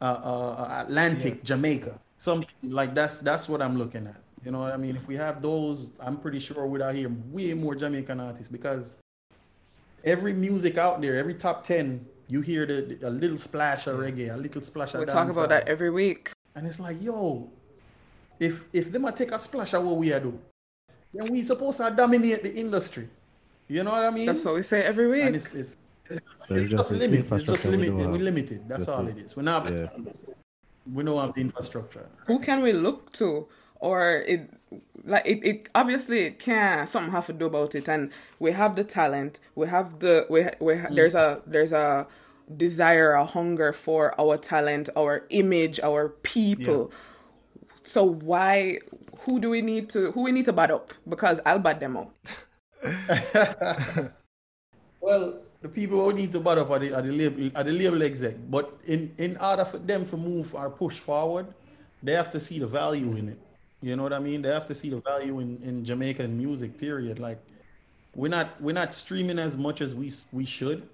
a, 0.01 0.07
a, 0.07 0.11
a 0.11 0.85
Atlantic 0.85 1.43
Jamaica, 1.45 1.99
something 2.19 2.49
like 2.63 2.95
that's 2.95 3.21
that's 3.21 3.49
what 3.49 3.63
I'm 3.63 3.79
looking 3.79 4.07
at. 4.07 4.17
You 4.45 4.53
know 4.53 4.61
what 4.61 4.73
I 4.73 4.77
mean? 4.77 4.97
If 4.97 5.07
we 5.09 5.17
have 5.17 5.43
those, 5.43 5.91
I'm 6.01 6.17
pretty 6.17 6.39
sure 6.39 6.67
we'd 6.67 6.83
out 6.83 6.95
here 6.95 7.11
way 7.31 7.55
more 7.55 7.75
Jamaican 7.75 8.21
artists 8.21 8.49
because 8.49 8.97
every 10.05 10.33
music 10.33 10.79
out 10.79 11.01
there, 11.01 11.17
every 11.17 11.35
top 11.35 11.65
ten, 11.65 12.07
you 12.29 12.41
hear 12.41 12.67
the, 12.67 12.99
a 13.03 13.11
little 13.11 13.39
splash 13.39 13.87
of 13.87 13.99
reggae, 13.99 14.33
a 14.33 14.37
little 14.37 14.63
splash 14.63 14.95
of 14.95 15.01
dance. 15.01 15.11
We 15.11 15.15
talk 15.15 15.31
about 15.31 15.49
that 15.49 15.69
every 15.69 15.91
week. 15.91 16.31
And 16.55 16.67
it's 16.67 16.79
like, 16.79 17.01
yo, 17.03 17.51
if 18.39 18.65
if 18.73 18.93
them 18.93 19.05
a 19.07 19.13
take 19.13 19.33
a 19.33 19.39
splash 19.39 19.75
of 19.75 19.85
what 19.85 19.97
we 19.97 20.13
are 20.13 20.21
do, 20.21 20.39
then 21.13 21.33
we 21.33 21.43
supposed 21.43 21.79
to 21.79 21.91
dominate 21.91 22.43
the 22.43 22.55
industry. 22.55 23.09
You 23.69 23.85
know 23.85 23.91
what 23.91 24.05
I 24.05 24.11
mean? 24.11 24.27
That's 24.27 24.45
what 24.45 24.55
we 24.55 24.63
say 24.63 24.83
every 24.83 25.05
and 25.21 25.35
week. 25.35 25.43
it's 25.43 25.55
it's, 25.55 25.77
it's, 26.09 26.21
So 26.47 26.55
it's 26.55 26.63
it's 26.65 26.69
just 26.71 26.91
just 26.91 26.93
limited. 26.93 27.33
It's 27.33 27.45
just 27.45 27.65
limited. 27.65 27.95
We 27.95 28.05
are 28.05 28.09
limited. 28.19 28.69
That's 28.69 28.89
all 28.89 29.07
it 29.07 29.19
is. 29.19 29.37
We 29.37 29.45
don't 29.45 29.65
have 29.65 29.75
Yeah. 29.75 29.89
we 30.93 31.05
don't 31.05 31.19
have 31.21 31.35
the 31.35 31.41
infrastructure. 31.43 32.07
Who 32.27 32.39
can 32.39 32.63
we 32.63 32.73
look 32.73 33.13
to? 33.15 33.47
Or 33.81 34.25
it 34.27 34.51
like 35.05 35.25
it, 35.27 35.45
it 35.45 35.69
obviously 35.75 36.21
it 36.21 36.39
can 36.39 36.87
something 36.87 37.13
have 37.13 37.27
to 37.27 37.33
do 37.33 37.47
about 37.47 37.75
it 37.75 37.89
and 37.89 38.11
we 38.41 38.53
have 38.53 38.75
the 38.75 38.85
talent 38.85 39.39
we 39.55 39.69
have 39.69 40.01
the 40.01 40.27
we, 40.29 40.43
we 40.61 40.75
Mm. 40.75 40.95
there's 40.97 41.15
a 41.15 41.41
there's 41.47 41.73
a 41.73 42.07
desire 42.55 43.13
a 43.13 43.25
hunger 43.25 43.73
for 43.73 44.19
our 44.21 44.37
talent 44.37 44.89
our 44.97 45.25
image 45.31 45.79
our 45.81 46.09
people 46.09 46.91
so 47.85 48.03
why 48.05 48.79
who 49.21 49.41
do 49.41 49.49
we 49.49 49.63
need 49.63 49.89
to 49.91 50.11
who 50.13 50.23
we 50.23 50.33
need 50.33 50.45
to 50.47 50.53
bad 50.53 50.71
up 50.73 50.93
because 51.09 51.41
i'll 51.47 51.59
bad 51.61 51.79
them 51.81 51.97
up 51.97 52.13
Well, 55.01 55.41
the 55.63 55.69
people 55.69 56.05
who 56.05 56.13
need 56.13 56.33
to 56.33 56.41
butt 56.41 56.59
up 56.59 56.71
are 56.71 56.79
the, 56.79 56.93
are 56.95 57.03
the 57.03 57.13
label 57.13 57.51
are 57.57 57.65
the 57.65 57.73
label 57.73 58.03
exec. 58.03 58.35
But 58.51 58.73
in, 58.87 59.15
in 59.19 59.37
order 59.37 59.65
for 59.65 59.79
them 59.79 60.05
to 60.07 60.17
move 60.17 60.55
or 60.55 60.71
push 60.71 60.99
forward, 60.99 61.47
they 62.03 62.13
have 62.13 62.31
to 62.33 62.41
see 62.41 62.59
the 62.59 62.67
value 62.67 63.13
in 63.17 63.29
it. 63.31 63.39
You 63.81 63.95
know 63.97 64.03
what 64.03 64.13
I 64.13 64.19
mean? 64.19 64.43
They 64.43 64.49
have 64.49 64.67
to 64.67 64.75
see 64.75 64.91
the 64.91 65.01
value 65.01 65.39
in, 65.39 65.61
in 65.63 65.85
Jamaican 65.85 66.37
music, 66.37 66.79
period. 66.79 67.19
Like 67.21 67.39
we're 68.15 68.29
not 68.29 68.61
we're 68.61 68.73
not 68.75 68.93
streaming 68.95 69.39
as 69.39 69.57
much 69.57 69.81
as 69.81 69.95
we 69.95 70.13
we 70.33 70.45
should. 70.45 70.89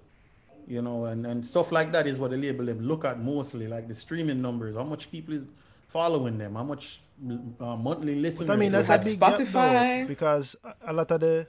You 0.67 0.81
know, 0.81 1.05
and, 1.05 1.27
and 1.27 1.45
stuff 1.45 1.71
like 1.71 1.91
that 1.91 2.07
is 2.07 2.17
what 2.17 2.31
the 2.31 2.37
label 2.37 2.65
them 2.65 2.81
look 2.81 3.05
at 3.05 3.19
mostly, 3.19 3.67
like 3.67 3.87
the 3.87 3.93
streaming 3.93 4.41
numbers, 4.41 4.75
how 4.75 4.83
much 4.83 5.11
people 5.11 5.35
is 5.35 5.43
following 5.89 6.39
them, 6.39 6.55
how 6.55 6.63
much 6.63 7.01
uh, 7.59 7.75
monthly 7.75 8.15
listeners. 8.15 8.47
But 8.47 8.53
I 8.53 8.55
mean, 8.55 8.71
that's 8.71 8.89
a 8.89 8.93
had 8.93 9.03
have. 9.03 9.03
big 9.03 9.19
gap, 9.23 9.45
though, 9.51 9.75
Spotify. 9.75 10.07
because 10.07 10.55
a- 10.63 10.73
a 10.87 10.93
lot 10.93 11.11
of 11.11 11.19
the 11.19 11.47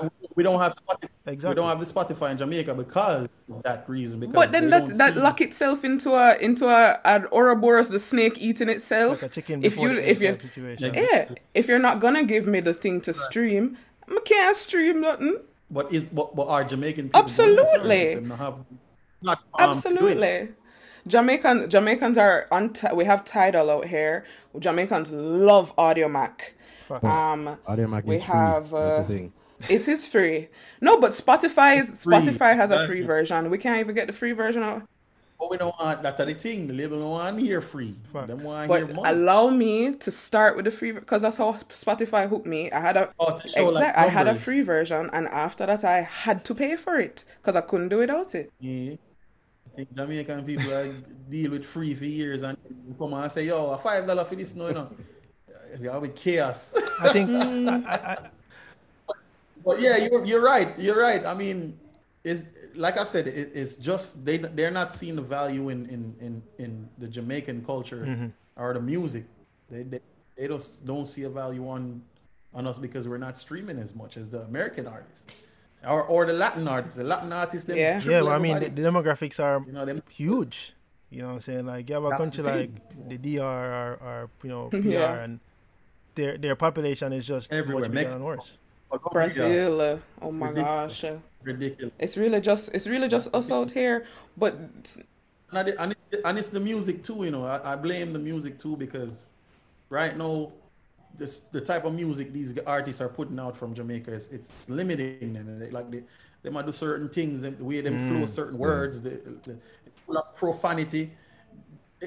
and 0.00 0.10
we 0.34 0.42
don't 0.42 0.60
have 0.60 0.74
Spotify. 0.76 1.48
We 1.48 1.54
don't 1.54 1.66
have 1.68 1.80
the 1.80 1.86
Spotify 1.86 2.30
in 2.32 2.38
Jamaica 2.38 2.74
because 2.74 3.28
of 3.52 3.62
that 3.62 3.88
reason. 3.88 4.20
Because 4.20 4.34
but 4.34 4.52
then 4.52 4.70
that 4.70 4.86
don't 4.86 4.98
that 4.98 5.14
see- 5.14 5.20
lock 5.20 5.40
itself 5.40 5.84
into 5.84 6.10
a 6.12 6.36
into 6.38 6.66
a 6.66 7.00
an 7.04 7.26
Ouroboros 7.32 7.88
the 7.88 7.98
snake 7.98 8.36
eating 8.40 8.68
itself 8.68 9.22
like 9.22 9.30
a 9.30 9.34
chicken 9.34 9.64
if 9.64 9.76
you 9.76 9.90
if 9.98 10.20
you 10.20 10.36
yeah, 10.78 11.28
if 11.54 11.68
you're 11.68 11.78
not 11.78 12.00
gonna 12.00 12.24
give 12.24 12.46
me 12.46 12.60
the 12.60 12.74
thing 12.74 13.00
to 13.02 13.12
stream, 13.12 13.76
I 14.08 14.18
can't 14.24 14.56
stream 14.56 15.00
nothing. 15.00 15.38
But 15.70 15.92
is 15.92 16.10
but, 16.10 16.34
but 16.36 16.46
are 16.48 16.62
Jamaican 16.64 17.08
people 17.08 17.22
doing 17.22 17.56
the 17.56 17.64
service? 17.64 17.74
Absolutely. 17.74 18.14
Not 18.26 18.38
have 18.38 18.64
not 19.22 19.38
um. 19.58 19.70
Absolutely. 19.70 20.48
Jamaican 21.06 21.68
Jamaicans 21.70 22.16
are 22.18 22.46
on. 22.50 22.72
Ti- 22.72 22.94
we 22.94 23.04
have 23.04 23.24
Tidal 23.24 23.70
out 23.70 23.86
here. 23.86 24.24
Jamaicans 24.58 25.12
love 25.12 25.74
Audiomack. 25.76 26.52
Fuck. 26.88 27.04
Um, 27.04 27.58
Audiomack 27.68 28.04
we 28.04 28.16
is 28.16 28.22
free. 28.22 28.32
have. 28.34 28.70
That's 28.70 28.94
Uh, 28.94 29.00
the 29.02 29.04
thing. 29.08 29.32
It 29.68 29.88
is 29.88 30.06
free. 30.08 30.48
No, 30.80 31.00
but 31.00 31.12
Spotify 31.12 31.80
is 31.80 32.02
free. 32.02 32.14
Spotify 32.14 32.56
has 32.56 32.70
a 32.70 32.78
free 32.78 33.02
version. 33.02 33.50
We 33.50 33.58
can't 33.58 33.80
even 33.80 33.94
get 33.94 34.06
the 34.06 34.12
free 34.12 34.32
version 34.32 34.62
out. 34.62 34.82
But 35.38 35.50
we 35.50 35.58
don't 35.58 35.74
want 35.78 36.02
that. 36.02 36.16
The 36.16 36.34
thing 36.34 36.66
the 36.66 36.74
label 36.74 36.98
don't 37.00 37.10
want 37.10 37.38
to 37.38 37.44
hear 37.44 37.60
free. 37.60 37.96
Facts. 38.12 38.28
Them 38.28 38.42
want 38.44 38.72
to 38.74 38.78
But 38.78 38.86
hear 38.86 38.94
money. 38.94 39.08
allow 39.10 39.48
me 39.50 39.94
to 39.96 40.10
start 40.10 40.56
with 40.56 40.64
the 40.64 40.70
free 40.70 40.92
because 40.92 41.22
that's 41.22 41.36
how 41.36 41.54
Spotify 41.54 42.28
hooked 42.28 42.46
me. 42.46 42.70
I 42.70 42.80
had 42.80 42.96
a 42.96 43.12
Oh, 43.18 43.38
to 43.38 43.70
like, 43.70 43.96
I 43.96 44.06
had 44.08 44.26
a 44.28 44.34
free 44.34 44.62
version, 44.62 45.10
and 45.12 45.28
after 45.28 45.66
that, 45.66 45.84
I 45.84 46.02
had 46.02 46.44
to 46.46 46.54
pay 46.54 46.76
for 46.76 46.98
it 46.98 47.24
because 47.42 47.56
I 47.56 47.60
couldn't 47.62 47.88
do 47.88 47.98
without 47.98 48.34
it. 48.34 48.50
Yeah. 48.60 48.94
I 49.66 49.76
think 49.76 49.94
Jamaican 49.94 50.44
people 50.44 50.72
uh, 50.72 50.86
deal 51.28 51.50
with 51.52 51.64
free 51.66 51.94
for 51.94 52.04
years 52.04 52.42
and 52.42 52.56
you 52.86 52.94
come 52.98 53.14
and 53.14 53.30
say, 53.32 53.46
yo, 53.46 53.70
a 53.70 53.78
five 53.78 54.06
dollar 54.06 54.24
for 54.24 54.36
this, 54.36 54.54
no, 54.54 54.68
you 54.68 54.74
know. 54.74 54.90
It's 55.72 55.82
gonna 55.82 56.08
chaos. 56.08 56.74
I 57.00 57.08
think 57.08 57.30
I, 57.66 57.76
I, 57.86 58.12
I, 58.12 58.18
But 59.64 59.80
yeah, 59.80 59.96
you're 59.96 60.24
you're 60.24 60.42
right. 60.42 60.78
You're 60.78 60.98
right. 60.98 61.24
I 61.24 61.34
mean, 61.34 61.78
it's 62.22 62.44
like 62.74 62.96
I 62.96 63.04
said, 63.04 63.26
it, 63.26 63.50
it's 63.54 63.76
just 63.76 64.24
they 64.24 64.38
they're 64.38 64.70
not 64.70 64.92
seeing 64.92 65.16
the 65.16 65.22
value 65.22 65.68
in 65.68 65.86
in 65.86 66.14
in, 66.20 66.42
in 66.58 66.88
the 66.98 67.08
Jamaican 67.08 67.64
culture 67.64 68.04
mm-hmm. 68.06 68.26
or 68.56 68.74
the 68.74 68.80
music. 68.80 69.24
They 69.70 69.82
they, 69.82 70.00
they 70.36 70.46
don't 70.46 70.80
don't 70.84 71.06
see 71.06 71.22
a 71.22 71.30
value 71.30 71.68
on 71.68 72.02
on 72.52 72.66
us 72.66 72.78
because 72.78 73.08
we're 73.08 73.18
not 73.18 73.38
streaming 73.38 73.78
as 73.78 73.94
much 73.94 74.16
as 74.16 74.30
the 74.30 74.40
American 74.42 74.86
artists 74.86 75.42
or 75.86 76.02
or 76.04 76.26
the 76.26 76.32
Latin 76.32 76.66
artists. 76.68 76.96
The 76.96 77.04
Latin 77.04 77.32
artists, 77.32 77.66
them 77.66 77.76
Yeah. 77.76 78.00
yeah, 78.00 78.20
well, 78.22 78.32
I 78.32 78.38
mean, 78.38 78.60
the, 78.60 78.68
the 78.68 78.82
demographics 78.82 79.40
are 79.40 79.62
you 79.66 79.72
know 79.72 79.84
them. 79.84 80.02
huge. 80.10 80.74
You 81.10 81.22
know 81.22 81.28
what 81.28 81.34
I'm 81.34 81.40
saying? 81.40 81.66
Like 81.66 81.88
you 81.88 81.94
have 81.94 82.04
a 82.04 82.10
That's 82.10 82.22
country 82.22 82.42
the 82.42 82.50
like 82.50 83.08
the 83.08 83.36
DR 83.36 83.42
or, 83.42 83.98
or 84.02 84.30
you 84.42 84.50
know 84.50 84.68
PR, 84.68 84.76
Yeah. 84.98 85.22
and 85.22 85.40
their 86.14 86.38
their 86.38 86.56
population 86.56 87.12
is 87.12 87.26
just 87.26 87.52
Everywhere. 87.52 87.84
much 87.84 87.92
Mexico. 87.92 88.16
and 88.16 88.24
worse. 88.24 88.58
Brazil, 89.12 90.00
oh 90.22 90.32
my 90.32 90.48
Ridiculous. 90.48 91.00
gosh, 91.00 91.12
ridiculous. 91.42 91.94
it's 91.98 92.16
really 92.16 92.40
just 92.40 92.70
it's 92.74 92.86
really 92.86 93.08
just 93.08 93.34
us 93.34 93.50
out 93.50 93.70
here. 93.70 94.06
But 94.36 94.54
and, 95.52 95.68
it, 95.68 95.76
and, 95.78 95.92
it, 95.92 96.20
and 96.24 96.38
it's 96.38 96.50
the 96.50 96.60
music 96.60 97.02
too, 97.02 97.24
you 97.24 97.30
know. 97.30 97.44
I, 97.44 97.72
I 97.72 97.76
blame 97.76 98.12
the 98.12 98.18
music 98.18 98.58
too 98.58 98.76
because 98.76 99.26
right 99.88 100.16
now, 100.16 100.52
this 101.16 101.40
the 101.40 101.60
type 101.60 101.84
of 101.84 101.94
music 101.94 102.32
these 102.32 102.58
artists 102.66 103.00
are 103.00 103.08
putting 103.08 103.38
out 103.38 103.56
from 103.56 103.74
Jamaica 103.74 104.12
is 104.12 104.28
it's 104.30 104.68
limiting 104.68 105.32
them. 105.32 105.58
They, 105.58 105.70
like 105.70 105.90
they, 105.90 106.02
they 106.42 106.50
might 106.50 106.66
do 106.66 106.72
certain 106.72 107.08
things, 107.08 107.44
and 107.44 107.56
the 107.56 107.64
way 107.64 107.80
them 107.80 107.98
flow 108.08 108.26
mm. 108.26 108.28
certain 108.28 108.58
words, 108.58 109.02
the, 109.02 109.10
the 109.44 109.58
full 110.06 110.18
of 110.18 110.36
profanity. 110.36 111.12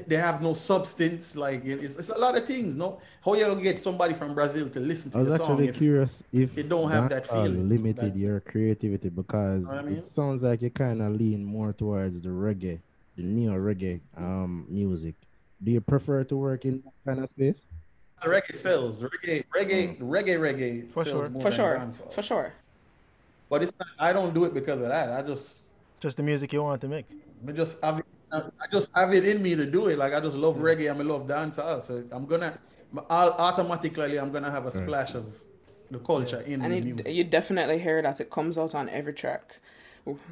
They 0.06 0.18
have 0.18 0.42
no 0.42 0.54
substance. 0.54 1.36
Like 1.36 1.66
it's, 1.66 1.96
it's 1.96 2.10
a 2.10 2.18
lot 2.18 2.38
of 2.38 2.46
things. 2.46 2.76
No, 2.76 3.00
how 3.24 3.34
you 3.36 3.46
gonna 3.46 3.62
get 3.62 3.82
somebody 3.82 4.14
from 4.14 4.36
Brazil 4.36 4.70
to 4.70 4.80
listen 4.80 5.12
I 5.12 5.14
to 5.14 5.20
was 5.20 5.30
the 5.30 5.38
song? 5.38 5.52
actually 5.52 5.68
If, 5.70 5.78
curious 5.78 6.24
if 6.32 6.58
it 6.58 6.70
don't 6.70 6.92
have 6.92 7.10
that 7.10 7.30
uh, 7.30 7.34
feeling, 7.44 7.70
limited 7.70 8.14
that- 8.14 8.20
your 8.20 8.40
creativity 8.42 9.10
because 9.10 9.66
Know 9.66 9.80
I 9.80 9.82
mean? 9.82 9.98
it 9.98 10.06
sounds 10.06 10.44
like 10.44 10.62
you 10.62 10.70
kind 10.70 11.02
of 11.02 11.14
lean 11.14 11.44
more 11.44 11.74
towards 11.74 12.20
the 12.22 12.30
reggae, 12.30 12.80
the 13.16 13.24
neo 13.24 13.54
reggae 13.54 14.00
um 14.18 14.66
music. 14.70 15.16
Do 15.64 15.72
you 15.72 15.82
prefer 15.82 16.24
to 16.26 16.38
work 16.38 16.66
in 16.66 16.84
that 16.84 16.94
kind 17.06 17.24
of 17.24 17.30
space? 17.30 17.62
Uh, 18.22 18.28
reggae 18.28 18.56
sells. 18.56 19.02
Reggae, 19.02 19.44
reggae, 19.56 19.98
mm. 19.98 20.00
reggae, 20.00 20.38
reggae 20.40 20.90
For 20.92 21.04
sells 21.04 21.26
sure. 21.26 21.30
more 21.30 21.42
For 21.42 21.50
than 21.50 21.58
sure. 21.58 21.78
dancehall. 21.78 22.14
For 22.14 22.22
sure. 22.22 22.54
But 23.50 23.64
it's 23.64 23.74
not, 23.80 23.88
I 23.98 24.12
don't 24.12 24.34
do 24.34 24.44
it 24.46 24.54
because 24.54 24.82
of 24.82 24.90
that. 24.90 25.12
I 25.12 25.22
just 25.22 25.70
Just 26.00 26.18
the 26.18 26.24
music 26.24 26.52
you 26.54 26.62
want 26.62 26.82
to 26.82 26.88
make. 26.88 27.06
I 27.48 27.52
just 27.52 27.84
have 27.84 28.04
it, 28.34 28.54
I 28.62 28.66
just 28.72 28.90
have 28.96 29.14
it 29.14 29.26
in 29.26 29.42
me 29.42 29.56
to 29.56 29.66
do 29.66 29.88
it. 29.88 29.98
Like 29.98 30.14
I 30.14 30.20
just 30.20 30.38
love 30.38 30.58
reggae. 30.58 30.90
I'm 30.90 31.02
a 31.02 31.04
love 31.04 31.28
dancer, 31.28 31.80
So 31.84 32.04
I'm 32.12 32.26
gonna 32.26 32.60
I'll, 33.10 33.32
automatically 33.34 34.18
I'm 34.20 34.32
gonna 34.32 34.52
have 34.52 34.66
a 34.66 34.72
splash 34.72 35.14
of 35.16 35.34
the 35.92 36.00
culture 36.00 36.42
in 36.42 36.62
And 36.62 36.74
the 36.74 36.74
it, 36.74 36.86
music. 36.86 37.08
you 37.08 37.24
definitely 37.24 37.80
hear 37.80 38.02
that 38.02 38.20
it 38.20 38.30
comes 38.32 38.58
out 38.58 38.74
on 38.74 38.90
every 38.90 39.14
track. 39.14 39.60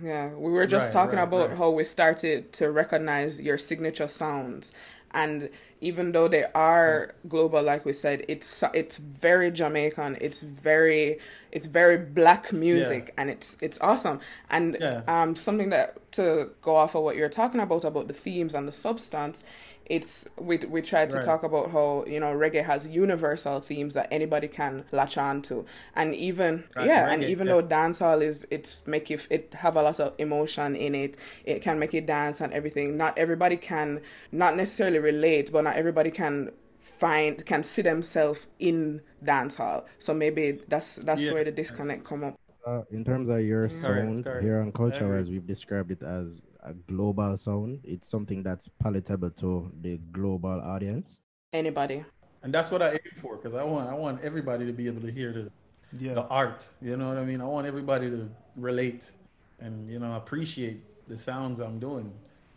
Yeah, 0.02 0.30
we 0.30 0.52
were 0.52 0.68
just 0.68 0.92
Right, 0.92 0.94
talking 0.94 1.20
right, 1.20 1.20
about 1.20 1.52
right. 1.52 1.58
how 1.58 1.70
we 1.72 1.84
started 1.84 2.54
to 2.54 2.72
recognize 2.72 3.42
your 3.42 3.58
signature 3.58 4.08
sounds, 4.08 4.72
and 5.16 5.50
even 5.82 6.12
though 6.12 6.28
they 6.28 6.46
are 6.54 7.16
global, 7.28 7.64
like 7.64 7.86
we 7.86 7.94
said, 7.94 8.24
it's 8.28 8.64
it's 8.74 8.98
very 8.98 9.50
Jamaican. 9.52 10.18
It's 10.22 10.42
very 10.42 11.20
it's 11.52 11.66
very 11.68 11.98
black 11.98 12.52
music, 12.54 13.14
and 13.18 13.30
it's 13.30 13.58
it's 13.62 13.80
awesome. 13.82 14.20
And 14.50 14.78
Yeah. 14.80 15.02
um, 15.08 15.36
something 15.36 15.70
that 15.70 16.12
to 16.14 16.52
go 16.62 16.76
off 16.76 16.96
of 16.96 17.04
what 17.04 17.16
you're 17.16 17.30
talking 17.30 17.62
about 17.62 17.84
about 17.86 18.08
the 18.08 18.14
themes 18.14 18.54
and 18.54 18.68
the 18.68 18.72
substance. 18.74 19.44
It's 19.86 20.28
we 20.38 20.58
we 20.58 20.82
tried 20.82 21.12
to 21.12 21.18
Right. 21.18 21.26
talk 21.26 21.44
about 21.44 21.72
how 21.72 22.06
you 22.08 22.20
know 22.20 22.34
reggae 22.34 22.64
has 22.66 22.88
universal 22.88 23.60
themes 23.62 23.94
that 23.94 24.08
anybody 24.12 24.48
can 24.48 24.84
latch 24.92 25.18
on 25.18 25.42
to, 25.44 25.66
and 25.96 26.16
even 26.16 26.64
Right, 26.76 26.88
yeah, 26.88 27.08
and 27.10 27.24
even 27.24 27.48
yeah. 27.48 27.54
though 27.54 27.64
dancehall 27.64 28.22
is 28.22 28.48
it's 28.50 28.82
make 28.88 29.10
you 29.12 29.20
it 29.30 29.54
have 29.56 29.76
a 29.78 29.84
lot 29.84 30.00
of 30.00 30.14
emotion 30.18 30.76
in 30.76 30.96
it. 30.96 31.18
It 31.46 31.62
can 31.62 31.78
make 31.80 31.94
you 31.94 32.02
dance 32.02 32.42
and 32.42 32.52
everything. 32.54 32.98
Not 32.98 33.18
everybody 33.18 33.58
can 33.58 34.02
not 34.32 34.56
necessarily 34.56 35.00
relate, 35.00 35.52
but 35.52 35.64
not 35.64 35.76
everybody 35.76 36.12
can 36.12 36.52
find 36.80 37.46
can 37.46 37.64
see 37.64 37.82
themselves 37.82 38.48
in 38.60 39.02
dancehall. 39.24 39.86
So 40.00 40.14
maybe 40.14 40.62
that's 40.68 40.96
that's 40.98 41.30
Yeah, 41.30 41.32
where 41.32 41.44
the 41.44 41.52
yes. 41.70 41.92
disconnect 41.92 42.04
come 42.06 42.24
up. 42.24 42.36
Uh, 42.66 42.82
in 42.90 43.04
terms 43.04 43.30
of 43.30 43.42
your 43.42 43.70
sound 43.70 44.26
correct. 44.26 44.40
here 44.40 44.60
on 44.60 44.72
I 44.90 45.02
culture, 45.02 45.16
as 45.16 45.30
we've 45.30 45.46
described 45.46 45.92
it 45.92 46.02
as 46.02 46.48
a 46.66 46.74
global 46.74 47.38
sound, 47.38 47.80
it's 47.84 48.08
something 48.10 48.44
that's 48.44 48.68
palatable 48.82 49.30
to 49.30 49.72
the 49.82 49.98
global 50.12 50.60
audience. 50.62 51.22
Anybody. 51.54 52.04
and 52.44 52.54
that's 52.54 52.70
what 52.70 52.82
I 52.82 52.92
aim 52.92 53.16
for 53.22 53.38
because 53.38 53.54
I 53.56 53.64
want 53.64 53.90
I 53.90 53.94
want 53.94 54.22
everybody 54.24 54.66
to 54.66 54.74
be 54.74 54.88
able 54.88 55.02
to 55.02 55.12
hear 55.12 55.32
the 55.34 55.52
Yeah. 55.98 56.16
the 56.16 56.26
art. 56.28 56.68
You 56.82 56.98
know 56.98 57.08
what 57.10 57.18
I 57.18 57.26
mean? 57.26 57.40
I 57.42 57.46
want 57.46 57.66
everybody 57.68 58.10
to 58.10 58.28
relate 58.58 59.12
and 59.60 59.90
you 59.90 60.00
know 60.00 60.12
appreciate 60.18 60.82
the 61.08 61.18
sounds 61.18 61.60
I'm 61.62 61.80
doing. 61.80 62.12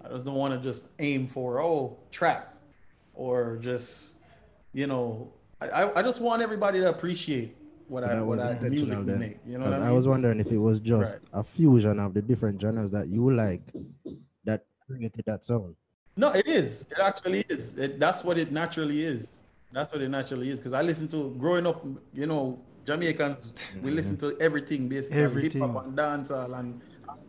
I 0.04 0.08
just 0.08 0.24
don't 0.24 0.34
want 0.34 0.52
to 0.54 0.60
just 0.60 0.88
aim 0.98 1.26
for 1.28 1.60
oh 1.60 1.96
trap 2.10 2.54
or 3.14 3.58
just 3.60 4.16
you 4.72 4.86
know 4.86 5.32
I, 5.60 5.66
I 5.68 5.98
I 5.98 6.02
just 6.02 6.20
want 6.20 6.42
everybody 6.42 6.80
to 6.80 6.88
appreciate 6.88 7.56
what 7.88 8.04
I 8.04 8.08
That 8.14 8.18
what 8.26 8.36
was 8.36 8.44
I 8.44 8.54
the 8.54 8.70
music 8.70 8.98
we 8.98 9.12
make. 9.14 9.38
You 9.46 9.58
know 9.58 9.64
what 9.64 9.70
'Cause 9.70 9.78
I 9.78 9.80
mean? 9.80 9.88
I, 9.88 9.92
was 9.92 10.06
wondering 10.06 10.40
if 10.40 10.52
it 10.52 10.58
was 10.58 10.80
just 10.80 11.14
Right. 11.16 11.22
a 11.32 11.42
fusion 11.44 11.98
of 11.98 12.14
the 12.14 12.22
different 12.22 12.60
genres 12.60 12.90
that 12.92 13.08
you 13.08 13.32
like 13.34 13.62
that 14.44 14.66
created 14.86 15.24
that 15.26 15.44
sound. 15.44 15.74
No, 16.16 16.30
it 16.32 16.46
is. 16.46 16.82
It 16.90 16.98
actually 17.00 17.44
is. 17.48 17.78
It, 17.78 17.98
that's 18.00 18.24
what 18.24 18.38
it 18.38 18.50
naturally 18.52 19.02
is. 19.04 19.28
That's 19.72 19.92
what 19.92 20.02
it 20.02 20.08
naturally 20.08 20.50
is. 20.50 20.58
Because 20.58 20.72
I 20.72 20.82
listen 20.82 21.08
to 21.08 21.34
growing 21.38 21.66
up, 21.66 21.84
you 22.12 22.26
know, 22.26 22.58
Jamaicans, 22.86 23.70
we 23.82 23.90
listen 23.90 24.16
to 24.24 24.36
everything 24.40 24.88
basically, 24.88 25.18
Everything. 25.20 25.60
hip 25.62 25.70
hop 25.70 25.86
and 25.86 25.96
dancehall 25.96 26.58
and 26.58 26.80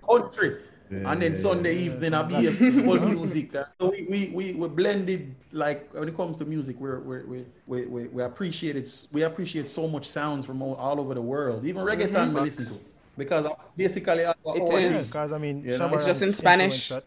country. 0.07 0.57
And 0.89 1.21
then 1.21 1.32
Yeah, 1.34 1.38
Sunday 1.38 1.73
yeah, 1.75 1.91
evening, 1.91 2.12
so 2.12 2.19
I 2.19 2.23
be 2.23 2.45
that's- 2.45 2.75
soul 2.75 2.99
music. 2.99 3.52
So 3.80 3.89
we, 3.91 4.08
we, 4.10 4.32
we, 4.34 4.54
we 4.54 4.67
blended, 4.67 5.36
like, 5.52 5.93
when 5.93 6.08
it 6.10 6.15
comes 6.17 6.38
to 6.39 6.45
music, 6.45 6.78
we're, 6.80 6.99
we're, 6.99 7.25
we, 7.28 7.45
we, 7.67 7.86
we, 7.86 8.08
we 8.08 8.23
appreciate 8.23 8.75
it. 8.75 9.08
We 9.12 9.21
appreciate 9.23 9.69
so 9.69 9.88
much 9.88 10.08
sounds 10.08 10.45
from 10.45 10.62
all, 10.62 10.75
all 10.75 10.99
over 10.99 11.13
the 11.13 11.21
world. 11.21 11.65
Even 11.65 11.86
reggaeton 11.86 12.34
we 12.34 12.41
listen 12.41 12.65
to. 12.65 12.80
Because 13.17 13.47
basically, 13.78 14.25
I, 14.25 14.32
It 14.32 14.38
our- 14.45 14.80
is. 14.80 14.93
Yeah, 14.95 15.02
because 15.04 15.32
I 15.34 15.38
mean, 15.38 15.63
You 15.63 15.78
know? 15.78 15.93
It's 15.93 16.06
just 16.06 16.21
in 16.21 16.34
Spanish. 16.34 16.89
that. 16.89 17.04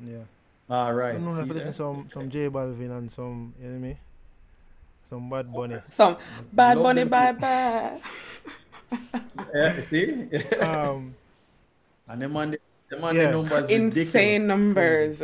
Yeah. 0.00 0.18
All 0.70 0.94
right. 0.94 1.14
I 1.16 1.18
know 1.18 1.30
see 1.32 1.40
if 1.42 1.48
you 1.48 1.54
listen 1.54 1.68
that? 1.70 1.74
some 1.76 2.08
some 2.12 2.30
J 2.30 2.48
Balvin 2.48 2.96
and 2.96 3.10
some 3.10 3.54
you 3.58 3.66
know 3.66 3.72
what 3.72 3.78
I 3.78 3.80
mean? 3.80 3.98
Some 5.08 5.30
Bad 5.30 5.52
Bunny. 5.52 5.76
Some 5.86 6.16
Bad 6.52 6.76
Love 6.76 6.84
Bunny 6.84 7.00
them 7.04 7.08
bye 7.08 7.32
too. 7.32 7.38
bye. 7.40 8.00
Yeah, 9.54 9.80
see? 9.90 10.28
Um 10.60 11.14
and 12.06 12.22
them 12.22 12.36
on 12.36 12.50
the, 12.52 12.58
them 12.58 12.60
on 12.60 12.67
Yeah. 12.90 13.12
the 13.12 13.30
numbers 13.32 13.62
ridiculous. 13.62 13.96
Insane 13.96 14.46
numbers. 14.46 15.22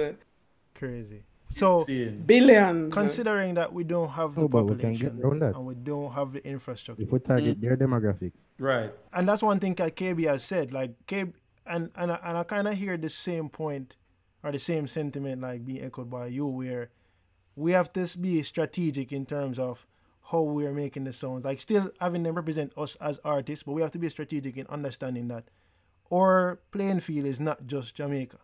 crazy. 0.75 1.23
So 1.51 1.81
Insane. 1.81 2.23
Billions. 2.27 2.93
considering 2.93 3.55
that 3.55 3.73
we 3.73 3.85
don't 3.85 4.09
have 4.11 4.35
the 4.35 4.43
Oh, 4.43 4.49
but 4.49 4.65
we 4.65 4.75
can 4.77 4.95
get 4.95 5.13
population 5.13 5.23
around 5.25 5.39
that. 5.41 5.55
and 5.57 5.67
we 5.67 5.75
don't 5.75 6.13
have 6.13 6.33
the 6.33 6.45
infrastructure. 6.47 7.03
If 7.03 7.13
we 7.13 7.21
target 7.21 7.59
mm. 7.59 7.61
their 7.63 7.77
demographics, 7.77 8.47
Right. 8.59 8.93
and 9.13 9.29
that's 9.29 9.43
one 9.43 9.61
thing 9.61 9.75
that 9.77 9.95
KB 9.95 10.27
has 10.27 10.43
said. 10.43 10.73
Like 10.73 11.07
KB, 11.07 11.33
and 11.67 11.91
and 11.95 12.11
I, 12.13 12.19
and 12.25 12.39
I 12.39 12.43
kind 12.45 12.67
of 12.67 12.75
hear 12.75 12.97
the 12.97 13.09
same 13.09 13.49
point 13.49 13.97
or 14.43 14.51
the 14.53 14.59
same 14.59 14.87
sentiment 14.89 15.41
like 15.43 15.65
being 15.65 15.83
echoed 15.85 16.11
by 16.11 16.27
you, 16.27 16.47
where 16.47 16.91
we 17.57 17.71
have 17.73 17.93
to 17.93 18.19
be 18.19 18.43
strategic 18.43 19.13
in 19.13 19.25
terms 19.25 19.59
of 19.59 19.87
how 20.33 20.41
we 20.43 20.67
are 20.67 20.73
making 20.73 21.05
the 21.05 21.13
songs. 21.13 21.45
Like 21.45 21.61
still 21.61 21.91
having 22.01 22.25
them 22.25 22.35
represent 22.35 22.73
us 22.77 22.97
as 22.97 23.21
artists, 23.25 23.63
but 23.63 23.73
we 23.73 23.83
have 23.83 23.93
to 23.93 23.99
be 23.99 24.09
strategic 24.09 24.57
in 24.57 24.67
understanding 24.67 25.29
that 25.29 25.45
our 26.13 26.61
playing 26.71 27.01
field 27.01 27.27
is 27.27 27.41
not 27.41 27.67
just 27.67 27.95
Jamaica. 27.95 28.39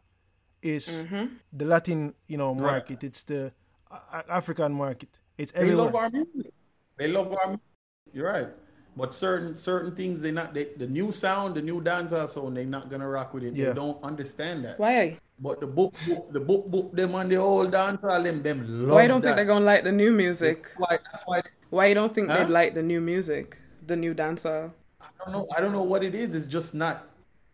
It's 0.63 1.03
mm-hmm. 1.03 1.27
the 1.53 1.65
Latin, 1.65 2.15
you 2.27 2.37
know, 2.37 2.55
market. 2.55 3.03
It's 3.05 3.23
the 3.23 3.53
A- 3.91 4.31
African 4.31 4.73
market. 4.73 5.09
It's 5.39 5.53
They 5.53 5.61
everywhere. 5.61 5.85
love 5.87 5.95
our 5.95 6.11
music. 6.11 6.53
They 6.99 7.09
love 7.09 7.33
our 7.33 7.47
music. 7.49 7.65
You're 8.13 8.27
right. 8.27 8.49
But 8.97 9.15
certain 9.15 9.57
certain 9.57 9.95
things 9.95 10.21
they 10.21 10.33
not 10.33 10.53
they, 10.53 10.65
the 10.77 10.87
new 10.87 11.13
sound, 11.13 11.55
the 11.55 11.63
new 11.63 11.81
dancehall 11.81 12.29
sound, 12.29 12.57
they're 12.57 12.65
not 12.67 12.91
gonna 12.91 13.09
rock 13.09 13.33
with 13.33 13.45
it. 13.45 13.55
Yeah. 13.55 13.69
They 13.69 13.75
don't 13.75 14.03
understand 14.03 14.65
that. 14.65 14.79
Why? 14.79 15.19
But 15.39 15.61
the 15.61 15.67
book, 15.67 15.95
book 16.07 16.33
the 16.33 16.41
book 16.41 16.67
book 16.69 16.93
them 16.93 17.15
and 17.15 17.31
the 17.31 17.37
old 17.37 17.73
dancehall 17.73 18.23
them 18.23 18.43
them 18.43 18.67
love 18.87 18.97
Why 18.97 19.03
you 19.03 19.09
don't 19.09 19.23
that. 19.23 19.29
think 19.29 19.37
they're 19.37 19.47
gonna 19.47 19.65
like 19.65 19.85
the 19.85 19.93
new 19.93 20.13
music? 20.13 20.65
That's 20.65 20.81
why 20.81 20.99
that's 21.11 21.23
why 21.25 21.43
Why 21.71 21.87
you 21.87 21.95
don't 21.95 22.13
think 22.13 22.29
Huh? 22.29 22.45
they'd 22.45 22.53
like 22.53 22.75
the 22.75 22.83
new 22.83 23.01
music? 23.01 23.59
The 23.87 23.97
new 23.97 24.13
dancer? 24.13 24.73
I 25.01 25.07
don't 25.25 25.33
know. 25.33 25.47
I 25.57 25.61
don't 25.61 25.73
know 25.73 25.83
what 25.83 26.03
it 26.05 26.15
is. 26.15 26.35
It's 26.35 26.49
just 26.49 26.75
not. 26.75 27.07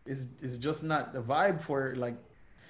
It's 0.07 0.27
it's 0.42 0.59
just 0.59 0.83
not 0.85 1.12
the 1.12 1.23
vibe 1.23 1.61
for 1.61 1.90
it. 1.90 1.97
Like 1.99 2.16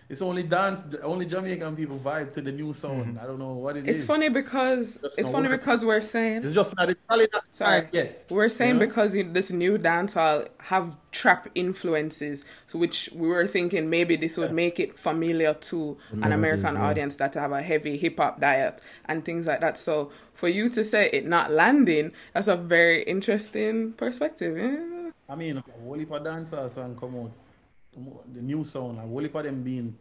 it's 0.08 0.22
only 0.22 0.44
dance. 0.44 0.82
the 0.82 1.02
Only 1.02 1.26
Jamaican 1.26 1.74
people 1.74 1.98
vibe 1.98 2.32
to 2.34 2.40
the 2.40 2.52
new 2.52 2.72
song. 2.72 3.06
Mm-hmm. 3.06 3.18
I 3.18 3.26
don't 3.26 3.40
know 3.40 3.54
what 3.54 3.76
it 3.76 3.88
is. 3.88 3.96
It's 3.96 4.04
funny 4.04 4.28
because 4.28 4.98
Just 5.02 5.18
it's 5.18 5.28
funny 5.30 5.48
working. 5.48 5.58
because 5.58 5.84
we're 5.84 6.00
saying 6.00 6.44
It's 6.44 6.54
just 6.54 6.76
not. 6.76 6.88
It's 6.90 7.00
probably 7.08 7.28
not 7.32 7.42
Sorry. 7.50 7.88
yet. 7.92 8.24
We're 8.30 8.48
saying 8.48 8.74
You 8.74 8.80
know? 8.80 8.86
because 8.86 9.16
you, 9.16 9.24
this 9.32 9.50
new 9.50 9.78
dancehall 9.78 10.46
have 10.60 10.96
trap 11.10 11.48
influences, 11.56 12.44
so 12.68 12.78
which 12.78 13.10
we 13.14 13.26
were 13.26 13.48
thinking 13.48 13.90
maybe 13.90 14.14
this 14.14 14.36
would 14.36 14.52
make 14.52 14.78
it 14.78 14.96
familiar 14.96 15.54
to 15.54 15.98
an 16.12 16.20
melodies, 16.20 16.34
American 16.38 16.74
yeah. 16.76 16.86
audience 16.86 17.16
that 17.16 17.34
have 17.34 17.50
a 17.50 17.62
heavy 17.62 17.96
hip 17.96 18.18
hop 18.18 18.40
diet 18.40 18.80
and 19.06 19.24
things 19.24 19.46
like 19.46 19.60
that. 19.60 19.76
So 19.76 20.12
for 20.32 20.48
you 20.48 20.68
to 20.70 20.84
say 20.84 21.10
it 21.12 21.26
not 21.26 21.50
landing, 21.50 22.12
that's 22.32 22.46
a 22.46 22.56
very 22.56 23.02
interesting 23.02 23.92
perspective. 23.94 24.56
Yeah. 24.56 24.95
I 25.28 25.34
mean, 25.34 25.58
a 25.58 25.64
whole 25.82 25.94
heap 25.94 26.10
of 26.10 26.22
dancehall 26.22 26.70
song 26.70 26.96
come 26.98 27.16
out, 27.16 28.34
the 28.34 28.42
new 28.42 28.64
song, 28.64 28.98
a 28.98 29.02
whole 29.02 29.20
heap 29.20 29.34
of 29.34 29.44
them 29.44 29.62
being 29.62 29.96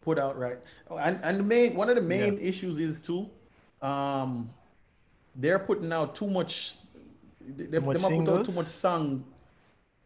put 0.00 0.18
out 0.18 0.38
right. 0.38 0.58
And 1.00 1.20
and 1.22 1.38
the 1.38 1.42
main 1.42 1.74
one 1.74 1.88
of 1.90 1.96
the 1.96 2.02
main 2.02 2.38
issues 2.38 2.78
is 2.78 3.00
too, 3.00 3.28
um, 3.82 4.50
they're 5.36 5.58
putting 5.58 5.92
out 5.92 6.14
too 6.14 6.26
much. 6.26 6.76
They, 7.56 7.66
they, 7.66 7.78
much 7.78 7.98
putting 7.98 8.28
out 8.28 8.46
too 8.46 8.52
much 8.52 8.66
song 8.66 9.24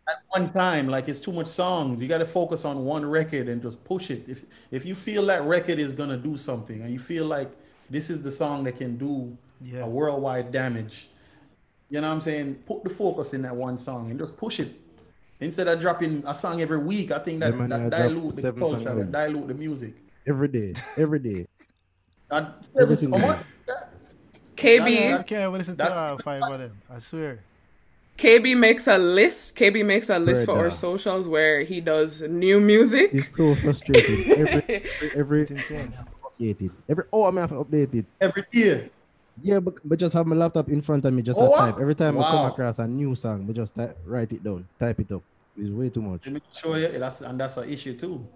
at 0.08 0.22
one 0.28 0.52
time. 0.52 0.88
Like 0.88 1.08
it's 1.08 1.20
too 1.20 1.32
much 1.32 1.48
songs. 1.48 2.02
You 2.02 2.08
got 2.08 2.18
to 2.18 2.26
focus 2.26 2.64
on 2.64 2.84
one 2.84 3.04
record 3.04 3.48
and 3.48 3.62
just 3.62 3.82
push 3.84 4.10
it. 4.10 4.24
If 4.28 4.44
if 4.70 4.84
you 4.84 4.94
feel 4.94 5.24
that 5.26 5.42
record 5.42 5.78
is 5.78 5.94
gonna 5.94 6.16
do 6.16 6.36
something, 6.36 6.82
and 6.82 6.92
you 6.92 6.98
feel 6.98 7.26
like 7.26 7.50
this 7.90 8.10
is 8.10 8.22
the 8.22 8.30
song 8.30 8.64
that 8.64 8.78
can 8.78 8.96
do 8.96 9.36
Yeah. 9.60 9.84
a 9.84 9.88
worldwide 9.88 10.50
damage, 10.50 11.08
you 11.90 12.00
know 12.00 12.08
what 12.08 12.14
I'm 12.14 12.20
saying? 12.20 12.54
Put 12.66 12.84
the 12.84 12.90
focus 12.90 13.34
in 13.34 13.42
that 13.42 13.54
one 13.54 13.78
song 13.78 14.10
and 14.10 14.18
just 14.18 14.36
push 14.36 14.60
it. 14.60 14.72
Instead 15.40 15.68
of 15.68 15.80
dropping 15.80 16.22
a 16.26 16.34
song 16.34 16.60
every 16.62 16.78
week, 16.78 17.10
I 17.10 17.18
think 17.18 17.40
that, 17.40 17.50
Them 17.56 17.68
man 17.68 17.70
that 17.70 17.86
a 17.86 17.90
dilute 18.08 18.36
the 18.36 18.52
culture, 18.52 18.94
that 18.94 19.12
dilute 19.12 19.48
the 19.48 19.54
music. 19.54 19.94
every 20.26 20.48
day, 20.48 20.74
every 20.96 21.18
day. 21.18 21.46
And 22.30 22.46
Every 22.74 22.82
every 22.82 22.96
single 22.96 23.18
someone, 23.18 23.38
KB 24.56 25.18
I 25.18 25.22
can't 25.24 25.42
even 25.42 25.52
listen 25.54 25.74
to 25.74 25.78
That- 25.78 25.92
uh, 25.92 26.16
five 26.18 26.42
of 26.42 26.58
them. 26.60 26.72
I 26.90 26.98
swear. 26.98 27.40
KB 28.16 28.56
makes 28.56 28.86
a 28.86 28.96
list. 28.96 29.56
KB 29.56 29.84
makes 29.84 30.08
a 30.08 30.18
list 30.20 30.46
for 30.46 30.56
our 30.56 30.70
socials 30.70 31.26
where 31.26 31.62
he 31.62 31.80
does 31.80 32.22
new 32.22 32.60
music. 32.60 33.10
It's 33.12 33.34
so 33.36 33.56
frustrating. 33.56 34.30
Every 34.38 34.84
every 35.16 35.42
It's 35.42 35.50
insane. 35.50 35.92
update. 36.40 36.70
Every 36.88 37.04
oh 37.12 37.24
I'm 37.24 37.36
have 37.36 37.50
to 37.50 37.56
update 37.56 37.92
it. 37.94 38.06
every 38.20 38.44
year. 38.52 38.88
Yeah, 39.42 39.60
but, 39.60 39.74
but 39.84 39.98
just 39.98 40.14
have 40.14 40.26
my 40.26 40.36
laptop 40.36 40.68
in 40.68 40.80
front 40.80 41.04
of 41.04 41.12
me, 41.12 41.22
just 41.22 41.40
Oh, 41.40 41.50
wow. 41.50 41.56
type. 41.58 41.78
Every 41.80 41.94
time 41.94 42.18
I 42.18 42.30
come 42.30 42.44
across 42.46 42.78
a 42.78 42.86
new 42.86 43.14
song, 43.14 43.46
we 43.46 43.54
just 43.54 43.74
type, 43.74 43.98
write 44.04 44.32
it 44.32 44.42
down, 44.44 44.68
type 44.78 45.00
it 45.00 45.10
up. 45.12 45.22
It's 45.56 45.70
way 45.70 45.90
too 45.90 46.02
much. 46.02 46.24
Let 46.26 46.34
me 46.34 46.40
show 46.52 46.74
you. 46.76 46.88
That's 46.88 47.20
and 47.20 47.38
that's 47.40 47.56
an 47.56 47.68
issue 47.68 47.96
too. 47.96 48.26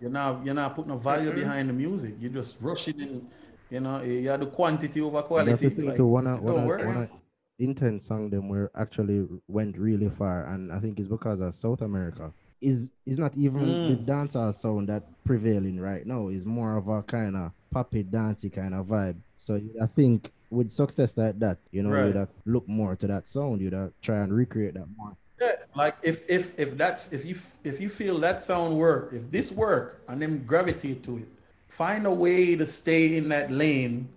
You're 0.00 0.10
not 0.10 0.44
you're 0.44 0.54
not 0.54 0.74
putting 0.74 0.90
no 0.92 0.98
value 0.98 1.30
Mm-hmm. 1.30 1.40
behind 1.40 1.68
the 1.68 1.72
music. 1.72 2.14
You 2.18 2.28
just 2.28 2.56
rush 2.60 2.88
it 2.88 2.96
in. 2.98 3.28
You 3.70 3.80
know, 3.80 4.02
you 4.02 4.28
have 4.28 4.40
the 4.40 4.46
quantity 4.46 5.00
over 5.00 5.22
quality. 5.22 5.50
That's 5.50 5.62
the 5.62 5.70
thing 5.70 5.86
like, 5.86 5.96
too. 5.96 6.06
One 6.06 6.26
of 6.26 6.38
it 6.38 6.42
one 6.42 6.54
don't 6.54 6.64
of, 6.64 6.66
work. 6.66 7.10
intense 7.58 8.06
song 8.06 8.30
them 8.30 8.48
were 8.48 8.70
actually 8.76 9.26
went 9.48 9.78
really 9.78 10.08
far, 10.10 10.46
and 10.46 10.72
I 10.72 10.80
think 10.80 10.98
it's 10.98 11.08
because 11.08 11.40
of 11.40 11.54
South 11.54 11.80
America. 11.80 12.32
Is 12.60 12.90
is 13.06 13.18
not 13.18 13.36
even 13.36 13.80
the 13.86 13.96
Mm. 13.96 14.04
dancehall 14.06 14.54
sound 14.54 14.88
that 14.88 15.04
prevailing 15.24 15.80
right 15.80 16.06
now. 16.06 16.28
Is 16.28 16.46
more 16.46 16.76
of 16.76 16.88
a 16.88 17.02
kind 17.02 17.36
of 17.36 17.52
poppy 17.72 18.02
dancey 18.02 18.50
kind 18.50 18.74
of 18.74 18.86
vibe. 18.86 19.20
So 19.36 19.58
I 19.80 19.86
think 19.86 20.32
with 20.52 20.70
success 20.70 21.16
like 21.16 21.38
that, 21.40 21.58
you 21.70 21.82
know, 21.82 21.90
Right. 21.90 22.06
you'd 22.06 22.16
have 22.16 22.28
look 22.44 22.68
more 22.68 22.94
to 22.96 23.06
that 23.08 23.26
sound. 23.26 23.60
You'd 23.62 23.72
have 23.72 23.92
try 24.02 24.18
and 24.18 24.32
recreate 24.32 24.74
that 24.74 24.86
more. 24.96 25.16
Yeah, 25.40 25.56
like 25.74 25.96
if 26.02 26.16
if 26.30 26.52
if 26.60 26.76
that's 26.76 27.12
if 27.12 27.24
you 27.24 27.34
if 27.64 27.80
you 27.80 27.88
feel 27.88 28.18
that 28.20 28.40
sound 28.42 28.76
work, 28.76 29.12
if 29.12 29.30
this 29.30 29.50
work, 29.50 30.02
and 30.08 30.20
then 30.22 30.44
gravitate 30.46 31.02
to 31.04 31.16
it, 31.18 31.28
find 31.68 32.06
a 32.06 32.10
way 32.12 32.54
to 32.54 32.66
stay 32.66 33.16
in 33.16 33.30
that 33.30 33.50
lane, 33.50 34.08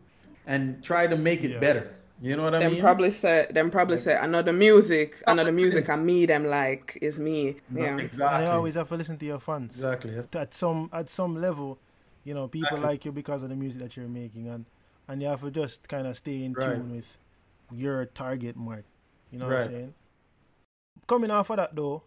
and 0.46 0.84
try 0.84 1.08
to 1.08 1.16
make 1.18 1.44
it 1.44 1.52
Yeah. 1.52 1.60
better. 1.60 1.88
You 2.22 2.36
know 2.38 2.44
what 2.44 2.56
I 2.56 2.60
Them 2.60 2.72
mean? 2.74 2.82
probably 2.82 3.12
say 3.12 3.48
them 3.52 3.70
probably 3.72 3.98
say 3.98 4.16
another 4.18 4.54
music, 4.54 5.22
another 5.28 5.52
music 5.52 5.84
is- 5.86 5.90
and 5.90 6.06
me 6.06 6.26
them 6.26 6.46
like 6.46 6.98
is 7.02 7.20
me. 7.20 7.58
Yeah. 7.74 7.86
And 7.86 8.02
Exactly. 8.02 8.46
you 8.46 8.52
always 8.52 8.76
have 8.76 8.88
to 8.90 8.96
listen 8.96 9.18
to 9.18 9.26
your 9.26 9.40
fans. 9.40 9.72
exactly. 9.76 10.12
At 10.34 10.54
some 10.54 10.90
at 10.94 11.10
some 11.10 11.34
level, 11.42 11.78
you 12.24 12.34
know, 12.34 12.48
people 12.48 12.68
Exactly. 12.78 12.88
like 12.90 13.06
you 13.06 13.12
because 13.12 13.42
of 13.44 13.50
the 13.50 13.56
music 13.56 13.80
that 13.82 13.98
you're 13.98 14.08
making, 14.08 14.48
and 14.48 14.66
and 15.08 15.22
you 15.22 15.28
have 15.28 15.42
to 15.42 15.52
just 15.52 15.88
kind 15.88 16.08
of 16.08 16.16
stay 16.18 16.44
in 16.44 16.54
Right. 16.54 16.76
tune 16.76 16.96
with 16.96 17.18
your 17.72 18.06
target 18.06 18.56
mark. 18.56 18.86
You 19.32 19.40
know 19.40 19.48
what 19.48 19.56
I'm 19.58 19.68
saying? 19.68 19.94
Coming 21.08 21.32
off 21.32 21.50
of 21.50 21.58
that 21.58 21.76
though, 21.76 22.04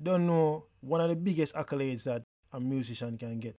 don't 0.00 0.26
know 0.26 0.64
one 0.80 1.00
of 1.00 1.08
the 1.08 1.16
biggest 1.16 1.54
accolades 1.54 2.04
that 2.04 2.22
a 2.52 2.60
musician 2.60 3.16
can 3.18 3.40
get, 3.40 3.56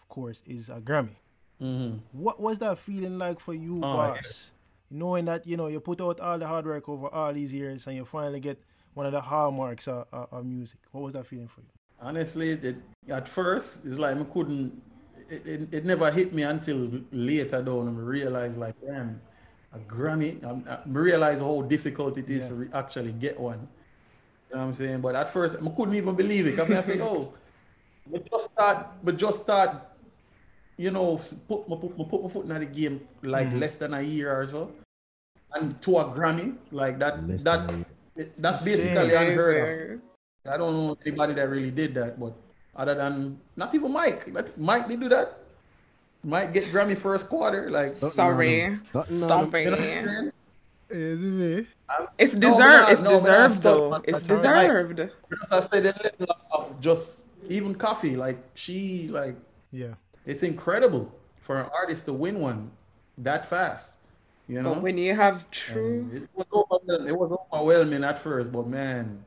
of 0.00 0.08
course, 0.08 0.42
is 0.46 0.68
a 0.68 0.80
Grammy. 0.80 1.16
Mhm. 1.60 2.00
What 2.12 2.40
was 2.40 2.58
that 2.60 2.78
feeling 2.78 3.18
like 3.18 3.40
for 3.40 3.54
you, 3.54 3.78
Oh, 3.78 3.80
boss? 3.80 4.52
Knowing 4.90 5.26
that 5.26 5.46
you 5.46 5.56
know 5.56 5.66
you 5.66 5.80
put 5.80 6.00
out 6.00 6.18
all 6.20 6.38
the 6.38 6.46
hard 6.46 6.64
work 6.66 6.88
over 6.88 7.08
all 7.08 7.32
these 7.32 7.52
years 7.52 7.86
and 7.86 7.96
you 7.96 8.04
finally 8.04 8.40
get 8.40 8.62
one 8.94 9.06
of 9.06 9.12
the 9.12 9.20
hallmarks 9.20 9.86
of, 9.86 10.06
of, 10.12 10.32
of 10.32 10.46
music. 10.46 10.78
What 10.92 11.02
was 11.04 11.12
that 11.14 11.26
feeling 11.26 11.48
for 11.48 11.60
you? 11.60 11.66
Honestly, 12.00 12.50
it, 12.52 12.76
at 13.08 13.28
first, 13.28 13.84
it's 13.84 13.98
like 13.98 14.16
I 14.16 14.24
couldn't. 14.24 14.80
It, 15.28 15.46
it, 15.46 15.74
it 15.74 15.84
never 15.84 16.10
hit 16.10 16.32
me 16.32 16.42
until 16.42 16.90
later 17.12 17.62
down 17.62 17.88
and 17.88 17.98
I 17.98 18.02
realized 18.02 18.58
like, 18.58 18.74
damn, 18.84 19.20
a 19.74 19.78
Grammy. 19.80 20.42
I, 20.44 20.72
I 20.74 20.78
realized 20.86 21.42
how 21.42 21.62
difficult 21.62 22.16
it 22.16 22.30
is 22.30 22.44
Yeah. 22.44 22.48
to 22.48 22.54
re- 22.54 22.68
actually 22.72 23.12
get 23.12 23.38
one. 23.38 23.68
You 24.48 24.54
know 24.56 24.60
what 24.62 24.68
I'm 24.68 24.74
saying? 24.74 25.00
But 25.02 25.14
at 25.14 25.28
first, 25.30 25.56
I 25.62 25.68
couldn't 25.76 25.94
even 25.94 26.14
believe 26.14 26.46
it. 26.46 26.58
I 26.58 26.64
mean, 26.66 26.78
I 26.78 26.80
say, 26.80 27.00
oh, 27.02 27.34
but 28.10 28.24
just 28.30 28.46
start, 28.52 28.86
but 29.04 29.16
just 29.18 29.42
start, 29.42 29.70
you 30.78 30.90
know, 30.90 31.20
put 31.46 31.68
my 31.68 31.76
put, 31.76 31.98
my, 31.98 32.04
put 32.04 32.22
my 32.22 32.28
foot 32.30 32.46
in 32.46 32.58
the 32.58 32.64
game 32.64 33.06
like 33.22 33.48
Mhm. 33.48 33.60
less 33.60 33.76
than 33.76 33.92
a 33.92 34.00
year 34.00 34.32
or 34.32 34.46
so, 34.46 34.72
and 35.52 35.76
to 35.82 35.98
a 35.98 36.04
Grammy 36.04 36.56
like 36.70 36.98
that. 37.00 37.28
Less 37.28 37.42
that 37.44 37.68
that's 38.38 38.62
basically 38.64 39.12
unheard 39.14 39.56
of. 39.92 40.00
I 40.50 40.56
don't 40.56 40.72
know 40.72 40.96
anybody 41.04 41.34
that 41.34 41.46
really 41.50 41.70
did 41.70 41.94
that, 41.96 42.18
but 42.18 42.32
other 42.78 42.94
than 42.94 43.38
not 43.56 43.74
even 43.74 43.92
Mike. 43.92 44.28
Like, 44.32 44.56
Mike 44.56 44.88
did 44.88 45.00
do 45.00 45.08
that. 45.10 45.36
Mike 46.24 46.52
get 46.52 46.64
Grammy 46.64 46.96
first 46.96 47.28
quarter. 47.28 47.68
Like 47.68 47.96
Sorry. 47.96 48.64
know 48.64 48.70
them. 48.70 48.82
Don't 48.92 49.10
know 49.10 49.46
them. 49.46 49.50
Sorry. 49.50 50.32
you 50.90 51.16
know 51.16 51.66
what 51.86 52.08
It's 52.18 52.34
deserved. 52.34 52.90
It's 52.90 53.02
no, 53.02 53.10
but 53.10 53.30
I 53.30 53.48
deserved 53.48 53.62
though. 53.62 53.94
It's 54.04 54.22
but 54.24 54.44
I- 54.46 54.52
like- 54.52 54.66
deserved. 54.66 55.10
Because 55.28 55.52
I 55.52 55.60
said 55.60 55.82
the 55.84 55.92
level 56.20 56.36
of, 56.54 56.70
of 56.72 56.80
just 56.80 57.26
even 57.48 57.74
Koffee, 57.74 58.16
like 58.16 58.38
she 58.54 59.08
like 59.08 59.36
Yeah. 59.72 59.94
it's 60.24 60.42
incredible 60.42 61.12
for 61.40 61.60
an 61.60 61.70
artist 61.74 62.06
to 62.06 62.12
win 62.12 62.40
one 62.40 62.70
that 63.18 63.46
fast. 63.46 63.98
You 64.48 64.62
know? 64.62 64.74
But 64.74 64.82
when 64.82 64.98
you 64.98 65.14
have 65.14 65.50
true 65.50 66.08
it 66.12 66.28
was 66.34 66.46
overwhelming. 66.52 67.08
It 67.08 67.18
was 67.18 67.36
overwhelming 67.52 68.02
at 68.04 68.18
first, 68.18 68.50
but 68.50 68.66
man, 68.66 69.24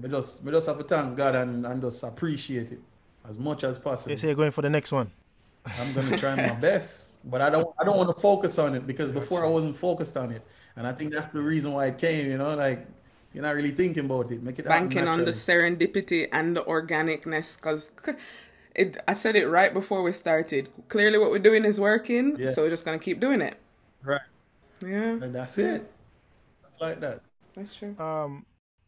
we 0.00 0.08
just 0.08 0.42
we 0.44 0.50
just 0.50 0.66
have 0.66 0.78
to 0.78 0.84
thank 0.84 1.16
God 1.16 1.34
and, 1.34 1.64
and 1.66 1.82
just 1.82 2.02
appreciate 2.02 2.72
it 2.72 2.80
as 3.28 3.38
much 3.38 3.64
as 3.64 3.78
possible. 3.78 4.10
They 4.10 4.16
say 4.16 4.28
you're 4.28 4.36
going 4.36 4.50
for 4.50 4.62
the 4.62 4.70
next 4.70 4.92
one. 4.92 5.10
I'm 5.78 5.92
gonna 5.92 6.18
try 6.18 6.34
my 6.34 6.54
best, 6.68 7.18
but 7.30 7.40
I 7.40 7.50
don't 7.50 7.68
I 7.80 7.84
don't 7.84 7.96
want 7.96 8.14
to 8.14 8.20
focus 8.20 8.58
on 8.58 8.74
it 8.74 8.86
because 8.86 9.12
before 9.12 9.44
I 9.44 9.48
wasn't 9.48 9.76
focused 9.76 10.16
on 10.16 10.32
it, 10.32 10.44
and 10.76 10.86
I 10.86 10.92
think 10.92 11.12
that's 11.12 11.30
the 11.32 11.42
reason 11.42 11.72
why 11.72 11.86
it 11.86 11.98
came. 11.98 12.30
You 12.30 12.38
know, 12.38 12.54
like 12.54 12.86
you're 13.32 13.42
not 13.44 13.54
really 13.54 13.70
thinking 13.70 14.04
about 14.06 14.30
it. 14.32 14.42
Make 14.42 14.58
it 14.58 14.66
happen 14.66 14.88
banking 14.88 15.08
on 15.08 15.24
the 15.24 15.30
serendipity 15.30 16.28
and 16.32 16.56
the 16.56 16.62
organicness 16.64 17.56
because 17.56 17.92
it 18.74 18.96
I 19.06 19.14
said 19.14 19.36
it 19.36 19.46
right 19.48 19.72
before 19.72 20.02
we 20.02 20.12
started. 20.12 20.68
Clearly 20.88 21.18
what 21.18 21.30
we're 21.30 21.38
doing 21.38 21.64
is 21.64 21.78
working, 21.78 22.36
Yeah. 22.38 22.50
so 22.52 22.62
we're 22.62 22.70
just 22.70 22.84
gonna 22.84 22.98
keep 22.98 23.20
doing 23.20 23.40
it. 23.40 23.56
right. 24.02 24.20
Yeah, 24.84 25.12
And 25.22 25.32
that's 25.32 25.58
it. 25.58 25.88
Like 26.80 26.98
that. 27.00 27.20
that's 27.54 27.76
true. 27.76 27.96
um 28.00 28.44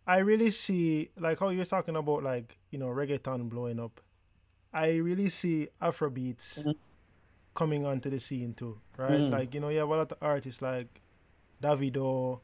I 0.08 0.18
really 0.18 0.50
see 0.50 1.10
like 1.16 1.38
how 1.38 1.50
you're 1.50 1.64
talking 1.64 1.94
about 1.94 2.24
like 2.24 2.58
you 2.72 2.78
know 2.80 2.88
reggaeton 2.88 3.48
blowing 3.48 3.78
up. 3.78 4.00
I 4.74 4.96
really 4.98 5.28
see 5.30 5.68
Afrobeats 5.80 6.64
Mhm. 6.66 6.74
coming 7.54 7.86
onto 7.86 8.10
the 8.10 8.18
scene 8.18 8.52
too, 8.54 8.80
right? 8.98 9.20
Mhm. 9.22 9.30
Like 9.30 9.54
you 9.54 9.60
know 9.60 9.68
you 9.70 9.78
have 9.78 9.88
a 9.88 9.96
lot 9.96 10.10
of 10.12 10.18
artists 10.20 10.60
like 10.60 11.00
Davido. 11.62 12.40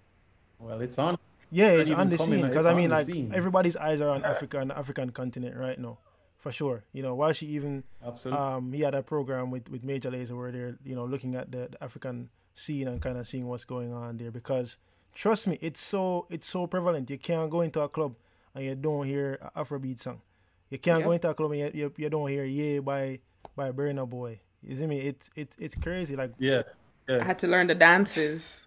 Well, 0.58 0.80
it's 0.80 0.98
on. 0.98 1.18
Yeah, 1.50 1.72
Not 1.72 1.80
it's 1.80 1.90
on 1.90 2.08
the 2.10 2.16
coming, 2.16 2.40
scene 2.40 2.48
because 2.48 2.66
I 2.66 2.74
mean 2.74 2.90
like 2.90 3.06
scene. 3.06 3.32
everybody's 3.34 3.76
eyes 3.76 4.00
are 4.00 4.08
on 4.10 4.24
Africa 4.24 4.60
and 4.60 4.70
the 4.70 4.78
African 4.78 5.10
continent 5.10 5.56
right 5.56 5.78
now, 5.78 5.98
for 6.38 6.52
sure. 6.52 6.84
You 6.92 7.02
know 7.02 7.14
while 7.14 7.32
she 7.32 7.46
even 7.48 7.82
Absolutely. 8.04 8.38
um 8.44 8.72
he 8.72 8.82
had 8.82 8.94
a 8.94 9.02
program 9.02 9.50
with 9.50 9.68
with 9.70 9.82
Major 9.82 10.10
Lazer 10.10 10.36
where 10.38 10.52
they're 10.52 10.78
you 10.84 10.94
know 10.94 11.04
looking 11.04 11.34
at 11.34 11.50
the, 11.50 11.68
the 11.72 11.82
African 11.82 12.30
scene 12.54 12.86
and 12.86 13.02
kind 13.02 13.18
of 13.18 13.26
seeing 13.26 13.48
what's 13.48 13.64
going 13.64 13.92
on 13.92 14.18
there 14.18 14.30
because 14.30 14.76
trust 15.14 15.46
me 15.48 15.58
it's 15.60 15.80
so 15.80 16.26
it's 16.30 16.46
so 16.48 16.66
prevalent 16.68 17.10
you 17.10 17.18
can't 17.18 17.50
go 17.50 17.62
into 17.62 17.80
a 17.80 17.88
club 17.88 18.14
and 18.54 18.64
you 18.64 18.74
don't 18.76 19.06
hear 19.06 19.38
a 19.54 19.62
Afrobeat 19.64 19.98
song 19.98 20.20
you 20.70 20.78
can't 20.78 21.04
go 21.04 21.12
into 21.12 21.28
a 21.28 21.34
club 21.34 21.52
and 21.52 21.60
you, 21.60 21.70
you, 21.74 21.92
you 21.96 22.10
don't 22.10 22.28
hear 22.30 22.44
yeah 22.44 22.80
by 22.80 23.18
by 23.56 23.70
Burna 23.72 24.08
Boy 24.08 24.40
you 24.62 24.76
see 24.76 24.86
me 24.86 25.00
it's 25.00 25.30
it's 25.36 25.56
it's 25.58 25.76
crazy 25.76 26.16
like 26.16 26.32
yeah. 26.38 26.62
I 27.08 27.24
had 27.24 27.38
to 27.40 27.48
learn 27.48 27.66
the 27.66 27.74
dances. 27.74 28.66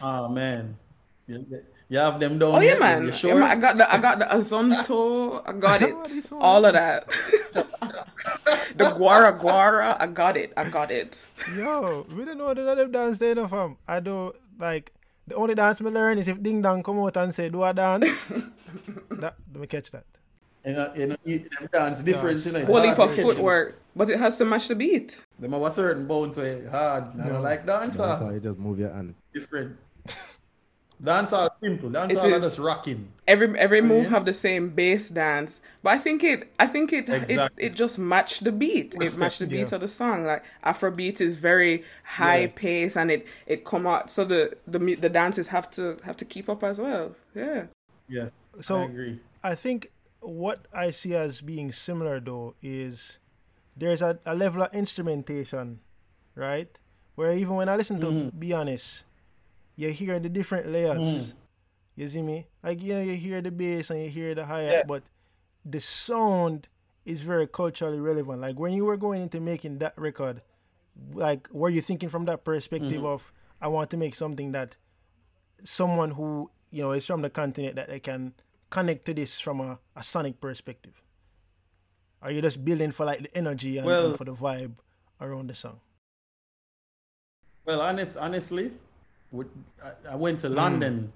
Oh 0.00 0.28
man. 0.28 0.76
You, 1.26 1.46
you 1.88 1.98
have 1.98 2.20
them 2.20 2.38
down 2.38 2.54
Oh 2.56 2.60
yeah, 2.60 2.72
there? 2.72 2.80
man. 2.80 3.02
You 3.04 3.08
Yeah, 3.08 3.14
sure? 3.14 3.34
man, 3.34 3.50
I 3.56 3.60
got 3.60 3.76
the 3.78 3.92
I 3.92 3.98
got 3.98 4.18
the 4.18 4.26
Azonto. 4.26 5.42
I 5.46 5.52
got 5.52 5.82
it. 5.82 6.26
All 6.32 6.64
of 6.64 6.72
that. 6.74 7.08
the 8.76 8.84
Gwara 8.96 9.38
Gwara. 9.38 9.96
I 9.98 10.06
got 10.06 10.36
it. 10.36 10.52
I 10.56 10.68
got 10.68 10.90
it. 10.90 11.26
yo 11.56 12.06
we 12.14 12.24
don't 12.24 12.38
know 12.38 12.52
the 12.54 12.68
other 12.70 12.88
dance 12.88 13.18
there 13.18 13.34
no 13.34 13.48
fam 13.48 13.76
I 13.86 14.00
do 14.00 14.32
like 14.58 14.92
the 15.26 15.34
only 15.34 15.54
dance 15.54 15.80
me 15.80 15.90
learn 15.90 16.18
is 16.18 16.28
if 16.28 16.42
Ding 16.42 16.62
Dong 16.62 16.82
come 16.82 16.98
out 17.00 17.16
and 17.16 17.34
say 17.34 17.48
do 17.48 17.62
a 17.62 17.72
dance 17.72 18.06
that 19.10 19.34
let 19.52 19.60
me 19.60 19.66
catch 19.66 19.90
that 19.92 20.04
You 20.66 20.72
know, 20.72 20.92
you 20.96 21.06
know, 21.06 21.16
you- 21.24 21.38
them 21.38 21.68
dance 21.72 22.02
different. 22.02 22.38
Yes. 22.38 22.46
You 22.46 22.52
know, 22.58 22.64
Whole 22.66 22.82
heap 22.82 22.98
of 22.98 23.14
footwork, 23.14 23.78
but 23.94 24.10
it 24.10 24.18
has 24.18 24.36
to 24.38 24.44
match 24.44 24.66
the 24.68 24.74
beat. 24.74 25.24
Them 25.38 25.52
have 25.52 25.62
a 25.62 25.70
certain 25.70 26.06
bounce 26.08 26.36
way 26.36 26.64
hard. 26.66 27.04
I 27.14 27.16
No. 27.16 27.28
don't 27.34 27.42
like 27.42 27.64
dancer. 27.64 27.98
That's 28.02 28.20
how 28.20 28.30
you 28.30 28.40
just 28.40 28.58
move 28.58 28.78
your 28.80 28.90
hand. 28.92 29.14
different. 29.32 29.76
Dance 31.02 31.30
all 31.34 31.54
simple. 31.62 31.90
Dance 31.90 32.16
are 32.16 32.28
is. 32.30 32.42
just 32.42 32.58
rocking. 32.58 33.12
Every 33.28 33.56
every 33.58 33.82
move 33.82 34.04
yeah. 34.04 34.10
have 34.10 34.24
the 34.24 34.32
same 34.32 34.70
bass 34.70 35.10
dance, 35.10 35.60
but 35.82 35.90
I 35.90 35.98
think 35.98 36.24
it 36.24 36.50
I 36.58 36.66
think 36.66 36.90
it 36.90 37.06
Exactly. 37.10 37.64
it, 37.64 37.72
it 37.72 37.74
just 37.74 37.98
matched 37.98 38.44
the 38.44 38.50
beat. 38.52 38.94
It 38.94 39.00
Must 39.00 39.18
matched 39.18 39.40
the 39.40 39.46
beat 39.46 39.68
yeah. 39.68 39.74
of 39.74 39.82
the 39.82 39.88
song. 39.88 40.24
Like 40.24 40.42
Afrobeat 40.64 41.20
is 41.20 41.36
very 41.36 41.84
high 42.04 42.38
Yeah. 42.44 42.52
pace 42.54 42.96
and 42.96 43.10
it 43.10 43.26
it 43.46 43.66
come 43.66 43.86
out 43.86 44.10
so 44.10 44.24
the 44.24 44.56
the 44.66 44.78
mu- 44.78 44.96
the 44.96 45.10
dances 45.10 45.48
have 45.48 45.70
to 45.72 45.98
have 46.04 46.16
to 46.16 46.24
keep 46.24 46.48
up 46.48 46.64
as 46.64 46.80
well. 46.80 47.14
Yeah. 47.34 47.66
Yes, 48.08 48.30
I 48.70 48.82
agree. 48.84 49.20
I 49.44 49.54
think 49.54 49.92
what 50.26 50.66
I 50.72 50.90
see 50.90 51.14
as 51.14 51.40
being 51.40 51.70
similar 51.72 52.18
though 52.20 52.54
is 52.62 53.18
there's 53.76 54.02
a, 54.02 54.18
a 54.26 54.34
level 54.34 54.62
of 54.62 54.74
instrumentation, 54.74 55.80
right? 56.34 56.68
Where 57.14 57.32
even 57.32 57.54
when 57.54 57.68
I 57.68 57.76
listen 57.76 58.00
to 58.00 58.06
Mhm. 58.06 58.38
Be 58.38 58.52
Honest, 58.52 59.04
you 59.76 59.90
hear 59.90 60.18
the 60.18 60.28
different 60.28 60.68
layers. 60.68 60.98
Mhm. 60.98 61.34
You 61.96 62.08
see 62.08 62.22
me? 62.22 62.46
Like 62.62 62.82
you 62.82 62.94
know, 62.94 63.00
you 63.00 63.14
hear 63.14 63.40
the 63.40 63.50
bass 63.50 63.90
and 63.90 64.02
you 64.02 64.08
hear 64.10 64.34
the 64.34 64.44
hi 64.46 64.62
hat, 64.62 64.72
Yeah. 64.72 64.84
but 64.86 65.02
the 65.64 65.80
sound 65.80 66.68
is 67.04 67.22
very 67.22 67.46
culturally 67.46 68.00
relevant. 68.00 68.40
Like 68.40 68.58
when 68.58 68.72
you 68.74 68.84
were 68.84 68.96
going 68.96 69.22
into 69.22 69.40
making 69.40 69.78
that 69.78 69.96
record, 69.96 70.42
like 71.14 71.48
were 71.52 71.70
you 71.70 71.80
thinking 71.80 72.08
from 72.08 72.24
that 72.26 72.44
perspective 72.44 73.02
Mhm. 73.02 73.06
of 73.06 73.32
I 73.60 73.68
want 73.68 73.90
to 73.90 73.96
make 73.96 74.14
something 74.14 74.52
that 74.52 74.76
someone 75.64 76.10
who 76.12 76.50
you 76.70 76.82
know 76.82 76.92
is 76.92 77.06
from 77.06 77.22
the 77.22 77.30
continent 77.30 77.76
that 77.76 77.88
they 77.88 78.00
can 78.00 78.34
connect 78.70 79.04
to 79.06 79.14
this 79.14 79.40
from 79.40 79.60
a, 79.60 79.78
a 79.94 80.02
sonic 80.02 80.40
perspective? 80.40 81.00
Are 82.22 82.30
you 82.30 82.42
just 82.42 82.64
building 82.64 82.92
for 82.92 83.06
like 83.06 83.20
the 83.22 83.36
energy 83.36 83.78
and, 83.78 83.88
and 83.88 84.16
for 84.16 84.24
the 84.24 84.32
vibe 84.32 84.74
around 85.20 85.48
the 85.48 85.54
song? 85.54 85.80
Well, 87.64 87.80
honest, 87.80 88.16
honestly, 88.16 88.72
with, 89.32 89.48
I, 89.84 90.12
I 90.12 90.16
went 90.16 90.40
to 90.40 90.48
mm. 90.48 90.56
London 90.56 91.12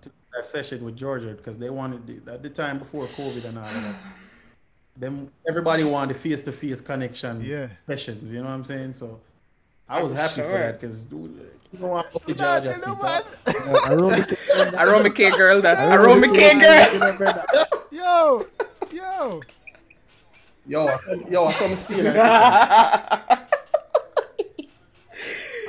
to 0.00 0.10
that 0.34 0.46
session 0.46 0.84
with 0.84 0.98
Jorja 0.98 1.36
because 1.36 1.58
they 1.58 1.70
wanted 1.70 2.24
the, 2.24 2.32
at 2.32 2.42
the 2.42 2.50
time 2.50 2.78
before 2.78 3.06
COVID 3.06 3.44
and 3.44 3.58
all 3.58 3.64
that. 3.64 3.94
them 4.96 5.30
everybody 5.48 5.84
wanted 5.84 6.16
face 6.16 6.42
to 6.42 6.50
face 6.50 6.80
connection 6.80 7.40
Yeah. 7.40 7.68
sessions. 7.86 8.32
You 8.32 8.40
know 8.40 8.46
what 8.46 8.52
I'm 8.52 8.64
saying? 8.64 8.94
So 8.94 9.20
I 9.88 10.02
was 10.02 10.12
happy 10.12 10.42
for 10.42 10.48
that 10.48 10.80
because 10.80 11.06
you 11.10 11.48
don't 11.78 11.88
want 11.90 12.06
to 12.26 12.34
judge 12.34 12.66
us. 12.66 12.82
Around 12.86 14.74
Aroma 14.74 15.10
K 15.10 15.30
girl, 15.30 15.60
that's 15.62 15.80
Aroma 15.96 16.28
K 16.28 16.60
girl. 16.60 17.44
Yo, 17.90 18.44
yo. 18.92 19.40
Yo, 20.66 20.86
I 20.88 20.98
saw- 20.98 21.28
yo, 21.30 21.44
I 21.46 21.52
saw 21.52 21.68
me 21.68 21.76
stealing. 21.76 22.14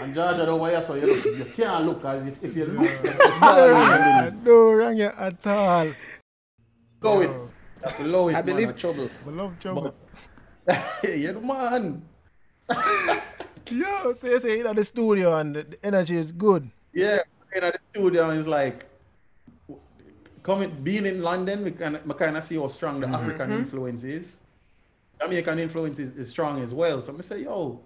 And 0.01 0.15
Georgia, 0.15 0.45
don't 0.45 0.61
worry, 0.61 0.81
so 0.81 0.93
you, 0.95 1.05
look, 1.13 1.25
you 1.25 1.45
can't 1.55 1.83
look 1.85 2.05
as 2.05 2.25
if, 2.25 2.41
if 2.41 2.55
you 2.55 2.63
look, 2.65 2.89
you 3.03 3.09
just 3.11 3.37
fall 3.39 3.67
in 3.69 3.75
and 3.75 4.31
do 4.31 4.37
this. 4.37 4.45
No 4.45 4.71
wrong 4.71 4.95
here 4.95 5.13
at 5.17 5.45
all. 5.45 5.91
Blow 7.01 7.19
it. 7.19 7.27
You 7.29 7.49
have 7.83 7.97
to 7.97 8.03
blow 8.03 8.27
it, 8.29 8.31
I 8.31 8.35
man, 8.37 8.45
believe- 8.45 8.69
I 8.69 8.71
trouble. 8.71 9.09
I 9.27 9.29
love 9.29 9.59
trouble. 9.59 9.93
You're 11.03 11.33
the 11.33 11.41
man. 11.41 12.01
Yo, 13.71 14.13
so 14.15 14.27
you 14.27 14.39
say 14.39 14.59
in 14.59 14.75
the 14.75 14.83
studio 14.83 15.37
and 15.37 15.55
the 15.55 15.63
the 15.63 15.85
energy 15.85 16.15
is 16.15 16.31
good. 16.31 16.69
Yeah, 16.93 17.21
in 17.55 17.61
the 17.61 17.79
studio 17.91 18.29
and 18.29 18.39
it's 18.39 18.47
like 18.47 18.85
coming 20.43 20.71
being 20.83 21.05
in 21.05 21.21
London, 21.21 21.63
we 21.63 21.71
kind 21.71 21.95
of, 21.95 22.17
kind 22.17 22.37
of 22.37 22.43
see 22.43 22.55
how 22.55 22.67
strong 22.67 22.99
the 22.99 23.05
mm-hmm. 23.05 23.15
African 23.15 23.49
mm-hmm. 23.49 23.59
influence 23.59 24.03
is. 24.03 24.39
Jamaican 25.21 25.59
influence 25.59 25.99
is, 25.99 26.15
is 26.15 26.29
strong 26.29 26.63
as 26.63 26.73
well. 26.73 27.01
So 27.01 27.15
I 27.17 27.21
say, 27.21 27.43
yo, 27.43 27.79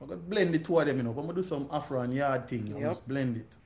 I'm 0.00 0.08
gonna 0.08 0.20
blend 0.20 0.52
the 0.52 0.58
two 0.58 0.78
of 0.78 0.86
them, 0.86 0.96
you 0.96 1.02
know. 1.04 1.10
I'm 1.10 1.16
gonna 1.16 1.34
do 1.34 1.42
some 1.42 1.68
Afro 1.72 2.00
and 2.00 2.12
yard 2.12 2.48
thing. 2.48 2.72
I'm 2.74 2.82
Yep. 2.82 2.90
just 2.90 3.08
blend 3.08 3.36
it. 3.36 3.56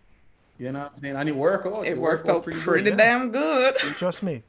You 0.59 0.72
know 0.72 0.81
what 0.81 0.92
I'm 0.94 1.00
saying? 1.00 1.16
And 1.16 1.29
it 1.29 1.37
worked 1.37 1.66
out. 1.66 1.87
It 1.87 1.92
it 1.92 1.98
worked 1.98 2.29
out 2.29 2.44
pretty 2.44 2.61
pretty 2.61 2.90
good. 2.90 2.96
damn 2.96 3.31
good. 3.31 3.76
Trust 3.98 4.22
me. 4.22 4.42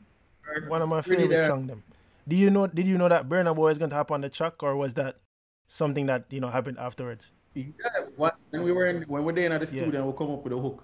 One 0.67 0.81
of 0.81 0.89
my 0.89 1.01
Pretty 1.01 1.23
favorite 1.23 1.37
damn- 1.37 1.47
song 1.47 1.67
them. 1.67 1.83
Do 2.27 2.35
you 2.35 2.49
know 2.49 2.67
did 2.67 2.87
you 2.87 2.97
know 2.97 3.07
that 3.07 3.29
Burna 3.29 3.55
Boy 3.55 3.69
is 3.69 3.77
gonna 3.77 3.95
hop 3.95 4.11
on 4.11 4.21
the 4.21 4.29
track 4.29 4.61
or 4.61 4.75
was 4.75 4.93
that 4.95 5.15
something 5.67 6.05
that, 6.07 6.25
you 6.29 6.39
know, 6.39 6.47
happened 6.49 6.77
afterwards? 6.79 7.31
Yeah, 7.53 7.71
when 8.15 8.31
we 8.63 8.71
were 8.71 8.87
in, 8.87 9.03
when 9.03 9.21
we 9.21 9.25
were 9.25 9.33
there 9.33 9.51
in 9.51 9.59
the 9.59 9.65
Yeah. 9.65 9.83
studio, 9.83 10.09
we 10.09 10.17
come 10.17 10.31
up 10.31 10.43
with 10.43 10.53
a 10.53 10.57
hook. 10.57 10.83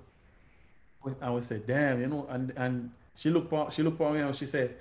And 1.22 1.36
we 1.36 1.42
said, 1.42 1.68
damn, 1.68 2.00
you 2.00 2.08
know, 2.08 2.26
and 2.30 2.54
and 2.56 2.90
she 3.16 3.30
looked 3.30 3.50
for 3.50 3.70
she 3.72 3.84
looked 3.84 3.98
for 3.98 4.12
me 4.14 4.22
and 4.22 4.34
she 4.36 4.46
said, 4.46 4.76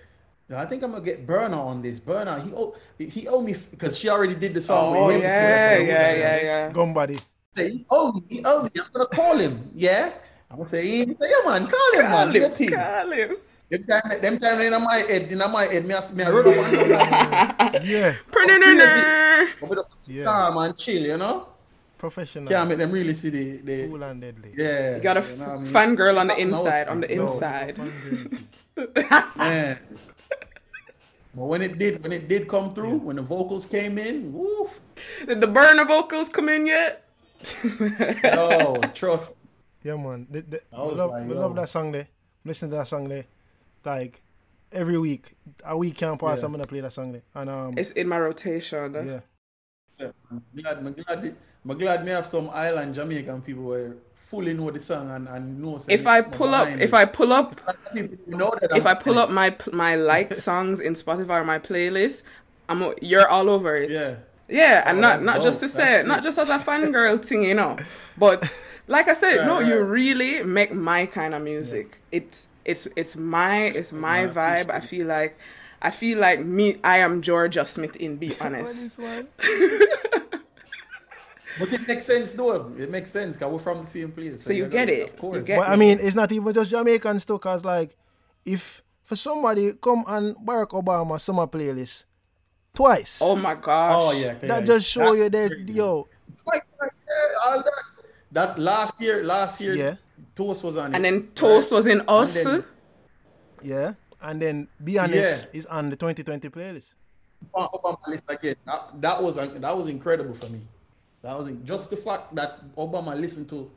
I 0.54 0.64
think 0.66 0.82
I'm 0.84 0.92
gonna 0.92 1.04
get 1.04 1.26
Burna 1.26 1.58
on 1.58 1.82
this. 1.82 1.98
Burna, 1.98 2.40
he 2.44 2.52
owe 2.54 2.74
he 2.98 3.26
owe 3.26 3.42
me 3.42 3.54
because 3.70 3.98
she 3.98 4.08
already 4.08 4.34
did 4.34 4.54
the 4.54 4.60
song. 4.60 4.94
Oh 4.96 5.06
with 5.06 5.16
him 5.16 5.22
before, 5.22 5.32
yeah, 5.32 5.48
that's 5.48 5.66
why 5.66 5.74
I 5.74 5.78
was 5.80 5.88
yeah, 5.88 6.08
like, 6.08 6.18
yeah, 6.18 6.42
yeah. 6.42 6.72
Gum 6.72 6.94
Body. 6.94 7.18
Say, 7.56 7.70
he 7.70 7.86
owe 7.90 8.12
me, 8.12 8.22
he 8.28 8.42
owe 8.44 8.62
me. 8.62 8.70
I'm 8.76 8.84
gonna 8.92 9.06
call 9.08 9.36
him. 9.36 9.70
Yeah, 9.74 10.12
I'm 10.50 10.58
gonna 10.58 10.68
say, 10.68 10.86
he 10.86 11.04
say, 11.04 11.14
yeah, 11.20 11.50
man, 11.50 11.66
call 11.66 11.92
him, 11.94 12.06
Call 12.06 12.26
man. 12.26 12.34
Him, 12.36 12.54
him. 12.54 12.72
call 12.72 13.10
him. 13.10 13.36
Them 13.72 13.84
time, 13.88 14.20
them 14.20 14.36
time 14.38 14.60
in 14.60 14.72
my 14.84 14.96
head, 15.08 15.32
in 15.32 15.38
my 15.38 15.64
head, 15.64 15.84
me, 15.88 15.94
I- 15.96 16.12
me, 16.12 16.24
I 16.24 16.30
run 16.30 16.44
up 16.44 16.56
and 16.60 16.88
down. 16.92 17.84
Yeah. 17.88 18.14
Yeah. 20.06 20.24
calm 20.24 20.58
and 20.58 20.76
chill, 20.76 21.02
you 21.02 21.16
know. 21.16 21.48
Professional. 21.96 22.48
Can't 22.52 22.68
make 22.68 22.76
them 22.78 22.90
really 22.92 23.14
see 23.14 23.30
the, 23.30 23.44
the 23.64 23.88
Cool 23.88 24.02
and 24.02 24.20
deadly. 24.20 24.52
yeah. 24.54 24.96
You 24.96 25.02
got 25.02 25.16
a 25.16 25.20
you 25.24 25.36
know 25.36 25.44
what 25.44 25.56
I 25.56 25.58
mean? 25.62 25.72
fangirl 25.72 26.18
on 26.20 26.26
the 26.26 26.34
No, 26.36 26.44
no, 26.44 26.58
inside, 26.58 26.88
on 26.88 27.00
the 27.00 27.08
no. 27.08 27.22
inside. 27.32 27.78
Man. 29.38 29.78
But 31.34 31.44
when 31.48 31.62
it 31.62 31.78
did, 31.78 32.02
when 32.02 32.12
it 32.12 32.28
did 32.28 32.46
come 32.46 32.74
through, 32.74 32.98
when 33.08 33.16
the 33.16 33.22
vocals 33.22 33.64
came 33.64 33.96
in, 33.96 34.34
woof, 34.34 34.68
Did 35.26 35.40
the 35.40 35.46
Burna 35.46 35.88
vocals 35.88 36.28
come 36.28 36.50
in 36.50 36.66
yet? 36.66 37.08
yo, 38.22 38.76
trust. 38.94 39.36
Yeah, 39.82 39.96
man. 39.96 40.26
The, 40.30 40.42
the, 40.42 40.60
I 40.70 40.82
was 40.82 40.92
we 40.92 40.98
love, 40.98 41.10
like, 41.10 41.26
we 41.28 41.34
love 41.34 41.54
that 41.56 41.70
song 41.70 41.90
there. 41.90 42.08
Listen 42.44 42.68
to 42.68 42.76
that 42.76 42.86
song 42.88 43.08
there. 43.08 43.24
Like 43.84 44.22
every 44.72 44.98
week. 44.98 45.34
A 45.64 45.76
week 45.76 45.96
can't 45.96 46.20
pass, 46.20 46.38
Yeah. 46.40 46.46
I'm 46.46 46.52
gonna 46.52 46.64
play 46.66 46.80
that 46.80 46.92
song 46.92 47.12
there. 47.12 47.22
And 47.34 47.50
um 47.50 47.74
It's 47.76 47.90
in 47.92 48.08
my 48.08 48.18
rotation. 48.18 48.94
yeah. 48.94 49.20
I'm 50.30 50.42
glad, 50.56 50.78
I'm 50.78 50.92
glad, 50.92 51.36
I'm 51.68 51.78
glad 51.78 52.04
me 52.04 52.10
have 52.10 52.26
some 52.26 52.50
island 52.52 52.94
Jamaican 52.94 53.42
people 53.42 53.64
where 53.64 53.96
fully 54.20 54.54
know 54.54 54.70
the 54.70 54.80
song 54.80 55.10
and, 55.10 55.28
and 55.28 55.60
know. 55.60 55.78
If 55.88 56.06
I 56.06 56.22
pull 56.22 56.54
up, 56.54 56.64
behind 56.64 56.82
if. 56.82 56.94
I 56.94 57.04
pull 57.04 57.32
up, 57.32 57.60
People 57.94 58.16
know 58.26 58.52
that 58.60 58.76
if 58.76 58.86
I'm 58.86 58.96
pull 58.96 59.18
up 59.18 59.30
my 59.30 59.54
my 59.72 59.94
liked 59.94 60.38
songs 60.48 60.80
in 60.80 60.94
Spotify 60.94 61.40
or 61.40 61.44
my 61.44 61.58
playlist, 61.58 62.22
I'm 62.68 62.94
you're 63.02 63.28
all 63.28 63.48
over 63.50 63.76
it. 63.76 63.90
it. 63.90 63.94
yeah. 63.94 64.16
Yeah, 64.48 64.82
and 64.86 64.98
Oh, 64.98 65.00
not 65.00 65.12
that's 65.20 65.22
not 65.24 65.42
just 65.42 65.60
to 65.60 65.68
say 65.68 65.84
That's 65.84 66.08
not 66.08 66.16
sick. 66.16 66.24
just 66.24 66.38
as 66.38 66.50
a 66.50 66.58
fangirl 66.68 67.24
thing, 67.24 67.42
you 67.42 67.54
know. 67.54 67.76
But 68.18 68.44
like 68.88 69.08
I 69.08 69.14
said, 69.14 69.36
Right, 69.38 69.46
no, 69.46 69.60
you 69.60 69.82
really 69.82 70.42
make 70.42 70.72
my 70.74 71.06
kind 71.06 71.34
of 71.34 71.42
music. 71.42 72.00
It's 72.10 72.48
it's 72.64 72.86
it's 72.96 73.16
my 73.16 73.64
it's 73.64 73.92
my 73.92 74.24
I 74.24 74.28
vibe. 74.28 74.70
I 74.70 74.80
feel 74.80 75.06
like 75.06 75.38
I 75.80 75.90
feel 75.90 76.18
like 76.18 76.44
me. 76.44 76.78
I 76.84 76.98
am 76.98 77.22
Jorja 77.22 77.66
Smith. 77.66 77.96
In 77.96 78.16
be 78.16 78.28
What 78.38 78.52
is 78.52 78.98
honest, 78.98 78.98
one? 78.98 79.28
But 81.58 81.72
it 81.72 81.86
makes 81.86 82.06
sense 82.06 82.32
though. 82.32 82.72
It 82.78 82.90
makes 82.90 83.10
sense 83.10 83.36
because 83.36 83.52
we're 83.52 83.58
from 83.58 83.84
the 83.84 83.90
same 83.90 84.10
place. 84.12 84.42
So 84.42 84.52
you 84.52 84.64
gotta- 84.64 84.72
get 84.72 84.88
it. 84.88 85.10
Of 85.10 85.16
course. 85.18 85.36
You 85.38 85.42
get 85.44 85.58
But 85.58 85.68
I 85.68 85.76
mean, 85.76 85.98
it's 86.00 86.16
not 86.16 86.32
even 86.32 86.52
just 86.54 86.70
Jamaicans 86.70 87.24
too, 87.26 87.38
cause 87.38 87.64
like, 87.64 87.94
if 88.44 88.82
for 89.04 89.16
somebody 89.16 89.72
come 89.74 90.04
on 90.06 90.34
Barack 90.36 90.68
Obama 90.70 91.20
summer 91.20 91.46
playlist 91.46 92.04
twice, 92.74 93.20
oh 93.22 93.36
my 93.36 93.54
gosh. 93.54 93.94
Oh 93.98 94.12
yeah. 94.12 94.28
okay, 94.32 94.46
that 94.46 94.60
yeah. 94.60 94.66
just 94.66 94.88
show 94.88 95.12
you 95.12 95.28
there's 95.28 95.52
yo, 95.68 96.08
Like, 96.46 96.62
yeah, 96.80 97.62
that. 97.62 97.72
That 98.32 98.58
last 98.58 98.98
year, 98.98 99.22
last 99.22 99.60
year, 99.60 99.74
Yeah. 99.74 99.94
Toast 100.34 100.64
was 100.64 100.76
on 100.76 100.92
it. 100.92 100.96
And 100.96 101.04
then 101.04 101.26
Toast 101.34 101.72
was 101.72 101.86
in 101.86 102.02
us. 102.08 102.34
then- 102.42 102.64
yeah, 103.62 103.94
and 104.20 104.40
then 104.42 104.68
be 104.82 104.98
honest 104.98 105.48
is 105.52 105.66
on 105.66 105.90
the 105.90 105.96
2020 105.96 106.48
playlist. 106.48 106.94
on 107.54 107.68
Obama 107.68 108.08
list 108.08 108.24
again. 108.28 108.56
That, 108.66 109.00
that 109.00 109.22
was 109.22 109.36
that 109.36 109.76
was 109.76 109.88
incredible 109.88 110.34
for 110.34 110.48
me. 110.50 110.60
That 111.22 111.36
was 111.38 111.50
just 111.64 111.90
the 111.90 111.96
fact 111.96 112.34
that 112.34 112.74
Obama 112.76 113.14
listened 113.18 113.48
to 113.50 113.70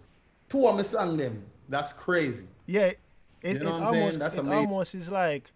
two 0.50 0.68
of 0.68 0.76
my 0.76 0.82
song 0.82 1.18
them. 1.18 1.44
That's 1.70 1.94
crazy. 1.94 2.48
Yeah, 2.66 2.86
it, 2.88 3.00
You 3.44 3.50
it 3.52 3.62
know 3.62 3.72
what 3.72 3.82
I'm 3.82 3.88
saying? 3.94 4.02
almost 4.02 4.20
That's 4.20 4.36
it 4.36 4.40
amazing. 4.40 4.58
almost 4.68 4.96
is 4.96 5.10
like 5.12 5.52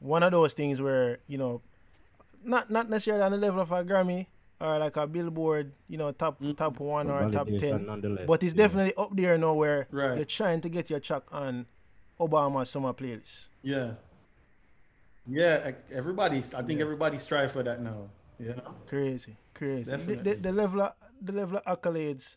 one 0.00 0.22
of 0.22 0.30
those 0.30 0.52
things 0.52 0.80
where 0.80 1.18
you 1.26 1.38
know, 1.38 1.60
not 2.44 2.70
not 2.70 2.88
necessarily 2.88 3.22
on 3.24 3.32
the 3.32 3.38
level 3.38 3.60
of 3.60 3.72
a 3.72 3.82
Grammy 3.84 4.26
or 4.60 4.78
like 4.78 4.96
a 4.96 5.06
Billboard, 5.06 5.72
you 5.88 5.98
know, 5.98 6.10
top 6.12 6.40
mm-hmm. 6.40 6.52
top 6.52 6.80
one 6.80 7.10
or 7.10 7.30
top 7.30 7.48
ten, 7.48 7.86
nonetheless, 7.86 8.26
but 8.26 8.42
it's 8.42 8.54
yeah. 8.54 8.62
definitely 8.66 8.94
up 8.96 9.14
there 9.14 9.38
now 9.38 9.54
where 9.54 9.86
Right. 9.90 10.16
you're 10.16 10.24
trying 10.24 10.60
to 10.62 10.68
get 10.68 10.90
your 10.90 11.00
track 11.00 11.22
on 11.32 11.66
Obama's 12.18 12.70
summer 12.70 12.92
playlist. 12.92 13.48
Yeah. 13.62 13.92
Yeah, 15.26 15.60
like, 15.64 15.84
everybody. 15.92 16.38
I 16.38 16.62
think 16.62 16.78
Yeah. 16.78 16.84
everybody 16.86 17.18
strive 17.18 17.52
for 17.52 17.62
that 17.62 17.80
now. 17.80 18.08
You 18.38 18.54
know. 18.54 18.74
Crazy, 18.86 19.36
crazy. 19.54 19.90
The, 19.90 19.96
the, 19.98 20.14
Definitely. 20.16 20.34
the 20.42 20.52
level 20.52 20.80
of 20.82 20.92
the 21.20 21.32
level 21.32 21.60
of 21.64 21.64
accolades 21.80 22.36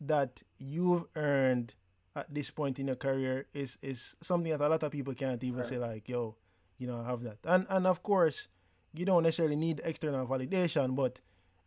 that 0.00 0.42
you've 0.58 1.04
earned 1.14 1.74
at 2.16 2.32
this 2.32 2.50
point 2.50 2.78
in 2.78 2.86
your 2.88 2.96
career 2.96 3.46
is 3.54 3.78
is 3.82 4.16
something 4.22 4.50
that 4.50 4.60
a 4.60 4.68
lot 4.68 4.82
of 4.82 4.90
people 4.90 5.14
can't 5.14 5.42
even 5.44 5.64
say 5.64 5.78
like, 5.78 6.08
yo, 6.08 6.36
you 6.78 6.86
know, 6.86 7.00
I 7.00 7.10
have 7.10 7.22
that. 7.22 7.38
And 7.44 7.66
and 7.68 7.86
of 7.86 8.02
course, 8.02 8.48
you 8.94 9.04
don't 9.04 9.22
necessarily 9.22 9.56
need 9.56 9.80
external 9.84 10.26
validation, 10.26 10.96
but 10.96 11.20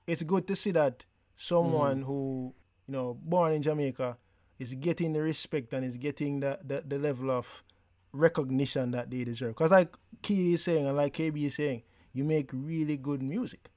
it's 0.07 0.23
good 0.23 0.47
to 0.47 0.55
see 0.55 0.71
that 0.71 1.05
someone 1.35 1.97
Mm-hmm. 1.99 2.05
who, 2.05 2.53
you 2.87 2.91
know, 2.93 3.17
born 3.21 3.53
in 3.53 3.61
Jamaica 3.61 4.17
is 4.59 4.73
getting 4.75 5.13
the 5.13 5.21
respect 5.21 5.73
and 5.73 5.83
is 5.85 5.97
getting 5.97 6.39
the, 6.39 6.59
the, 6.63 6.83
the 6.85 6.99
level 6.99 7.31
of 7.31 7.63
recognition 8.11 8.91
that 8.91 9.09
they 9.09 9.23
deserve. 9.23 9.49
Because 9.55 9.71
like 9.71 9.95
Key 10.21 10.53
is 10.53 10.63
saying 10.63 10.85
and 10.87 10.95
like 10.95 11.13
KB 11.15 11.45
is 11.45 11.55
saying, 11.55 11.81
you 12.13 12.23
make 12.23 12.49
really 12.53 12.97
good 12.97 13.21
music. 13.23 13.69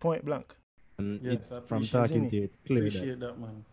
Point 0.00 0.24
blank. 0.24 0.54
And 0.98 1.20
Yes, 1.22 1.34
it's 1.34 1.52
I 1.52 1.60
from 1.60 1.76
appreciate 1.78 2.00
talking 2.00 2.30
to 2.30 2.36
you, 2.36 2.42
it's 2.42 2.56
clear 2.66 2.80
that. 2.82 2.88
Appreciate 2.96 3.20
that, 3.20 3.38
man. 3.38 3.64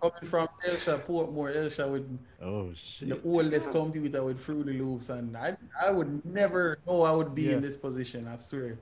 Coming 0.00 0.30
from 0.30 0.48
Elsha, 0.68 0.98
Portmore, 1.06 1.54
Elsha 1.56 1.88
with 1.88 2.06
Oh 2.42 2.72
shit. 2.74 3.08
the 3.08 3.20
oldest 3.24 3.70
computer 3.70 4.22
with 4.24 4.40
Fruity 4.40 4.78
Loops, 4.78 5.08
and 5.08 5.36
I 5.36 5.56
I 5.80 5.90
would 5.90 6.24
never 6.26 6.78
know 6.86 7.02
I 7.02 7.12
would 7.12 7.34
be 7.34 7.42
Yeah. 7.44 7.52
in 7.56 7.62
this 7.62 7.76
position. 7.76 8.26
I 8.28 8.36
swear. 8.36 8.78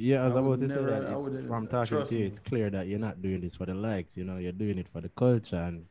Yeah, 0.00 0.22
I 0.22 0.24
was 0.24 0.36
I 0.36 0.40
about 0.40 0.58
to 0.60 0.68
say 0.68 0.82
that 0.82 1.20
would- 1.20 1.46
from 1.46 1.66
talking 1.66 2.02
to 2.06 2.14
you, 2.14 2.20
me. 2.22 2.26
it's 2.26 2.38
clear 2.38 2.70
that 2.70 2.86
you're 2.88 2.98
not 2.98 3.20
doing 3.20 3.42
this 3.42 3.54
for 3.56 3.66
the 3.66 3.74
likes. 3.74 4.16
You 4.16 4.24
know, 4.24 4.38
you're 4.38 4.52
doing 4.64 4.78
it 4.78 4.88
for 4.88 5.02
the 5.02 5.10
culture 5.10 5.56
and 5.56 5.84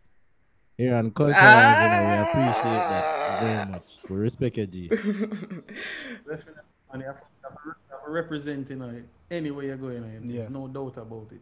here 0.78 0.96
on 0.96 1.12
culture, 1.12 1.36
Ah. 1.38 1.84
you 1.84 1.90
know, 1.92 2.02
we 2.10 2.18
appreciate 2.26 2.86
that 2.90 3.42
very 3.44 3.72
much. 3.72 3.84
We 4.10 4.16
respect 4.16 4.58
you, 4.58 4.66
G. 4.66 4.88
Definitely. 4.88 6.64
And 6.92 7.02
you 7.02 7.08
have, 7.08 7.20
to- 7.20 7.26
you 7.30 7.44
have 7.44 7.54
to- 7.54 7.68
you 7.68 7.74
have 7.92 8.06
to 8.06 8.12
represent, 8.12 8.70
you 8.72 8.76
know, 8.78 8.92
anywhere 9.30 9.66
you're 9.66 9.78
going. 9.78 10.02
There's 10.02 10.30
Yeah. 10.30 10.48
no 10.50 10.68
doubt 10.68 10.98
about 10.98 11.28
it. 11.32 11.42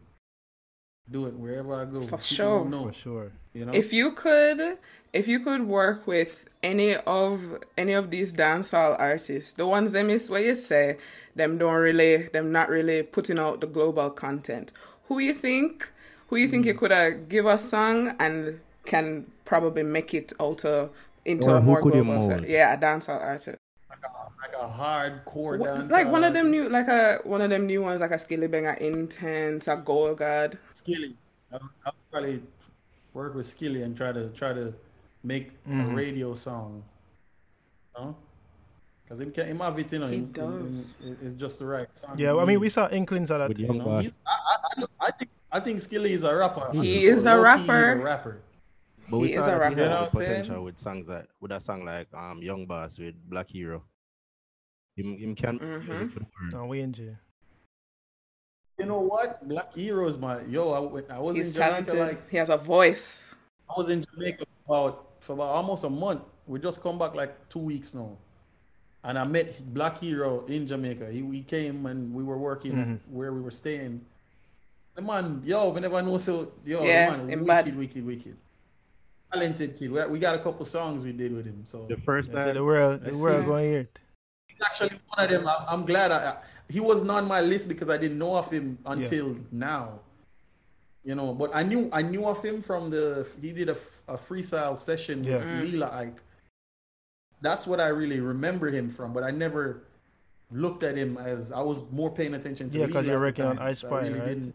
Do 1.10 1.26
it 1.26 1.34
wherever 1.34 1.74
I 1.74 1.84
go. 1.84 2.00
For 2.02 2.06
People 2.06 2.18
sure. 2.18 2.58
will 2.60 2.64
Know, 2.66 2.86
For 2.88 2.92
sure. 2.92 3.32
you 3.54 3.64
know? 3.64 3.72
If 3.72 3.92
you 3.92 4.12
could, 4.12 4.78
if 5.12 5.26
you 5.26 5.40
could 5.40 5.62
work 5.66 6.06
with 6.06 6.44
any 6.62 6.96
of 6.96 7.58
any 7.76 7.92
of 7.94 8.10
these 8.10 8.32
dancehall 8.32 8.96
artists, 8.98 9.52
the 9.54 9.66
ones 9.66 9.92
them 9.92 10.10
is 10.10 10.28
where 10.28 10.42
you 10.42 10.54
say 10.54 10.98
them 11.34 11.56
don't 11.58 11.74
really, 11.74 12.24
them 12.28 12.52
not 12.52 12.68
really 12.68 13.02
putting 13.02 13.38
out 13.38 13.60
the 13.60 13.66
global 13.66 14.10
content. 14.10 14.72
Who 15.08 15.18
you 15.18 15.32
think? 15.34 15.90
Who 16.28 16.36
you 16.36 16.48
think 16.48 16.66
you 16.66 16.72
Hmm. 16.74 16.78
could 16.78 16.92
uh, 16.92 17.10
give 17.10 17.46
a 17.46 17.58
song 17.58 18.14
and 18.20 18.60
can 18.84 19.26
probably 19.46 19.82
make 19.84 20.12
it 20.12 20.32
out 20.38 20.64
uh, 20.64 20.88
into 21.24 21.48
Or 21.48 21.56
a 21.56 21.60
more 21.62 21.80
global? 21.80 22.04
mold? 22.04 22.30
set? 22.30 22.48
Yeah, 22.48 22.74
a 22.74 22.76
dancehall 22.78 23.22
artist. 23.24 23.56
Like, 24.60 24.70
a, 24.70 24.72
hardcore 25.24 25.58
What- 25.58 25.74
dance. 25.76 25.90
like 25.90 26.08
one 26.08 26.24
of 26.24 26.32
them 26.34 26.50
new, 26.50 26.68
like 26.68 26.88
a 26.88 27.18
one 27.24 27.40
of 27.40 27.50
them 27.50 27.66
new 27.66 27.82
ones, 27.82 28.00
like 28.00 28.10
a 28.10 28.18
Skilly 28.18 28.46
Banger 28.48 28.76
Intence, 28.80 29.68
a 29.72 29.76
Gold 29.76 30.18
God. 30.18 30.58
Skilly. 30.74 31.16
I'll, 31.52 31.60
I'll 31.86 31.94
probably 32.10 32.42
work 33.14 33.34
with 33.34 33.46
Skilly 33.46 33.82
and 33.82 33.96
try 33.96 34.12
to 34.12 34.28
try 34.30 34.52
to 34.52 34.74
make 35.24 35.52
Mm-hmm. 35.64 35.90
a 35.90 35.94
radio 35.94 36.34
song. 36.34 36.82
Huh? 37.94 38.12
Because 39.04 39.20
him, 39.20 39.30
can- 39.32 39.46
him 39.46 39.58
have 39.60 39.78
it, 39.78 39.92
you 39.92 39.98
know, 39.98 40.06
He 40.08 40.16
him- 40.16 40.34
him- 40.34 40.52
him- 40.52 40.64
does. 40.66 40.98
it- 41.02 41.18
it's 41.22 41.34
just 41.34 41.58
the 41.58 41.64
right 41.66 41.88
song. 41.96 42.14
Yeah, 42.18 42.36
I 42.36 42.44
mean, 42.44 42.60
we 42.60 42.68
saw 42.68 42.88
inklings 42.90 43.30
of 43.30 43.38
that. 43.38 43.48
With 43.48 43.58
you 43.58 43.72
know. 43.72 43.90
I, 43.90 44.00
I, 44.00 44.02
I, 44.26 44.84
I 45.00 45.10
think 45.12 45.30
I 45.50 45.60
think 45.60 45.80
Skilly 45.80 46.12
is 46.12 46.24
a 46.24 46.34
rapper. 46.34 46.70
He 46.72 47.06
is 47.06 47.24
a 47.24 47.34
Low-key, 47.34 47.60
he's 47.60 47.68
rapper. 47.68 47.92
a 47.92 48.04
rapper. 48.04 48.38
But 49.10 49.18
we 49.20 49.28
He 49.28 49.34
saw 49.34 49.40
is 49.40 49.46
a 49.46 49.50
that 49.52 49.60
rapper. 49.60 49.74
he 49.76 49.80
You 49.80 49.88
has 49.88 49.90
know 49.90 49.98
the 50.10 50.16
what 50.18 50.26
saying? 50.26 50.40
potential 50.42 50.64
with 50.64 50.78
songs 50.78 51.06
that 51.06 51.26
with 51.40 51.52
a 51.52 51.60
song 51.60 51.84
like 51.86 52.12
um 52.12 52.42
Young 52.42 52.66
Boss 52.66 52.98
with 52.98 53.14
Black 53.30 53.48
Hero. 53.48 53.82
Him, 54.98 55.16
him 55.16 55.34
can 55.36 55.58
Mhm. 55.60 56.10
for 56.10 56.18
the. 56.20 56.26
No, 56.52 56.66
we 56.66 56.80
in 56.80 56.92
jail. 56.92 57.16
You 58.78 58.86
know 58.86 59.00
what? 59.00 59.46
Black 59.48 59.72
Heroes, 59.74 60.16
my 60.16 60.42
yo. 60.46 60.72
I, 60.72 61.14
I 61.14 61.18
was 61.20 61.36
He's 61.36 61.48
in 61.48 61.54
Jamaica 61.54 61.70
talented. 61.84 61.98
like 61.98 62.30
he 62.30 62.36
has 62.36 62.48
a 62.48 62.56
voice. 62.56 63.34
I 63.68 63.74
was 63.76 63.88
in 63.90 64.04
Jamaica 64.14 64.44
about 64.66 65.04
for 65.20 65.32
about 65.34 65.50
almost 65.54 65.84
a 65.84 65.90
month. 65.90 66.22
We 66.46 66.58
just 66.58 66.82
come 66.82 66.98
back 66.98 67.14
like 67.14 67.48
two 67.48 67.58
weeks 67.60 67.94
now, 67.94 68.16
and 69.04 69.18
I 69.18 69.24
met 69.24 69.72
Black 69.74 69.98
Hero 69.98 70.44
in 70.46 70.66
Jamaica. 70.66 71.10
He, 71.10 71.20
he 71.30 71.42
came 71.42 71.86
and 71.86 72.12
we 72.14 72.22
were 72.24 72.38
working 72.38 72.72
Mm-hmm. 72.72 73.14
where 73.16 73.32
we 73.32 73.40
were 73.40 73.50
staying. 73.52 74.04
The 74.94 75.02
man, 75.02 75.42
yo, 75.44 75.70
we 75.70 75.80
never 75.80 76.00
know 76.02 76.18
so 76.18 76.52
yo, 76.64 76.82
Yeah, 76.84 77.10
the 77.10 77.16
man, 77.18 77.28
him 77.28 77.38
wicked, 77.40 77.46
bad. 77.46 77.76
wicked, 77.78 78.04
wicked, 78.06 78.36
talented 79.32 79.76
kid. 79.78 79.90
We, 79.92 80.04
we 80.06 80.18
got 80.18 80.34
a 80.34 80.40
couple 80.42 80.64
songs 80.66 81.04
we 81.04 81.12
did 81.12 81.32
with 81.32 81.46
him. 81.46 81.62
So 81.66 81.86
The 81.88 81.96
first 81.98 82.32
Yeah, 82.32 82.40
so 82.40 82.44
time 82.46 82.54
the 82.54 82.64
world, 82.64 83.00
I 83.04 83.10
the 83.10 83.18
world 83.18 83.42
see. 83.42 83.46
going 83.46 83.64
to 83.64 83.70
hear 83.70 83.80
it. 83.80 83.98
He's 84.58 84.66
actually 84.66 84.98
one 85.14 85.24
of 85.24 85.30
them. 85.30 85.46
I, 85.48 85.64
I'm 85.68 85.84
glad 85.86 86.10
I, 86.12 86.16
I- 86.30 86.36
he 86.70 86.80
wasn't 86.80 87.10
on 87.10 87.26
my 87.26 87.40
list 87.40 87.66
because 87.66 87.88
I 87.88 87.96
didn't 87.96 88.18
know 88.18 88.36
of 88.36 88.50
him 88.50 88.76
until 88.84 89.36
now. 89.50 90.00
You 91.02 91.14
know, 91.14 91.32
but 91.32 91.50
I 91.54 91.62
knew 91.62 91.88
I 91.92 92.02
knew 92.02 92.26
of 92.26 92.42
him 92.44 92.60
from 92.60 92.90
the 92.90 93.26
he 93.40 93.52
did 93.52 93.70
a, 93.70 93.76
a 94.08 94.18
freestyle 94.18 94.76
session 94.76 95.24
Yeah. 95.24 95.36
with 95.38 95.44
mm. 95.46 95.72
Lila 95.72 95.90
Ike. 95.94 96.22
That's 97.40 97.66
what 97.66 97.80
I 97.80 97.88
really 97.88 98.20
remember 98.20 98.68
him 98.68 98.90
from, 98.90 99.14
but 99.14 99.22
I 99.22 99.30
never 99.30 99.84
looked 100.50 100.82
at 100.82 100.96
him 100.96 101.16
as 101.16 101.52
I 101.52 101.62
was 101.62 101.82
more 101.90 102.10
paying 102.10 102.34
attention 102.34 102.68
to 102.70 102.78
Yeah, 102.78 102.86
'cause 102.86 103.04
Lila 103.06 103.12
you're 103.12 103.20
working 103.20 103.44
on 103.46 103.58
Ice 103.60 103.78
so 103.80 103.86
Spy, 103.88 104.00
really 104.02 104.18
right? 104.18 104.28
didn't- 104.28 104.54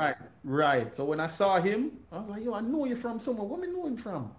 Right, 0.00 0.16
right. 0.42 0.96
So 0.96 1.04
when 1.04 1.20
I 1.20 1.28
saw 1.28 1.60
him, 1.60 1.92
I 2.10 2.18
was 2.18 2.28
like, 2.28 2.42
yo, 2.42 2.54
I 2.54 2.60
know 2.62 2.84
you 2.84 2.96
from 2.96 3.20
somewhere. 3.20 3.46
Where 3.46 3.60
me 3.60 3.68
know 3.68 3.86
him 3.86 3.96
from? 3.96 4.32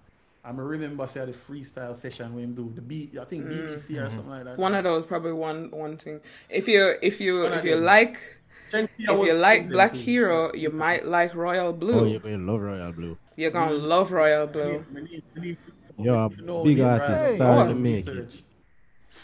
I 0.46 0.52
me 0.52 0.62
remember 0.62 1.08
say 1.08 1.26
the 1.26 1.32
freestyle 1.32 1.96
session 1.96 2.36
when 2.36 2.44
him 2.44 2.54
do 2.54 2.72
the 2.76 2.82
beat, 2.82 3.18
I 3.18 3.26
think 3.26 3.46
BBC 3.46 4.00
or 4.06 4.10
something 4.12 4.30
like 4.30 4.44
that. 4.44 4.52
Mm-hmm. 4.52 4.62
One 4.62 4.76
of 4.76 4.84
those, 4.84 5.06
probably 5.06 5.34
one 5.34 5.72
one 5.72 5.98
thing. 5.98 6.22
If 6.50 6.68
you 6.68 6.96
if 7.02 7.20
you 7.20 7.44
One 7.44 7.54
if 7.54 7.66
you 7.66 7.76
them. 7.76 7.84
like 7.84 8.20
if 8.72 8.90
you 9.00 9.34
like 9.34 9.70
Black 9.70 9.94
too. 9.94 10.00
Hero, 10.00 10.54
you 10.54 10.70
might 10.70 11.08
like 11.08 11.34
Royal 11.34 11.74
Blu. 11.74 12.00
Oh, 12.00 12.04
you're 12.06 12.20
gonna 12.20 12.38
love 12.38 12.62
Royal 12.62 12.92
Blu. 12.92 13.18
You're 13.36 13.52
gonna 13.52 13.72
love 13.72 14.12
Royal 14.12 14.46
Blu. 14.46 14.86
We 14.94 15.02
need- 15.02 15.24
we 15.34 15.42
need- 15.42 15.58
Yo, 15.98 16.28
we 16.28 16.46
know 16.46 16.64
big 16.64 16.80
artist 16.82 17.10
right? 17.10 17.20
Hey, 17.20 17.36
starting 17.36 17.64
oh. 17.64 17.68
to 17.70 17.80
make 17.80 18.08
it. 18.08 18.42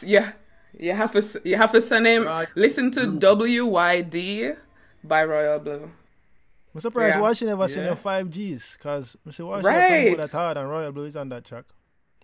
Yeah, 0.04 0.32
you 0.80 0.94
have 0.94 1.12
to 1.12 1.42
you 1.44 1.58
have 1.58 1.72
to 1.74 1.82
send 1.82 2.08
him. 2.08 2.24
Right. 2.26 2.48
Listen 2.56 2.90
to 2.92 3.02
WYD 3.08 4.56
by 5.04 5.26
Royal 5.26 5.60
Blu. 5.60 5.92
I'm 6.74 6.80
surprised 6.82 7.16
Yeah. 7.16 7.22
why 7.22 7.34
she 7.34 7.46
never 7.46 7.68
seen 7.68 7.80
Yeah. 7.80 7.86
your 7.88 7.96
5Gs, 7.98 8.74
because 8.78 9.18
I 9.28 9.32
see 9.32 9.44
why 9.44 9.60
she 9.62 9.68
Right. 9.68 10.18
that 10.18 10.32
hard 10.32 10.58
and 10.58 10.70
Royal 10.70 10.92
Blu 10.92 11.06
is 11.06 11.16
on 11.18 11.30
that 11.30 11.44
track. 11.44 11.66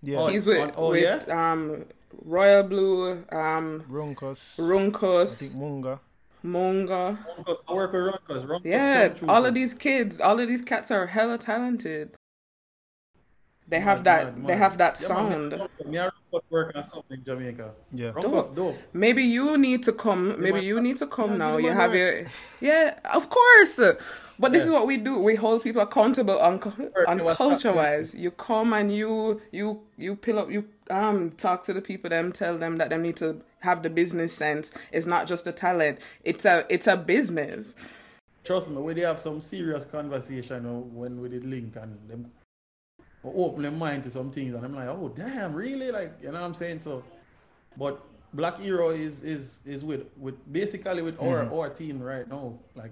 Yeah, 0.01 0.19
Oh, 0.19 0.27
He's 0.27 0.45
with 0.47 0.59
on- 0.59 0.73
oh, 0.77 0.91
with 0.91 1.27
um 1.29 1.85
Royal 2.23 2.63
Blu, 2.63 3.25
um 3.31 3.83
Runkus, 3.89 5.21
I 5.21 5.25
think 5.25 5.51
Munga. 5.53 5.99
Munga. 6.45 7.17
Runkus, 7.37 7.57
I 7.67 7.73
work 7.73 7.91
with 7.91 8.01
Runkus. 8.03 8.45
Runkus 8.47 8.61
Yeah, 8.65 9.09
came 9.09 9.29
all 9.29 9.45
of 9.45 9.53
these 9.53 9.73
kids, 9.73 10.21
all 10.21 10.39
of 10.39 10.47
these 10.47 10.61
cats 10.61 10.91
are 10.91 11.07
hella 11.07 11.37
talented. 11.37 12.11
They 13.69 13.79
Mad, 13.79 13.83
have 13.83 14.03
that. 14.05 14.37
mad, 14.37 14.47
They 14.47 14.55
have 14.55 14.77
that 14.77 14.97
Yeah, 15.01 15.07
sound. 15.07 15.51
me- 15.51 15.57
Me 15.91 15.97
and 15.97 16.11
Runkus 16.31 16.41
work 16.49 16.71
on 16.73 16.87
something 16.87 17.21
Jamaica. 17.25 17.73
Yeah. 17.91 18.11
Runkus 18.13 18.55
dope. 18.55 18.77
Maybe 18.93 19.23
you 19.23 19.57
need 19.57 19.83
to 19.83 19.91
come. 19.91 20.39
Maybe 20.39 20.51
might- 20.53 20.63
you 20.63 20.79
need 20.79 20.97
to 20.99 21.07
come 21.07 21.31
Yeah, 21.31 21.37
now. 21.37 21.57
You 21.57 21.71
have 21.71 21.93
a 21.93 21.97
your, 21.97 22.21
yeah, 22.61 22.97
of 23.13 23.29
course. 23.29 23.77
But 24.39 24.51
this 24.53 24.61
Yeah. 24.61 24.67
is 24.67 24.71
what 24.71 24.88
we 24.88 24.97
do. 24.97 25.19
We 25.19 25.35
hold 25.35 25.63
people 25.63 25.81
accountable 25.81 26.38
on 26.39 26.59
on 27.07 27.19
culture 27.35 27.73
wise. 27.73 28.13
You 28.13 28.31
come 28.31 28.73
and 28.73 28.95
you 28.95 29.41
you 29.51 29.81
you 29.97 30.15
pill 30.15 30.39
up. 30.39 30.51
You 30.51 30.65
um 30.89 31.31
talk 31.31 31.63
to 31.65 31.73
the 31.73 31.81
people. 31.81 32.09
Them 32.09 32.31
tell 32.31 32.57
them 32.57 32.77
that 32.77 32.89
they 32.89 32.97
need 32.97 33.17
to 33.17 33.41
have 33.61 33.83
the 33.83 33.89
business 33.89 34.33
sense. 34.33 34.71
It's 34.91 35.07
not 35.07 35.27
just 35.27 35.47
a 35.47 35.51
talent. 35.51 35.99
It's 36.23 36.45
a 36.45 36.65
it's 36.69 36.88
a 36.88 36.95
business. 36.97 37.73
Trust 38.45 38.69
me, 38.69 38.77
we 38.77 38.93
did 38.93 39.03
have 39.05 39.19
some 39.19 39.41
serious 39.41 39.85
conversation 39.85 40.63
when 40.95 41.19
we 41.21 41.29
did 41.29 41.43
link 41.43 41.75
and 41.75 41.97
them 42.09 42.31
open 43.23 43.63
their 43.63 43.71
mind 43.71 44.03
to 44.03 44.09
some 44.09 44.31
things 44.31 44.53
and 44.55 44.63
I'm 44.63 44.73
like, 44.75 44.88
oh 44.88 45.09
damn, 45.09 45.53
really? 45.53 45.91
Like, 45.91 46.13
you 46.21 46.27
know 46.27 46.33
what 46.39 46.43
I'm 46.43 46.53
saying? 46.53 46.79
So 46.79 47.03
but 47.77 47.99
Black 48.33 48.59
Hero 48.59 48.89
is 48.89 49.23
is 49.23 49.59
is 49.65 49.83
with 49.83 50.05
with 50.17 50.35
basically 50.53 51.01
with 51.01 51.19
our 51.19 51.45
Mm-hmm. 51.45 51.53
our 51.53 51.69
team 51.69 52.01
right 52.01 52.27
now, 52.29 52.57
like 52.75 52.91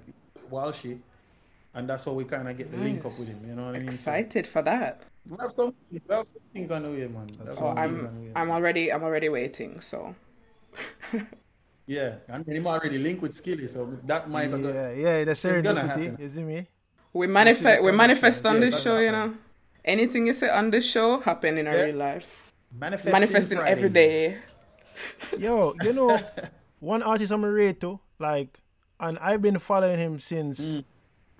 Walshy. 0.51 0.99
And 1.75 1.89
that's 1.89 2.05
how 2.05 2.13
we 2.13 2.23
kind 2.23 2.47
of 2.47 2.57
get 2.57 2.71
the 2.71 2.77
link 2.77 3.03
up 3.05 3.19
with 3.19 3.27
him. 3.27 3.45
You 3.47 3.55
know 3.55 3.65
what 3.65 3.75
I 3.75 3.79
mean? 3.79 3.89
So 3.89 4.11
Excited 4.11 4.47
for 4.47 4.61
that. 4.61 5.01
we 5.29 5.35
have 5.39 5.51
some, 5.55 5.73
we 5.91 5.99
have 6.09 6.25
some 6.25 6.41
things 6.53 6.71
on 6.71 6.83
the 6.83 6.89
way, 6.89 7.07
man. 7.07 7.27
We 7.27 7.35
have 7.37 7.45
That's 7.47 7.57
So 7.57 7.65
some 7.67 7.77
I'm 7.77 8.23
way. 8.23 8.31
I'm 8.35 8.49
already 8.49 8.91
I'm 8.93 9.03
already 9.03 9.29
waiting. 9.29 9.81
So 9.81 10.15
Yeah, 11.87 12.15
and 12.29 12.47
him 12.47 12.65
already 12.65 12.97
linked 12.97 13.21
with 13.21 13.35
Skilly, 13.35 13.67
so 13.67 13.91
that 14.05 14.29
might 14.29 14.49
have 14.49 14.61
got 14.63 14.73
Yeah, 14.73 14.91
yeah, 14.91 15.23
the 15.25 15.61
gonna 15.61 15.85
happen. 15.85 16.17
you 16.19 16.29
see 16.29 16.43
me? 16.43 16.67
we 17.13 17.27
manifest 17.27 17.83
we 17.83 17.91
manifest 17.91 18.45
on 18.45 18.55
Yeah, 18.55 18.59
this 18.61 18.73
that's 18.75 18.83
show. 18.83 18.97
You 18.99 19.11
know, 19.11 19.33
anything 19.83 20.25
you 20.27 20.33
say 20.33 20.49
on 20.49 20.71
this 20.71 20.89
show 20.89 21.19
happen 21.19 21.57
in 21.57 21.67
our 21.67 21.75
Yeah. 21.75 21.83
real 21.91 21.95
life. 21.97 22.53
manifesting, 22.71 23.11
Manifesting 23.11 23.59
every 23.59 23.89
day. 23.89 24.35
Yo, 25.37 25.75
you 25.81 25.93
know, 25.93 26.19
one 26.79 27.03
artist 27.03 27.31
I'm 27.31 27.43
rate 27.45 27.79
to, 27.81 27.99
like, 28.19 28.59
and 28.99 29.19
I've 29.19 29.41
been 29.41 29.59
following 29.59 29.99
him 29.99 30.19
since 30.19 30.59
Mm. 30.59 30.83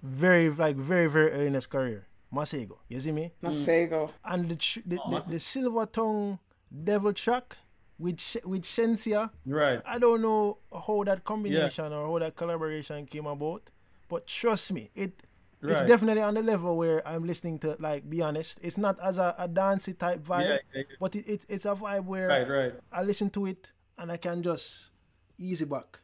Very, 0.06 0.49
like, 0.49 0.76
very, 0.76 1.08
very 1.08 1.32
early 1.32 1.47
in 1.47 1.53
his 1.56 1.66
career. 1.68 2.06
Masego, 2.34 2.78
you 2.89 2.99
see 2.99 3.12
me? 3.12 3.32
Masego. 3.43 4.08
Mm. 4.10 4.12
And 4.26 4.49
the 4.49 4.56
tr- 4.56 4.80
the, 4.86 4.99
Oh, 5.03 5.12
the, 5.20 5.32
the 5.32 5.39
silver 5.39 5.86
tongue 5.86 6.38
devil 6.84 7.14
track 7.14 7.58
with 7.97 8.20
Sh- 8.20 8.43
with 8.45 8.64
Shenseea. 8.64 9.30
Right. 9.45 9.82
I 9.86 9.97
don't 9.99 10.22
know 10.22 10.58
how 10.72 11.03
that 11.06 11.24
combination 11.24 11.91
or 11.93 12.08
how 12.08 12.20
that 12.20 12.36
collaboration 12.36 13.06
came 13.06 13.26
about, 13.26 13.70
but 14.10 14.28
trust 14.28 14.74
me, 14.74 14.91
it 14.95 15.24
it's 15.64 15.82
definitely 15.82 16.22
on 16.22 16.36
the 16.36 16.43
level 16.43 16.78
where 16.78 17.01
I'm 17.08 17.26
listening 17.26 17.58
to. 17.60 17.76
Like, 17.80 18.08
be 18.08 18.22
honest, 18.22 18.60
it's 18.62 18.78
not 18.78 18.99
as 19.01 19.18
a, 19.18 19.34
a 19.39 19.47
dancey 19.47 19.93
type 19.93 20.22
vibe, 20.22 20.41
Yeah, 20.41 20.49
yeah, 20.49 20.60
yeah. 20.76 20.84
but 20.99 21.16
it, 21.16 21.28
it, 21.28 21.45
it's 21.49 21.66
a 21.66 21.74
vibe 21.74 22.06
where 22.06 22.28
Right, 22.28 22.47
right. 22.47 22.74
I 22.91 23.01
listen 23.01 23.32
to 23.32 23.47
it 23.47 23.72
and 23.97 24.12
I 24.12 24.18
can 24.18 24.43
just 24.43 24.91
easy 25.39 25.66
back. 25.66 26.01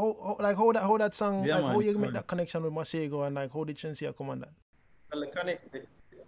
How, 0.00 0.16
how 0.24 0.36
like 0.40 0.56
how 0.56 0.72
that 0.72 0.82
how 0.82 0.96
that 0.98 1.14
song 1.14 1.44
Yeah, 1.44 1.56
like 1.56 1.64
how 1.64 1.78
man, 1.78 1.82
you 1.82 1.98
make 1.98 2.12
that 2.12 2.26
connection 2.26 2.62
with 2.62 2.72
Masego 2.72 3.26
and 3.26 3.34
like 3.36 3.52
how 3.52 3.64
did 3.64 3.76
Shenseea 3.76 4.16
come 4.16 4.30
on 4.30 4.40
that? 4.40 4.50
Well, 5.12 5.20
the, 5.20 5.26
connect, 5.26 5.72
the, 5.72 5.80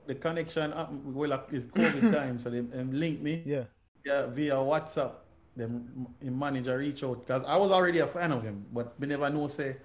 the 0.07 0.14
connection 0.16 0.73
happened, 0.73 1.14
well, 1.14 1.31
like, 1.31 1.47
it's 1.53 1.64
COVID 1.66 2.11
time, 2.18 2.39
so 2.39 2.51
they, 2.51 2.61
them 2.61 2.93
link 2.93 3.20
me 3.20 3.43
Yeah. 3.47 3.64
yeah, 4.05 4.27
via 4.27 4.55
WhatsApp. 4.55 5.12
Them 5.55 6.07
him 6.20 6.39
manager 6.39 6.79
reach 6.79 7.05
out 7.05 7.20
because 7.20 7.45
I 7.47 7.57
was 7.59 7.70
already 7.70 7.99
a 7.99 8.07
fan 8.07 8.33
of 8.33 8.43
him, 8.43 8.64
but 8.73 8.95
we 8.99 9.07
never 9.07 9.29
know 9.29 9.49
say 9.49 9.77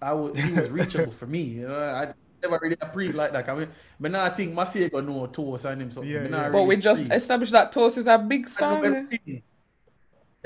I 0.00 0.12
was 0.12 0.38
he 0.38 0.52
was 0.52 0.68
reachable 0.70 1.10
for 1.12 1.26
me. 1.26 1.42
You 1.42 1.68
know, 1.68 1.74
I 1.76 2.14
never 2.42 2.58
really 2.62 2.76
pre 2.92 3.10
like 3.12 3.32
that. 3.32 3.48
I 3.48 3.54
mean, 3.56 3.68
but 3.98 4.10
now 4.12 4.24
I 4.24 4.30
think 4.30 4.54
Masego 4.54 5.04
know 5.04 5.26
Toast 5.26 5.64
and 5.64 5.82
him, 5.82 5.90
so 5.90 6.02
Yeah, 6.02 6.20
me 6.20 6.28
yeah. 6.28 6.28
not 6.28 6.52
But 6.52 6.62
we 6.64 6.76
just 6.76 7.06
pre. 7.06 7.16
established 7.16 7.52
that 7.52 7.72
Toast 7.72 7.98
is 7.98 8.06
a 8.06 8.18
big 8.18 8.48
song. 8.48 9.08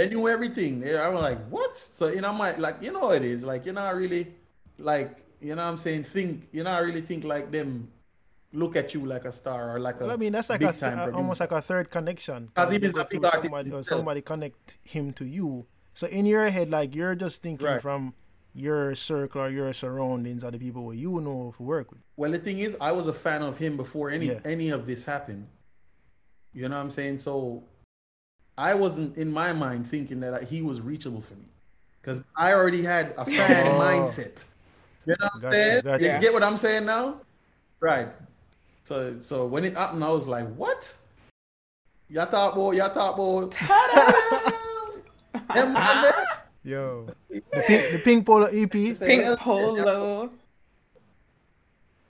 They 0.01 0.09
knew 0.09 0.29
everything. 0.29 0.83
I 0.89 1.09
was 1.11 1.21
like, 1.21 1.39
what? 1.51 1.77
So 1.77 2.09
you 2.09 2.23
know, 2.23 2.33
my 2.33 2.57
like 2.57 2.77
you 2.81 2.91
know 2.91 3.11
it 3.11 3.23
is. 3.23 3.45
Like 3.45 3.67
you're 3.67 3.75
not 3.75 3.95
really 3.95 4.29
like 4.79 5.11
you 5.43 5.55
know 5.55 5.63
what 5.63 5.71
I'm 5.73 5.77
saying. 5.77 6.05
Think 6.05 6.49
you're 6.53 6.65
not 6.65 6.83
really 6.83 7.03
think 7.03 7.23
like 7.25 7.51
them. 7.53 7.91
Look 8.55 8.77
at 8.77 8.95
you 8.95 9.05
like 9.05 9.27
a 9.27 9.33
star 9.33 9.77
or 9.77 9.79
like 9.79 10.01
a. 10.01 10.05
Well, 10.05 10.13
I 10.13 10.17
mean 10.17 10.33
that's 10.33 10.49
like 10.49 10.63
a 10.63 10.69
th- 10.69 10.81
time 10.81 10.99
uh, 10.99 11.15
almost 11.15 11.41
like 11.41 11.53
a 11.53 11.61
third 11.61 11.91
connection. 11.91 12.49
'Cause 12.55 12.73
he 12.73 12.79
you 12.79 12.85
is 12.87 12.93
a 12.93 12.97
got 12.97 13.11
big 13.11 13.23
somebody 13.23 13.71
or 13.73 13.83
somebody 13.83 14.23
connect 14.23 14.79
him 14.83 15.13
to 15.13 15.27
you. 15.27 15.67
So 15.93 16.07
in 16.07 16.25
your 16.25 16.49
head, 16.49 16.71
like 16.71 16.95
you're 16.95 17.15
just 17.15 17.43
thinking 17.43 17.67
Right. 17.67 17.83
from 17.83 18.15
your 18.55 18.95
circle 18.95 19.43
or 19.43 19.51
your 19.51 19.71
surroundings 19.75 20.43
or 20.43 20.51
the 20.51 20.59
people 20.59 20.83
where 20.87 20.97
you 20.97 21.21
know 21.21 21.53
to 21.59 21.63
work 21.63 21.93
with. 21.93 22.01
Well, 22.17 22.31
the 22.33 22.39
thing 22.39 22.59
is, 22.61 22.75
I 22.81 22.93
was 22.93 23.07
a 23.07 23.13
fan 23.13 23.43
of 23.43 23.59
him 23.59 23.77
before 23.77 24.09
any 24.09 24.29
Yeah. 24.29 24.41
any 24.47 24.71
of 24.71 24.87
this 24.87 25.05
happened. 25.05 25.47
You 26.55 26.69
know 26.71 26.77
what 26.77 26.83
I'm 26.85 26.91
saying? 26.91 27.19
So 27.19 27.63
I 28.61 28.75
wasn't 28.75 29.17
in 29.17 29.33
my 29.33 29.55
mind 29.55 29.87
thinking 29.89 30.21
that 30.21 30.45
he 30.45 30.61
was 30.61 30.83
reachable 30.83 31.23
for 31.23 31.33
me 31.35 31.47
because 32.03 32.21
I 32.37 32.53
already 32.53 32.83
had 32.83 33.15
a 33.17 33.25
fan 33.39 33.67
Oh. 33.67 33.81
mindset. 33.81 34.45
You 35.07 35.17
know 35.19 35.29
what 35.33 35.45
I'm 35.47 35.53
saying? 35.53 35.83
gotcha. 35.83 36.05
You 36.05 36.21
get 36.21 36.33
what 36.35 36.43
I'm 36.43 36.59
saying 36.59 36.85
now? 36.85 37.23
Right. 37.81 38.09
So 38.85 39.19
so 39.21 39.47
when 39.47 39.65
it 39.65 39.75
happened, 39.75 40.05
I 40.05 40.11
was 40.11 40.29
like, 40.29 40.47
what? 40.57 40.95
You 42.11 42.17
talk 42.17 42.53
about, 42.55 42.71
you 42.73 42.81
talk 42.81 43.15
about. 43.15 43.53
Them 45.55 45.73
man 45.73 46.03
there. 46.03 46.27
Yo, 46.63 47.07
the 47.31 47.63
pink, 47.67 47.93
the 47.93 47.99
pink 48.05 48.27
polo 48.27 48.47
EP. 48.47 48.73
Say, 48.95 49.07
Pink 49.07 49.23
hell, 49.25 49.37
polo. 49.39 50.31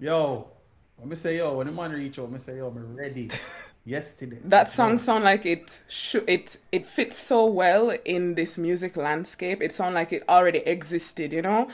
Yo, 0.01 0.49
let 0.99 1.07
me 1.07 1.15
say 1.15 1.37
yo. 1.37 1.59
When 1.59 1.69
the 1.69 1.73
man 1.73 1.93
reach 1.93 2.19
out, 2.19 2.23
let 2.25 2.33
me 2.33 2.39
say 2.39 2.57
yo, 2.57 2.67
I'm 2.69 2.97
ready. 2.97 3.31
Yesterday. 3.85 4.39
That 4.45 4.69
song 4.69 4.99
sound 4.99 5.25
like 5.25 5.47
it 5.47 5.81
sh- 5.89 6.17
it 6.29 6.59
it 6.71 6.87
fits 6.87 7.17
so 7.19 7.47
well 7.47 7.91
in 8.05 8.35
this 8.35 8.59
music 8.59 8.97
landscape. 8.97 9.63
It 9.63 9.73
sound 9.73 9.95
like 9.95 10.13
it 10.13 10.23
already 10.29 10.59
existed, 10.59 11.33
you 11.33 11.43
know, 11.43 11.69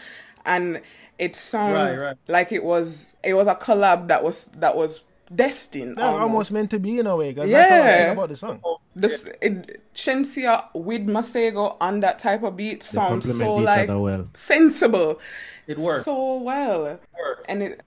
and 0.45 0.81
it 1.19 1.35
sound 1.35 1.75
Right, 1.75 1.97
right. 1.97 2.17
like 2.29 2.53
it 2.53 2.63
was 2.63 3.15
it 3.25 3.35
was 3.35 3.49
a 3.49 3.55
collab 3.57 4.07
that 4.09 4.23
was 4.23 4.47
that 4.59 4.77
was 4.77 5.03
destined. 5.35 5.99
They're 5.99 6.05
almost. 6.05 6.23
almost 6.23 6.53
meant 6.53 6.71
to 6.71 6.79
be 6.79 6.99
in 7.01 7.07
a 7.09 7.17
way. 7.17 7.35
Cause 7.35 7.51
that's 7.51 7.71
how 7.71 7.77
I 7.77 7.81
Yeah. 8.07 8.13
about 8.13 8.29
the 8.29 8.37
song. 8.37 8.61
This 8.95 9.29
it, 9.43 9.83
Shenseea 9.95 10.67
with 10.75 11.07
Masego 11.09 11.77
on 11.81 12.01
that 12.01 12.19
type 12.21 12.45
of 12.45 12.57
beat 12.57 12.83
sounds 12.85 13.27
so 13.27 13.55
like 13.55 13.89
well. 13.89 14.29
sensible, 14.35 15.19
It 15.67 15.77
works. 15.79 16.05
so 16.05 16.37
well, 16.37 16.87
It 16.87 17.01
works. 17.19 17.49
and 17.49 17.63
it 17.65 17.81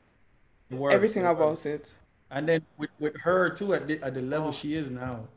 It 0.69 0.75
works. 0.75 0.93
everything 0.93 1.23
It 1.23 1.29
about 1.31 1.49
works. 1.51 1.65
it. 1.65 1.93
And 2.31 2.47
then 2.47 2.61
with, 2.77 2.89
with 2.99 3.15
her 3.17 3.49
too 3.49 3.73
at 3.73 3.87
the, 3.87 4.01
at 4.03 4.13
the 4.13 4.21
level 4.21 4.51
she 4.51 4.73
is 4.75 4.91
now. 4.91 5.27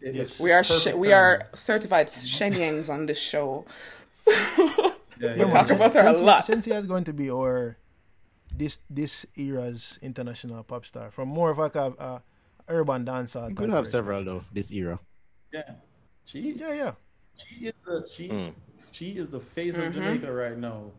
it- 0.00 0.16
it's 0.16 0.38
We 0.40 0.52
are 0.52 0.62
perfect 0.62 0.96
sh- 0.96 0.98
we 0.98 1.12
are 1.12 1.48
certified 1.54 2.08
Shenyengs 2.08 2.88
on 2.88 3.06
this 3.06 3.20
show. 3.20 3.64
Yeah, 5.20 5.34
we 5.34 5.40
yeah. 5.42 5.50
talk 5.50 5.70
about 5.70 5.94
her 5.94 6.00
a 6.00 6.04
Shenseea- 6.12 6.22
lot. 6.24 6.44
Shenseea 6.44 6.76
is 6.80 6.86
going 6.86 7.04
to 7.04 7.12
be 7.12 7.30
our 7.30 7.76
this 8.56 8.80
this 8.90 9.24
era's 9.38 9.96
international 10.02 10.64
pop 10.64 10.84
star 10.84 11.10
from 11.12 11.28
more 11.28 11.50
of 11.50 11.58
like 11.58 11.76
a, 11.76 11.94
a 11.98 12.22
urban 12.68 13.04
dancer. 13.04 13.46
You 13.48 13.54
could 13.54 13.70
have 13.70 13.86
several 13.86 14.24
though 14.24 14.44
this 14.52 14.72
era. 14.72 14.98
Yeah. 15.52 15.70
She 16.24 16.40
Yeah, 16.58 16.72
yeah. 16.74 16.92
she 17.36 17.66
is 17.66 17.74
the 17.86 18.08
she 18.10 18.28
Mm. 18.28 18.52
she 18.90 19.10
is 19.12 19.28
the 19.30 19.38
face 19.40 19.76
Mm-hmm. 19.76 19.86
of 19.86 19.94
Jamaica 19.94 20.32
right 20.32 20.58
now 20.58 20.90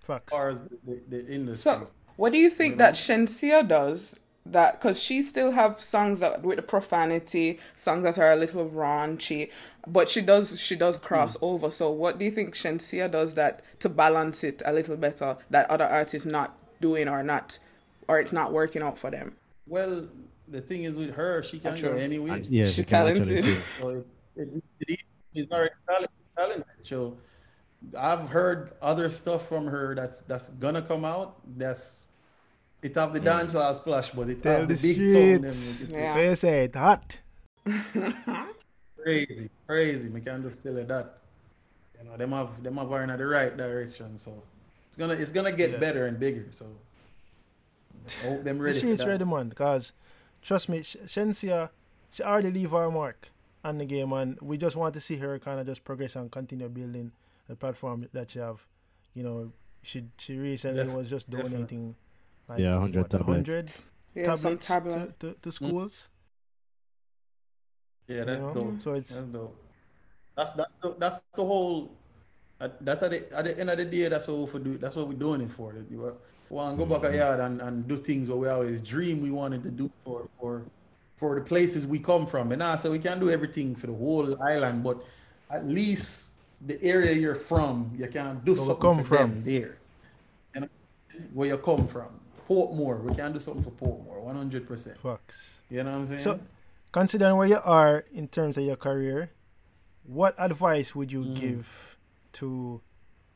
Facts. 0.00 0.32
as 0.32 0.38
far 0.38 0.48
as 0.50 0.60
the, 0.62 0.78
the, 0.86 0.94
the 1.08 1.34
industry. 1.34 1.72
So, 1.72 1.90
what 2.16 2.30
do 2.30 2.38
you 2.38 2.50
think 2.50 2.78
that 2.78 2.94
Shenseea 2.94 3.66
does? 3.66 4.20
That 4.50 4.80
because 4.80 5.02
she 5.02 5.22
still 5.22 5.52
have 5.52 5.80
songs 5.80 6.20
that 6.20 6.42
with 6.42 6.56
the 6.56 6.62
profanity, 6.62 7.58
songs 7.76 8.04
that 8.04 8.18
are 8.18 8.32
a 8.32 8.36
little 8.36 8.68
raunchy, 8.68 9.50
but 9.86 10.08
she 10.08 10.20
does 10.20 10.60
she 10.60 10.76
does 10.76 10.96
cross 10.96 11.36
mm. 11.36 11.42
over. 11.42 11.70
So, 11.70 11.90
what 11.90 12.18
do 12.18 12.24
you 12.24 12.30
think 12.30 12.54
Shenseea 12.54 13.10
does 13.10 13.34
that 13.34 13.62
to 13.80 13.88
balance 13.88 14.42
it 14.44 14.62
a 14.64 14.72
little 14.72 14.96
better 14.96 15.36
that 15.50 15.70
other 15.70 15.84
artists 15.84 16.26
not 16.26 16.56
doing 16.80 17.08
or 17.08 17.22
not, 17.22 17.58
or 18.08 18.18
it's 18.20 18.32
not 18.32 18.52
working 18.52 18.82
out 18.82 18.98
for 18.98 19.10
them? 19.10 19.36
well, 19.66 20.08
the 20.48 20.60
thing 20.60 20.84
is 20.84 20.96
with 20.96 21.14
her, 21.14 21.42
she 21.42 21.58
can 21.58 21.76
True. 21.76 21.90
go 21.90 21.96
anyway. 21.96 22.30
And 22.30 22.46
yeah, 22.46 22.64
She 22.64 22.82
she 22.82 22.84
can 22.84 23.06
actually 23.06 23.36
talented. 23.36 23.44
sing. 23.44 23.62
So 23.78 23.88
it, 23.90 24.06
it, 24.36 24.64
it, 24.80 25.00
she's 25.34 25.50
already 25.50 25.74
talented, 25.86 26.16
talented. 26.36 26.64
So 26.82 27.18
I've 27.98 28.28
heard 28.28 28.74
other 28.82 29.10
stuff 29.10 29.48
from 29.48 29.66
her 29.66 29.94
that's 29.94 30.22
that's 30.22 30.48
gonna 30.50 30.82
come 30.82 31.04
out. 31.04 31.36
That's 31.58 32.07
it 32.82 32.94
have 32.94 33.12
the 33.12 33.20
dancehall 33.20 33.74
splash, 33.80 34.10
but 34.10 34.28
it 34.30 34.42
Tell 34.42 34.60
have 34.60 34.68
the 34.68 34.74
the 34.74 34.94
big 34.94 35.42
sound. 35.42 35.44
Them, 35.44 35.94
Yeah. 36.00 36.16
They 36.16 36.34
say 36.34 36.64
it 36.64 36.74
hot. 36.74 37.20
crazy, 39.02 39.50
crazy. 39.66 40.08
Me 40.08 40.20
can 40.20 40.42
just 40.42 40.62
tell 40.62 40.76
you 40.76 40.84
that. 40.84 41.18
You 42.02 42.08
know, 42.08 42.16
them 42.16 42.30
have 42.32 42.62
them 42.62 42.76
have 42.76 42.90
her 42.90 43.02
in 43.02 43.16
the 43.16 43.26
right 43.26 43.56
direction. 43.56 44.16
So 44.16 44.42
it's 44.88 44.96
gonna 44.96 45.14
it's 45.14 45.32
gonna 45.32 45.52
get 45.52 45.72
Yeah. 45.72 45.78
better 45.78 46.06
and 46.06 46.18
bigger. 46.18 46.46
So 46.50 46.66
I 48.06 48.26
hope 48.28 48.44
them 48.44 48.58
ready 48.60 48.74
for 48.74 48.86
streets 48.86 49.04
ready, 49.04 49.24
man. 49.24 49.48
Because 49.48 49.92
trust 50.42 50.68
me, 50.68 50.82
Sh- 50.82 50.96
Shenseea, 51.06 51.70
she 52.10 52.22
already 52.22 52.50
leave 52.50 52.70
her 52.70 52.90
mark 52.90 53.28
on 53.64 53.78
the 53.78 53.84
game, 53.84 54.12
and 54.12 54.38
we 54.40 54.56
just 54.56 54.76
want 54.76 54.94
to 54.94 55.00
see 55.00 55.16
her 55.16 55.38
kind 55.38 55.58
of 55.60 55.66
just 55.66 55.84
progress 55.84 56.14
and 56.16 56.30
continue 56.30 56.68
building 56.68 57.12
the 57.48 57.56
platform 57.56 58.06
that 58.12 58.30
she 58.30 58.38
have. 58.38 58.64
You 59.14 59.24
know, 59.24 59.52
she 59.82 60.04
she 60.18 60.36
recently 60.36 60.84
Def- 60.84 60.92
was 60.94 61.10
just 61.10 61.28
definitely. 61.28 61.94
Donating 62.48 62.54
like 62.54 62.58
Yeah, 62.58 62.72
100 62.78 63.00
what, 63.02 63.10
tablets. 63.10 63.48
100 63.48 63.72
Yeah, 64.14 64.34
some 64.34 64.58
tablets 64.58 64.66
tablet. 64.66 65.20
to, 65.20 65.32
to, 65.34 65.40
to 65.40 65.52
schools. 65.52 66.10
Yeah, 68.08 68.16
You 68.18 68.24
that's 68.24 68.40
know? 68.40 68.54
dope. 68.54 68.82
So 68.82 68.92
it's 68.94 69.08
That's 69.10 69.26
dope. 69.26 69.56
That's 70.36 70.52
that's 70.52 70.72
the, 70.82 70.94
that's 70.98 71.20
the 71.34 71.44
whole. 71.44 71.90
uh, 72.60 72.68
That's 72.80 73.02
at 73.02 73.10
the, 73.10 73.36
at 73.36 73.44
the 73.44 73.58
end 73.58 73.70
of 73.70 73.78
the 73.78 73.84
day. 73.84 74.08
That's 74.08 74.28
what 74.28 74.38
we 74.38 74.46
for 74.46 74.58
do. 74.60 74.78
That's 74.78 74.96
what 74.96 75.08
we're 75.08 75.14
doing 75.14 75.40
it 75.42 75.52
for. 75.52 75.72
That 75.72 75.90
you 75.90 76.16
want 76.48 76.78
to 76.78 76.84
go 76.84 76.86
back 77.00 77.10
a 77.12 77.16
yard 77.16 77.40
and, 77.40 77.60
and 77.60 77.86
do 77.88 77.96
things 77.98 78.28
what 78.28 78.38
we 78.38 78.48
always 78.48 78.80
dream 78.80 79.20
we 79.20 79.30
wanted 79.30 79.62
to 79.64 79.70
do 79.70 79.90
for 80.04 80.28
for 80.40 80.62
for 81.16 81.34
the 81.34 81.40
places 81.40 81.86
we 81.86 81.98
come 81.98 82.26
from. 82.26 82.52
And 82.52 82.62
I 82.62 82.76
so 82.76 82.90
we 82.92 83.00
can't 83.00 83.20
do 83.20 83.30
everything 83.30 83.74
for 83.74 83.88
the 83.88 83.94
whole 83.94 84.40
island, 84.42 84.84
but 84.84 84.98
at 85.50 85.66
least 85.66 86.32
the 86.66 86.80
area 86.82 87.12
you're 87.12 87.34
from, 87.34 87.92
you 87.96 88.06
can 88.08 88.40
do 88.44 88.54
Where 88.54 88.60
we 88.62 88.66
something 88.66 88.80
come 88.80 88.98
for 89.04 89.16
from. 89.16 89.30
them 89.30 89.44
there. 89.44 89.78
And 90.54 90.68
where 91.34 91.48
you 91.48 91.58
come 91.58 91.86
from, 91.88 92.20
Portmore, 92.48 93.02
we 93.02 93.14
can 93.14 93.32
do 93.32 93.40
something 93.40 93.62
for 93.62 93.70
Portmore, 93.72 94.20
one 94.22 94.36
hundred 94.36 94.66
percent. 94.66 94.96
fucks. 95.02 95.50
You 95.70 95.82
know 95.82 95.92
what 95.92 95.98
I'm 95.98 96.06
saying? 96.06 96.20
So, 96.20 96.40
considering 96.92 97.36
where 97.36 97.46
you 97.48 97.60
are 97.62 98.04
in 98.12 98.28
terms 98.28 98.56
of 98.56 98.64
your 98.64 98.76
career, 98.76 99.30
what 100.06 100.34
advice 100.38 100.94
would 100.94 101.12
you 101.12 101.22
Mm. 101.24 101.34
give 101.34 101.96
to 102.34 102.80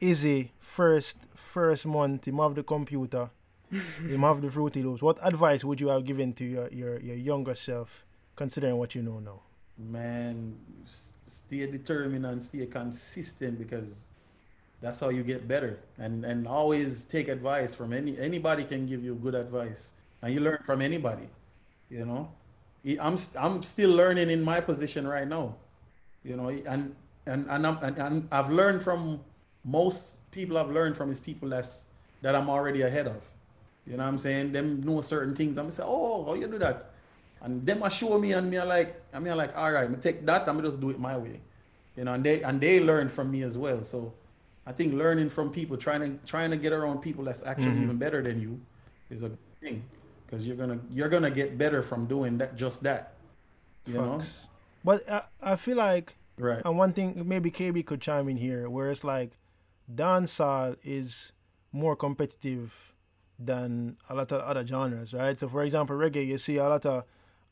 Izy 0.00 0.50
first 0.58 1.18
first 1.34 1.84
month? 1.86 2.26
Him 2.26 2.38
have 2.38 2.54
the 2.54 2.62
computer, 2.62 3.30
him 3.70 4.20
have 4.22 4.40
the 4.40 4.50
Fruity 4.50 4.82
Loops. 4.82 5.02
What 5.02 5.18
advice 5.22 5.62
would 5.64 5.80
you 5.80 5.88
have 5.88 6.04
given 6.04 6.32
to 6.34 6.44
your, 6.44 6.68
your, 6.72 6.98
your 7.00 7.16
younger 7.16 7.54
self, 7.54 8.04
considering 8.34 8.76
what 8.76 8.94
you 8.94 9.02
know 9.02 9.18
now? 9.20 9.40
man, 9.78 10.54
stay 10.86 11.66
determined 11.66 12.24
and 12.26 12.42
stay 12.42 12.66
consistent 12.66 13.58
because 13.58 14.08
that's 14.82 14.98
how 15.00 15.08
you 15.08 15.22
get 15.22 15.46
better. 15.48 15.78
And 15.98 16.24
and 16.24 16.46
always 16.46 17.04
take 17.04 17.28
advice 17.28 17.74
from 17.74 17.92
any 17.92 18.18
anybody 18.18 18.64
can 18.64 18.84
give 18.84 19.02
you 19.02 19.14
good 19.14 19.34
advice, 19.34 19.92
and 20.20 20.34
you 20.34 20.40
learn 20.40 20.58
from 20.66 20.82
anybody. 20.82 21.28
You 21.88 22.04
know, 22.04 22.28
I'm 23.00 23.16
I'm 23.38 23.62
still 23.62 23.90
learning 23.90 24.28
in 24.28 24.42
my 24.42 24.60
position 24.60 25.06
right 25.06 25.26
now. 25.26 25.54
You 26.24 26.36
know, 26.36 26.48
and 26.48 26.94
and 27.26 27.48
and, 27.48 27.66
I'm, 27.66 27.78
and, 27.82 27.98
and 27.98 28.28
I've 28.32 28.50
learned 28.50 28.82
from 28.82 29.20
most 29.64 30.28
people. 30.32 30.58
I've 30.58 30.70
learned 30.70 30.96
from 30.96 31.10
is 31.10 31.20
people 31.20 31.48
that's 31.48 31.86
that 32.20 32.34
I'm 32.34 32.50
already 32.50 32.82
ahead 32.82 33.06
of. 33.06 33.22
You 33.86 33.96
know 33.96 34.04
what 34.04 34.10
I'm 34.10 34.18
saying? 34.18 34.52
Them 34.52 34.82
know 34.82 35.00
certain 35.00 35.34
things. 35.34 35.58
I'm 35.58 35.70
say, 35.70 35.82
oh, 35.84 36.24
how 36.24 36.34
you 36.34 36.46
do 36.46 36.58
that? 36.58 36.90
And 37.42 37.66
them 37.66 37.82
a 37.82 37.90
show 37.90 38.18
me 38.18 38.32
and 38.32 38.48
me 38.48 38.58
are 38.58 38.66
like, 38.66 39.00
I 39.12 39.18
mean 39.18 39.36
like, 39.36 39.56
all 39.56 39.72
right, 39.72 39.90
me 39.90 39.96
take 39.96 40.24
that, 40.26 40.48
I'm 40.48 40.62
just 40.62 40.80
do 40.80 40.90
it 40.90 40.98
my 41.00 41.16
way. 41.16 41.40
You 41.96 42.04
know, 42.04 42.14
and 42.14 42.24
they 42.24 42.42
and 42.42 42.60
they 42.60 42.80
learn 42.80 43.10
from 43.10 43.30
me 43.30 43.42
as 43.42 43.58
well. 43.58 43.84
So 43.84 44.12
I 44.66 44.72
think 44.72 44.94
learning 44.94 45.30
from 45.30 45.50
people, 45.50 45.76
trying 45.76 46.00
to 46.00 46.26
trying 46.26 46.50
to 46.50 46.56
get 46.56 46.72
around 46.72 47.00
people 47.00 47.24
that's 47.24 47.42
actually 47.42 47.82
even 47.82 47.96
better 47.98 48.22
than 48.22 48.40
you 48.40 48.60
is 49.10 49.22
a 49.22 49.30
good 49.30 49.38
thing. 49.60 49.84
Because 50.26 50.46
you're 50.46 50.56
gonna 50.56 50.78
you're 50.90 51.08
gonna 51.08 51.30
get 51.30 51.58
better 51.58 51.82
from 51.82 52.06
doing 52.06 52.38
that 52.38 52.56
just 52.56 52.82
that. 52.84 53.14
You 53.86 53.94
know? 53.94 54.20
But 54.84 55.08
I, 55.10 55.22
I 55.42 55.56
feel 55.56 55.76
like, 55.76 56.16
Right. 56.38 56.62
and 56.64 56.78
one 56.78 56.92
thing 56.92 57.22
maybe 57.26 57.50
KB 57.50 57.84
could 57.84 58.00
chime 58.00 58.28
in 58.28 58.36
here, 58.36 58.70
where 58.70 58.90
it's 58.90 59.04
like 59.04 59.38
dancehall 59.92 60.76
is 60.82 61.32
more 61.72 61.96
competitive 61.96 62.94
than 63.38 63.96
a 64.08 64.14
lot 64.14 64.30
of 64.32 64.40
other 64.42 64.64
genres, 64.66 65.12
right? 65.12 65.38
So, 65.38 65.48
for 65.48 65.62
example, 65.62 65.96
reggae, 65.96 66.26
you 66.26 66.38
see 66.38 66.56
a 66.58 66.68
lot 66.68 66.86
of 66.86 67.04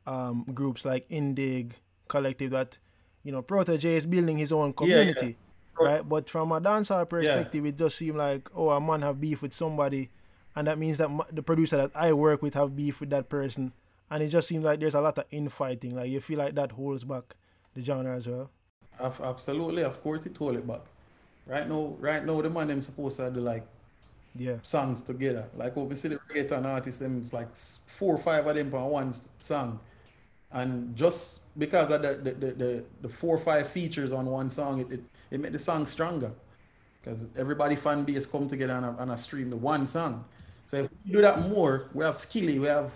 um, 0.07 0.45
groups 0.55 0.85
like 0.85 1.09
Indig 1.09 1.73
Collective 2.09 2.51
that, 2.51 2.79
you 3.25 3.33
know, 3.33 3.43
Protoje 3.43 3.85
is 3.85 4.07
building 4.07 4.39
his 4.39 4.53
own 4.53 4.73
Yeah, 4.83 5.03
yeah. 5.03 5.33
Right? 5.79 6.07
But 6.09 6.29
from 6.31 6.53
a 6.53 6.61
dancehall 6.61 7.09
perspective, 7.09 7.65
it 7.67 7.77
just 7.77 7.97
seems 7.97 8.17
like, 8.17 8.49
oh, 8.55 8.71
a 8.71 8.81
man 8.81 9.03
have 9.03 9.21
beef 9.21 9.43
with 9.43 9.53
somebody, 9.53 10.11
and 10.55 10.67
that 10.67 10.79
means 10.79 10.99
that 10.99 11.11
the 11.33 11.43
producer 11.43 11.77
that 11.77 11.91
I 11.95 12.13
work 12.13 12.43
with 12.43 12.55
have 12.55 12.77
beef 12.77 13.01
with 13.01 13.11
that 13.11 13.29
person, 13.29 13.73
and 14.11 14.23
it 14.23 14.29
just 14.29 14.49
seems 14.49 14.65
like 14.65 14.81
there's 14.81 14.95
a 14.95 15.01
lot 15.01 15.19
of 15.19 15.25
infighting. 15.31 15.95
Like 15.97 16.11
you 16.11 16.21
feel 16.21 16.39
like 16.39 16.55
that 16.55 16.73
holds 16.73 17.05
back 17.05 17.37
the 17.75 17.83
genre 17.85 18.17
as 18.17 18.27
well. 18.29 18.51
Absolutely, 19.01 19.83
of 19.83 20.03
course 20.03 20.27
it 20.27 20.37
hold 20.37 20.57
it 20.57 20.67
back. 20.67 20.81
Right 21.47 21.67
now, 21.69 21.97
right 21.99 22.25
now 22.25 22.41
the 22.43 22.51
man 22.51 22.69
them 22.69 22.83
supposed 22.83 23.17
to 23.17 23.31
do 23.31 23.41
like 23.41 23.67
Yeah, 24.35 24.59
songs 24.63 25.03
together. 25.03 25.49
Like 25.55 25.77
what 25.77 25.89
we 25.89 25.95
see 25.97 26.09
the 26.09 26.17
reggaeton 26.31 26.65
artists, 26.65 27.01
them 27.01 27.19
it's 27.19 27.33
like 27.33 27.55
four 27.57 28.15
or 28.15 28.19
five 28.19 28.47
of 28.47 28.57
them 28.57 28.73
on 28.75 28.91
one 28.91 29.15
song. 29.41 29.81
And 30.53 30.97
just 30.97 31.57
because 31.59 31.91
of 31.93 32.03
the 32.03 32.15
the, 32.15 32.33
the, 32.33 32.53
the, 32.53 32.85
the 33.03 33.09
four 33.09 33.37
or 33.37 33.39
five 33.39 33.69
features 33.69 34.13
on 34.13 34.27
one 34.27 34.51
song, 34.51 34.81
it, 34.81 34.93
it, 34.93 35.01
it 35.31 35.41
made 35.41 35.53
the 35.53 35.59
song 35.59 35.87
stronger. 35.87 36.33
Because 37.01 37.29
everybody 37.37 37.77
fan 37.77 38.05
base 38.05 38.27
come 38.27 38.49
together 38.49 38.75
on 38.75 38.85
a, 38.85 38.97
on 38.99 39.11
a 39.11 39.17
stream 39.17 39.49
the 39.49 39.57
one 39.57 39.87
song. 39.87 40.25
So 40.67 40.77
if 40.79 40.91
we 41.05 41.13
do 41.13 41.21
that 41.23 41.49
more, 41.49 41.89
we 41.95 42.05
have 42.05 42.17
Skilly, 42.17 42.59
we 42.59 42.67
have 42.67 42.93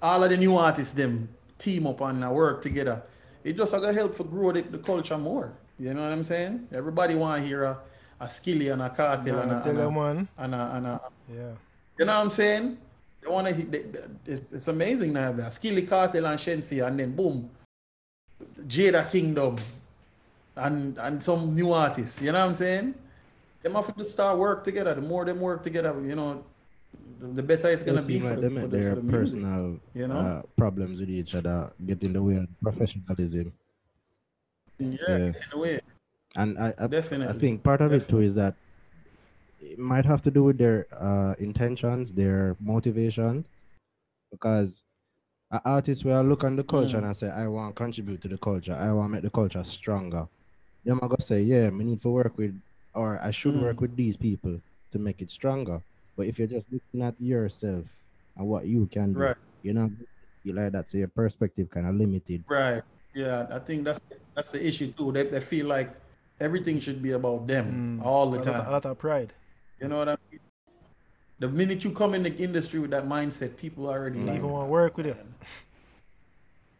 all 0.00 0.24
of 0.24 0.30
the 0.30 0.36
new 0.36 0.56
artists 0.56 0.94
them 0.94 1.28
team 1.58 1.86
up 1.86 2.00
and 2.00 2.28
work 2.32 2.62
together. 2.62 3.02
It 3.44 3.56
just 3.56 3.72
gonna 3.72 3.92
help 3.92 4.14
for 4.14 4.24
grow 4.24 4.52
the, 4.52 4.62
the 4.62 4.78
culture 4.78 5.18
more. 5.18 5.52
You 5.78 5.94
know 5.94 6.02
what 6.02 6.12
I'm 6.12 6.24
saying? 6.24 6.68
Everybody 6.72 7.14
want 7.14 7.42
to 7.42 7.46
hear 7.46 7.64
a, 7.64 7.78
a 8.20 8.28
Skilly 8.28 8.68
and 8.68 8.82
a 8.82 8.90
Kartel 8.90 9.40
and, 9.40 9.50
a, 9.52 9.62
and, 9.68 9.78
a, 9.78 10.28
and, 10.38 10.54
a, 10.54 10.70
and 10.74 10.86
a 10.86 11.00
Yeah, 11.32 11.52
you 11.98 12.04
know 12.06 12.14
what 12.14 12.24
I'm 12.24 12.30
saying? 12.30 12.78
They 13.22 13.28
want 13.28 13.48
to. 13.48 14.10
It's, 14.26 14.52
it's 14.52 14.68
amazing 14.68 15.14
to 15.14 15.20
have 15.20 15.36
that. 15.36 15.52
Skilly 15.52 15.82
Kartel 15.82 16.24
and 16.24 16.38
Shensi, 16.38 16.86
and 16.86 16.98
then 16.98 17.14
boom, 17.14 17.50
Jada 18.66 19.10
Kingdom 19.10 19.56
and 20.56 20.98
and 20.98 21.22
some 21.22 21.54
new 21.54 21.72
artists. 21.72 22.20
You 22.20 22.32
know 22.32 22.40
what 22.40 22.48
I'm 22.48 22.54
saying? 22.54 22.94
Them 23.62 23.74
have 23.74 23.94
to 23.94 24.04
start 24.04 24.38
work 24.38 24.64
together. 24.64 24.94
The 24.94 25.02
more 25.02 25.24
them 25.24 25.40
work 25.40 25.62
together, 25.62 25.94
you 26.04 26.14
know, 26.14 26.42
the, 27.20 27.26
the 27.28 27.42
better 27.42 27.68
it's 27.68 27.82
gonna 27.82 28.02
be 28.02 28.20
for 28.20 28.34
the, 28.34 28.40
them 28.40 28.54
for 28.56 28.66
the, 28.66 28.78
their 28.78 28.90
for 28.90 28.96
the 28.96 29.02
music. 29.02 29.20
personal 29.20 29.80
you 29.94 30.06
know? 30.08 30.14
uh, 30.14 30.42
problems 30.56 31.00
with 31.00 31.10
each 31.10 31.34
other 31.34 31.70
get 31.86 32.02
in 32.02 32.12
the 32.12 32.22
way 32.22 32.36
of 32.36 32.48
professionalism. 32.62 33.52
Yeah, 34.78 34.96
yeah. 35.08 35.14
in 35.16 35.34
a 35.52 35.58
way, 35.58 35.80
And 36.36 36.58
I, 36.58 36.72
I, 36.78 36.86
definitely. 36.86 37.28
I 37.28 37.38
think 37.38 37.62
part 37.62 37.82
of 37.82 37.92
it 37.92 38.08
too 38.08 38.20
is 38.20 38.34
that 38.36 38.54
it 39.60 39.78
might 39.78 40.04
have 40.06 40.22
to 40.22 40.30
do 40.30 40.44
with 40.44 40.58
their 40.58 40.86
uh, 40.98 41.34
intentions, 41.38 42.12
their 42.12 42.56
motivation, 42.60 43.44
because 44.30 44.82
an 45.50 45.60
artist 45.64 46.04
will 46.04 46.22
look 46.22 46.44
on 46.44 46.56
the 46.56 46.64
culture 46.64 46.96
Mm. 46.96 46.98
and 46.98 47.06
I 47.08 47.12
say, 47.12 47.28
I 47.28 47.46
want 47.48 47.74
to 47.76 47.82
contribute 47.82 48.20
to 48.22 48.28
the 48.28 48.38
culture. 48.38 48.74
I 48.74 48.92
want 48.92 49.08
to 49.10 49.12
make 49.14 49.22
the 49.22 49.30
culture 49.30 49.64
stronger. 49.64 50.28
Them 50.84 50.98
are 51.02 51.08
gonna 51.08 51.20
say, 51.22 51.42
yeah, 51.42 51.68
we 51.70 51.84
need 51.84 52.00
to 52.02 52.08
work 52.08 52.38
with, 52.38 52.58
or 52.94 53.20
I 53.22 53.30
should 53.32 53.54
Mm. 53.54 53.62
work 53.62 53.80
with 53.80 53.96
these 53.96 54.16
people 54.16 54.60
to 54.92 54.98
make 54.98 55.20
it 55.20 55.30
stronger. 55.30 55.82
But 56.16 56.26
if 56.26 56.38
you're 56.38 56.48
just 56.48 56.66
looking 56.72 57.02
at 57.02 57.20
yourself 57.20 57.84
and 58.36 58.46
what 58.46 58.66
you 58.66 58.86
can 58.86 59.12
do, 59.12 59.20
Right. 59.20 59.36
you 59.62 59.72
know, 59.74 59.90
you 60.42 60.52
like 60.54 60.72
that, 60.72 60.88
so 60.88 60.98
your 60.98 61.08
perspective 61.08 61.68
kind 61.68 61.86
of 61.86 61.94
limited. 61.96 62.44
Right. 62.48 62.82
Yeah, 63.14 63.46
I 63.50 63.58
think 63.58 63.84
that's 63.84 64.00
that's 64.36 64.52
the 64.52 64.64
issue 64.64 64.92
too. 64.92 65.12
They 65.12 65.24
they 65.24 65.40
feel 65.40 65.66
like 65.66 65.90
everything 66.40 66.78
should 66.80 67.02
be 67.02 67.10
about 67.10 67.46
them 67.46 67.98
Mm. 68.00 68.04
all 68.06 68.32
a, 68.34 68.38
the 68.38 68.50
lot, 68.52 68.68
a 68.68 68.70
lot 68.70 68.86
of 68.86 68.96
pride. 68.98 69.34
You 69.80 69.88
know 69.88 69.98
what 69.98 70.08
I 70.08 70.16
mean? 70.30 70.40
The 71.38 71.48
minute 71.48 71.84
you 71.84 71.90
come 71.90 72.14
in 72.14 72.22
the 72.22 72.36
industry 72.36 72.80
with 72.80 72.90
that 72.90 73.04
mindset, 73.04 73.56
people 73.56 73.88
already 73.88 74.20
They 74.20 74.26
like 74.26 74.36
even 74.36 74.50
want 74.50 74.68
to 74.68 74.72
work 74.72 74.96
with 74.96 75.06
you. 75.06 75.16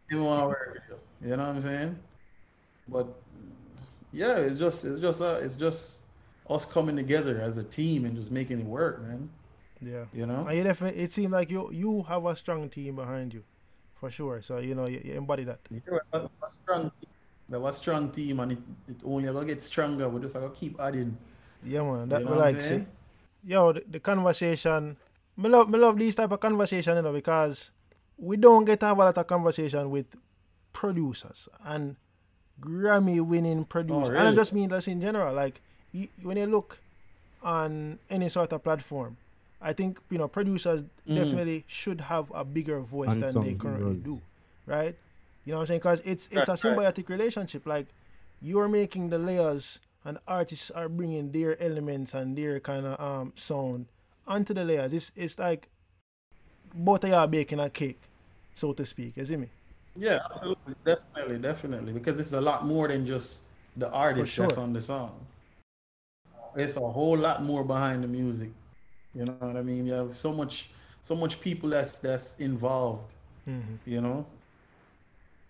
People 0.08 0.26
want 0.26 0.42
to 0.42 0.46
work 0.48 0.74
with 0.74 0.82
you. 1.22 1.30
You 1.30 1.36
know 1.36 1.46
what 1.46 1.56
I'm 1.56 1.62
saying? 1.62 1.98
But 2.88 3.06
yeah, 4.12 4.36
it's 4.36 4.58
just 4.58 4.84
it's 4.84 4.98
just 4.98 5.22
uh, 5.22 5.38
it's 5.42 5.54
just 5.54 6.02
us 6.48 6.66
coming 6.66 6.96
together 6.96 7.40
as 7.40 7.56
a 7.56 7.64
team 7.64 8.04
and 8.04 8.16
just 8.16 8.30
making 8.30 8.60
it 8.60 8.66
work, 8.66 9.02
man. 9.02 9.30
Yeah. 9.80 10.04
You 10.12 10.26
know? 10.26 10.44
And 10.46 10.58
you 10.58 10.64
definitely, 10.64 11.00
it 11.00 11.12
seems 11.12 11.32
like 11.32 11.50
you 11.50 11.70
you 11.72 12.02
have 12.02 12.26
a 12.26 12.36
strong 12.36 12.68
team 12.68 12.96
behind 12.96 13.32
you, 13.32 13.44
for 13.94 14.10
sure. 14.10 14.42
So 14.42 14.58
you 14.58 14.74
know 14.74 14.86
you, 14.86 15.00
you 15.02 15.14
embody 15.14 15.44
that. 15.44 15.60
Yeah, 15.70 15.80
we 15.90 15.98
have 16.12 16.30
a 16.42 16.50
strong, 16.50 16.90
we 17.48 17.54
have 17.54 17.64
a 17.64 17.72
strong 17.72 18.10
team, 18.10 18.40
and 18.40 18.52
it, 18.52 18.58
it 18.88 18.96
only 19.04 19.24
gonna 19.24 19.44
get 19.46 19.62
stronger. 19.62 20.08
We 20.08 20.20
just 20.20 20.34
gotta 20.34 20.50
keep 20.50 20.78
adding. 20.80 21.16
Yeah, 21.64 21.82
man. 21.82 22.08
That 22.08 22.20
you 22.20 22.24
know 22.26 22.30
we 22.32 22.36
what 22.38 22.46
I'm 22.48 22.52
like 22.54 22.62
see. 22.62 22.68
saying? 22.68 22.86
Yo, 23.44 23.72
the, 23.72 23.84
the 23.90 24.00
conversation. 24.00 24.96
Me 25.36 25.48
love 25.48 25.68
me 25.70 25.78
love 25.78 25.98
these 25.98 26.14
type 26.14 26.30
of 26.32 26.40
conversation, 26.40 26.96
you 26.96 27.02
know, 27.02 27.12
because 27.12 27.70
we 28.18 28.36
don't 28.36 28.64
get 28.64 28.80
to 28.80 28.86
have 28.86 28.98
a 28.98 29.04
lot 29.04 29.16
of 29.16 29.26
conversation 29.26 29.90
with 29.90 30.06
producers 30.72 31.48
and 31.64 31.96
Grammy 32.60 33.20
winning 33.20 33.64
producers. 33.64 34.08
Oh, 34.08 34.12
really? 34.12 34.18
And 34.26 34.28
I 34.28 34.34
just 34.34 34.52
mean 34.52 34.68
that's 34.68 34.88
in 34.88 35.00
general. 35.00 35.34
Like 35.34 35.60
you, 35.92 36.08
when 36.22 36.36
you 36.36 36.46
look 36.46 36.78
on 37.42 37.98
any 38.10 38.28
sort 38.28 38.52
of 38.52 38.62
platform, 38.62 39.16
I 39.62 39.72
think 39.72 39.98
you 40.10 40.18
know 40.18 40.28
producers 40.28 40.82
Mm. 41.08 41.14
definitely 41.16 41.64
should 41.66 42.02
have 42.02 42.30
a 42.34 42.44
bigger 42.44 42.80
voice 42.80 43.14
than 43.14 43.42
they 43.42 43.54
currently 43.54 43.84
heroes. 43.84 44.02
do, 44.02 44.20
right? 44.66 44.94
You 45.44 45.52
know 45.52 45.58
what 45.58 45.62
I'm 45.62 45.66
saying? 45.68 45.80
Because 45.80 46.00
it's 46.04 46.28
it's 46.30 46.48
a 46.48 46.52
Right, 46.52 46.64
right. 46.76 46.94
symbiotic 46.94 47.08
relationship. 47.08 47.66
Like 47.66 47.86
you're 48.42 48.68
making 48.68 49.08
the 49.10 49.18
layers, 49.18 49.80
and 50.04 50.18
artists 50.26 50.70
are 50.70 50.88
bringing 50.88 51.32
their 51.32 51.60
elements 51.62 52.14
and 52.14 52.36
their 52.36 52.60
kind 52.60 52.86
of 52.86 53.00
um 53.00 53.32
sound 53.36 53.86
onto 54.26 54.54
the 54.54 54.64
layers. 54.64 54.92
It's 54.92 55.12
it's 55.16 55.38
like 55.38 55.68
both 56.74 57.04
of 57.04 57.10
y'all 57.10 57.26
baking 57.26 57.60
a 57.60 57.68
cake, 57.68 58.00
so 58.54 58.72
to 58.72 58.84
speak. 58.84 59.16
You 59.16 59.24
see 59.24 59.36
me? 59.36 59.48
Yeah, 59.96 60.20
absolutely, 60.34 60.74
definitely, 60.84 61.38
definitely, 61.38 61.92
because 61.92 62.20
it's 62.20 62.32
a 62.32 62.40
lot 62.40 62.64
more 62.64 62.88
than 62.88 63.06
just 63.06 63.42
the 63.76 63.90
artist 63.90 64.36
that's 64.36 64.56
on 64.56 64.72
the 64.72 64.80
song. 64.80 65.26
It's 66.56 66.76
a 66.76 66.80
whole 66.80 67.16
lot 67.16 67.44
more 67.44 67.64
behind 67.64 68.02
the 68.02 68.08
music. 68.08 68.50
You 69.14 69.24
know 69.24 69.32
what 69.32 69.56
I 69.56 69.62
mean? 69.62 69.86
You 69.86 69.92
have 69.94 70.14
so 70.14 70.32
much, 70.32 70.70
so 71.02 71.14
much 71.14 71.40
people 71.40 71.70
that's 71.70 71.98
that's 71.98 72.38
involved. 72.38 73.12
Mm-hmm. 73.48 73.74
You 73.86 74.00
know, 74.00 74.26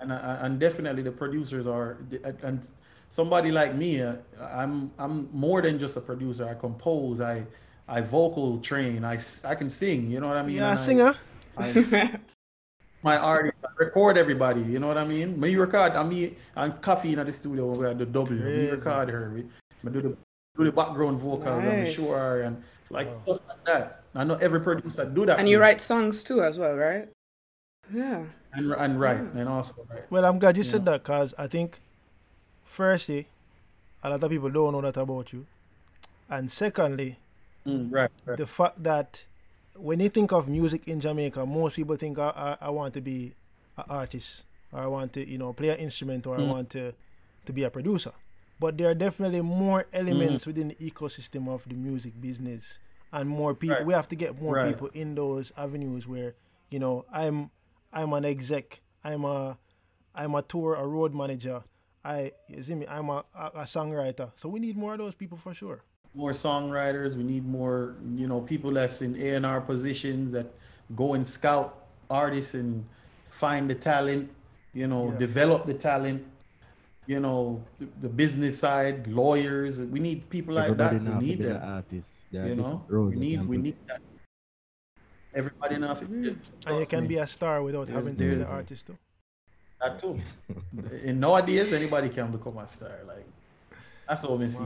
and 0.01 0.13
I, 0.13 0.39
and 0.43 0.59
definitely 0.59 1.03
the 1.03 1.13
producers 1.13 1.67
are 1.67 1.99
and 2.43 2.71
somebody 3.11 3.51
like 3.53 3.75
me. 3.75 4.01
uh, 4.01 4.15
I'm 4.41 4.91
I'm 4.99 5.29
more 5.33 5.61
than 5.61 5.79
just 5.79 5.97
a 5.99 6.01
producer. 6.01 6.49
I 6.49 6.55
compose. 6.55 7.21
I 7.21 7.45
I 7.87 8.01
vocal 8.01 8.59
train. 8.61 9.05
I 9.05 9.19
I 9.45 9.55
can 9.55 9.69
sing. 9.69 10.11
You 10.11 10.21
know 10.21 10.29
what 10.29 10.39
I 10.39 10.43
mean? 10.43 10.57
Yeah, 10.57 10.71
And 10.71 10.79
I- 10.79 10.83
singer. 10.89 11.15
I, 11.59 11.67
my 13.03 13.17
artist 13.19 13.57
I 13.65 13.69
record 13.85 14.17
everybody. 14.17 14.63
You 14.63 14.79
know 14.79 14.87
what 14.89 14.97
I 14.99 15.05
mean? 15.05 15.39
Me 15.39 15.55
record. 15.57 15.93
I 15.93 16.03
mean, 16.03 16.37
I'm 16.57 16.73
Koffee 16.81 17.13
in 17.19 17.25
the 17.27 17.33
studio 17.33 17.67
when 17.67 17.79
we 17.81 17.87
had 17.87 17.99
the 17.99 18.07
W. 18.07 18.41
Me 18.41 18.71
record 18.71 19.11
her. 19.11 19.31
We, 19.35 19.43
me 19.83 19.91
do 19.93 20.01
the 20.01 20.17
do 20.57 20.65
the 20.65 20.73
background 20.73 21.21
vocals 21.21 21.65
and 21.65 21.85
Nice. 21.85 21.93
show 21.95 22.09
her 22.13 22.43
and 22.43 22.63
like 22.91 23.09
Wow. 23.09 23.21
stuff 23.37 23.41
like 23.49 23.65
that. 23.67 24.03
I 24.15 24.25
know 24.25 24.35
every 24.41 24.61
producer 24.61 25.05
do 25.05 25.27
that. 25.27 25.39
And 25.39 25.49
you 25.49 25.59
me. 25.59 25.63
write 25.63 25.81
songs 25.81 26.23
too, 26.23 26.43
as 26.43 26.59
well, 26.59 26.77
right? 26.77 27.09
Yeah. 27.93 28.25
and 28.53 28.73
and 28.73 29.01
write 29.01 29.21
and 29.35 29.49
also 29.49 29.75
write. 29.91 30.11
Well, 30.11 30.25
I'm 30.25 30.39
glad 30.39 30.57
you 30.57 30.63
Yeah. 30.63 30.71
said 30.71 30.85
that 30.87 31.03
because 31.03 31.35
I 31.39 31.47
think, 31.47 31.81
firstly, 32.71 33.27
a 34.03 34.11
lot 34.11 34.23
of 34.23 34.31
people 34.31 34.49
don't 34.49 34.73
know 34.73 34.81
that 34.81 34.97
about 34.97 35.33
you, 35.33 35.47
and 36.29 36.51
secondly, 36.51 37.17
Mm, 37.67 37.93
right, 37.93 38.11
right. 38.25 38.39
the 38.39 38.47
fact 38.47 38.83
that 38.83 39.27
when 39.77 40.01
you 40.01 40.09
think 40.09 40.33
of 40.33 40.49
music 40.49 40.89
in 40.89 40.99
Jamaica, 40.99 41.45
most 41.45 41.77
people 41.77 41.95
think 41.97 42.19
I, 42.19 42.57
I, 42.61 42.67
I 42.69 42.71
want 42.71 42.95
to 42.95 43.03
be 43.03 43.35
an 43.77 43.85
artist, 43.91 44.45
or 44.73 44.81
I 44.81 44.87
want 44.87 45.13
to, 45.13 45.29
you 45.29 45.37
know, 45.37 45.53
play 45.53 45.69
an 45.69 45.77
instrument, 45.79 46.27
or 46.27 46.37
I 46.39 46.41
Mm. 46.41 46.49
want 46.49 46.71
to, 46.71 46.95
to 47.45 47.53
be 47.53 47.63
a 47.65 47.71
producer. 47.71 48.13
But 48.59 48.79
there 48.79 48.89
are 48.89 48.95
definitely 48.95 49.43
more 49.43 49.87
elements 49.93 50.47
within 50.47 50.69
the 50.69 50.75
ecosystem 50.77 51.49
of 51.49 51.69
the 51.69 51.75
music 51.75 52.19
business, 52.19 52.79
and 53.13 53.29
more 53.29 53.55
people. 53.55 53.77
Right. 53.77 53.87
We 53.87 53.93
have 53.95 54.09
to 54.09 54.17
get 54.17 54.41
more 54.41 54.55
Right. 54.55 54.69
people 54.69 54.89
in 54.95 55.15
those 55.17 55.53
avenues 55.59 56.09
where, 56.09 56.35
you 56.71 56.79
know, 56.79 57.05
I'm 57.13 57.51
I'm 57.93 58.13
an 58.15 58.25
exec, 58.25 58.81
I'm 59.05 59.25
a 59.27 59.59
I'm 60.15 60.35
a 60.35 60.41
tour, 60.43 60.77
a 60.77 60.87
road 60.87 61.15
manager. 61.15 61.63
I 62.05 62.33
you 62.49 62.63
see 62.63 62.75
me, 62.75 62.87
I'm 62.89 63.09
a, 63.11 63.25
a, 63.35 63.47
a 63.57 63.63
songwriter. 63.63 64.31
So 64.37 64.49
we 64.49 64.59
need 64.61 64.77
more 64.77 64.93
of 64.93 64.99
those 64.99 65.15
people 65.15 65.37
for 65.39 65.53
sure. 65.55 65.81
more 66.15 66.33
songwriters. 66.33 67.17
We 67.17 67.23
need 67.23 67.45
more, 67.47 67.95
you 68.17 68.27
know, 68.27 68.41
people 68.41 68.71
that's 68.73 69.01
in 69.03 69.15
A 69.21 69.35
and 69.37 69.47
R 69.47 69.61
positions 69.61 70.33
that 70.33 70.47
go 70.97 71.15
and 71.15 71.25
scout 71.27 71.85
artists 72.09 72.55
and 72.55 72.85
find 73.31 73.69
the 73.71 73.75
talent. 73.77 74.31
You 74.73 74.87
know, 74.87 75.11
Yeah. 75.13 75.19
develop 75.19 75.67
the 75.67 75.75
talent. 75.75 76.27
You 77.07 77.19
know, 77.21 77.63
the, 77.81 77.87
the 78.03 78.09
business 78.09 78.59
side, 78.59 79.07
lawyers. 79.09 79.83
We 79.83 79.99
need 80.01 80.29
people 80.31 80.55
like 80.55 80.71
Everybody 80.71 80.99
that. 80.99 81.05
now 81.05 81.11
We 81.11 81.15
have 81.15 81.21
to 81.21 81.27
need 81.27 81.39
be 81.39 81.45
that. 81.45 81.63
artist. 81.63 82.27
There 82.33 82.43
are 82.45 82.49
You 82.49 82.55
know, 82.55 82.63
different 82.63 82.91
roles 82.91 83.15
we 83.15 83.21
that 83.21 83.27
need 83.27 83.49
we 83.49 83.57
need 83.57 83.77
that. 83.89 84.01
Everybody 85.35 85.79
now, 85.79 85.95
And 85.95 86.81
you 86.81 86.87
can 86.87 87.03
me, 87.03 87.09
be 87.09 87.17
a 87.19 87.27
star 87.27 87.63
without 87.63 87.87
There's- 87.87 88.05
having 88.05 88.19
to 88.19 88.25
be 88.31 88.35
the 88.37 88.47
artist 88.47 88.87
too. 88.89 88.97
That 89.81 89.99
too. 89.99 90.19
In 91.05 91.21
nowadays, 91.21 91.73
anybody 91.73 92.09
can 92.09 92.31
become 92.33 92.59
a 92.59 92.67
star. 92.69 92.99
Like 93.05 93.27
that's 94.09 94.23
what 94.23 94.39
we 94.39 94.49
see. 94.49 94.65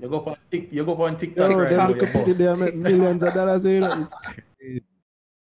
You 0.00 0.08
go 0.08 0.20
on 0.20 0.36
Tik, 0.50 0.72
you 0.72 0.84
go 0.84 0.94
on 1.02 1.16
TikTok 1.16 1.50
Yo, 1.50 1.58
right 1.58 1.68
them 1.68 1.78
now, 1.78 1.88
look 1.88 1.96
you 1.96 2.02
at 2.02 2.28
it, 2.28 2.38
they 2.38 2.54
make 2.54 2.74
millions 2.74 3.22
of 3.22 3.34
dollars. 3.34 3.64
You 3.66 3.80
know, 3.80 4.06
it's. 4.60 4.84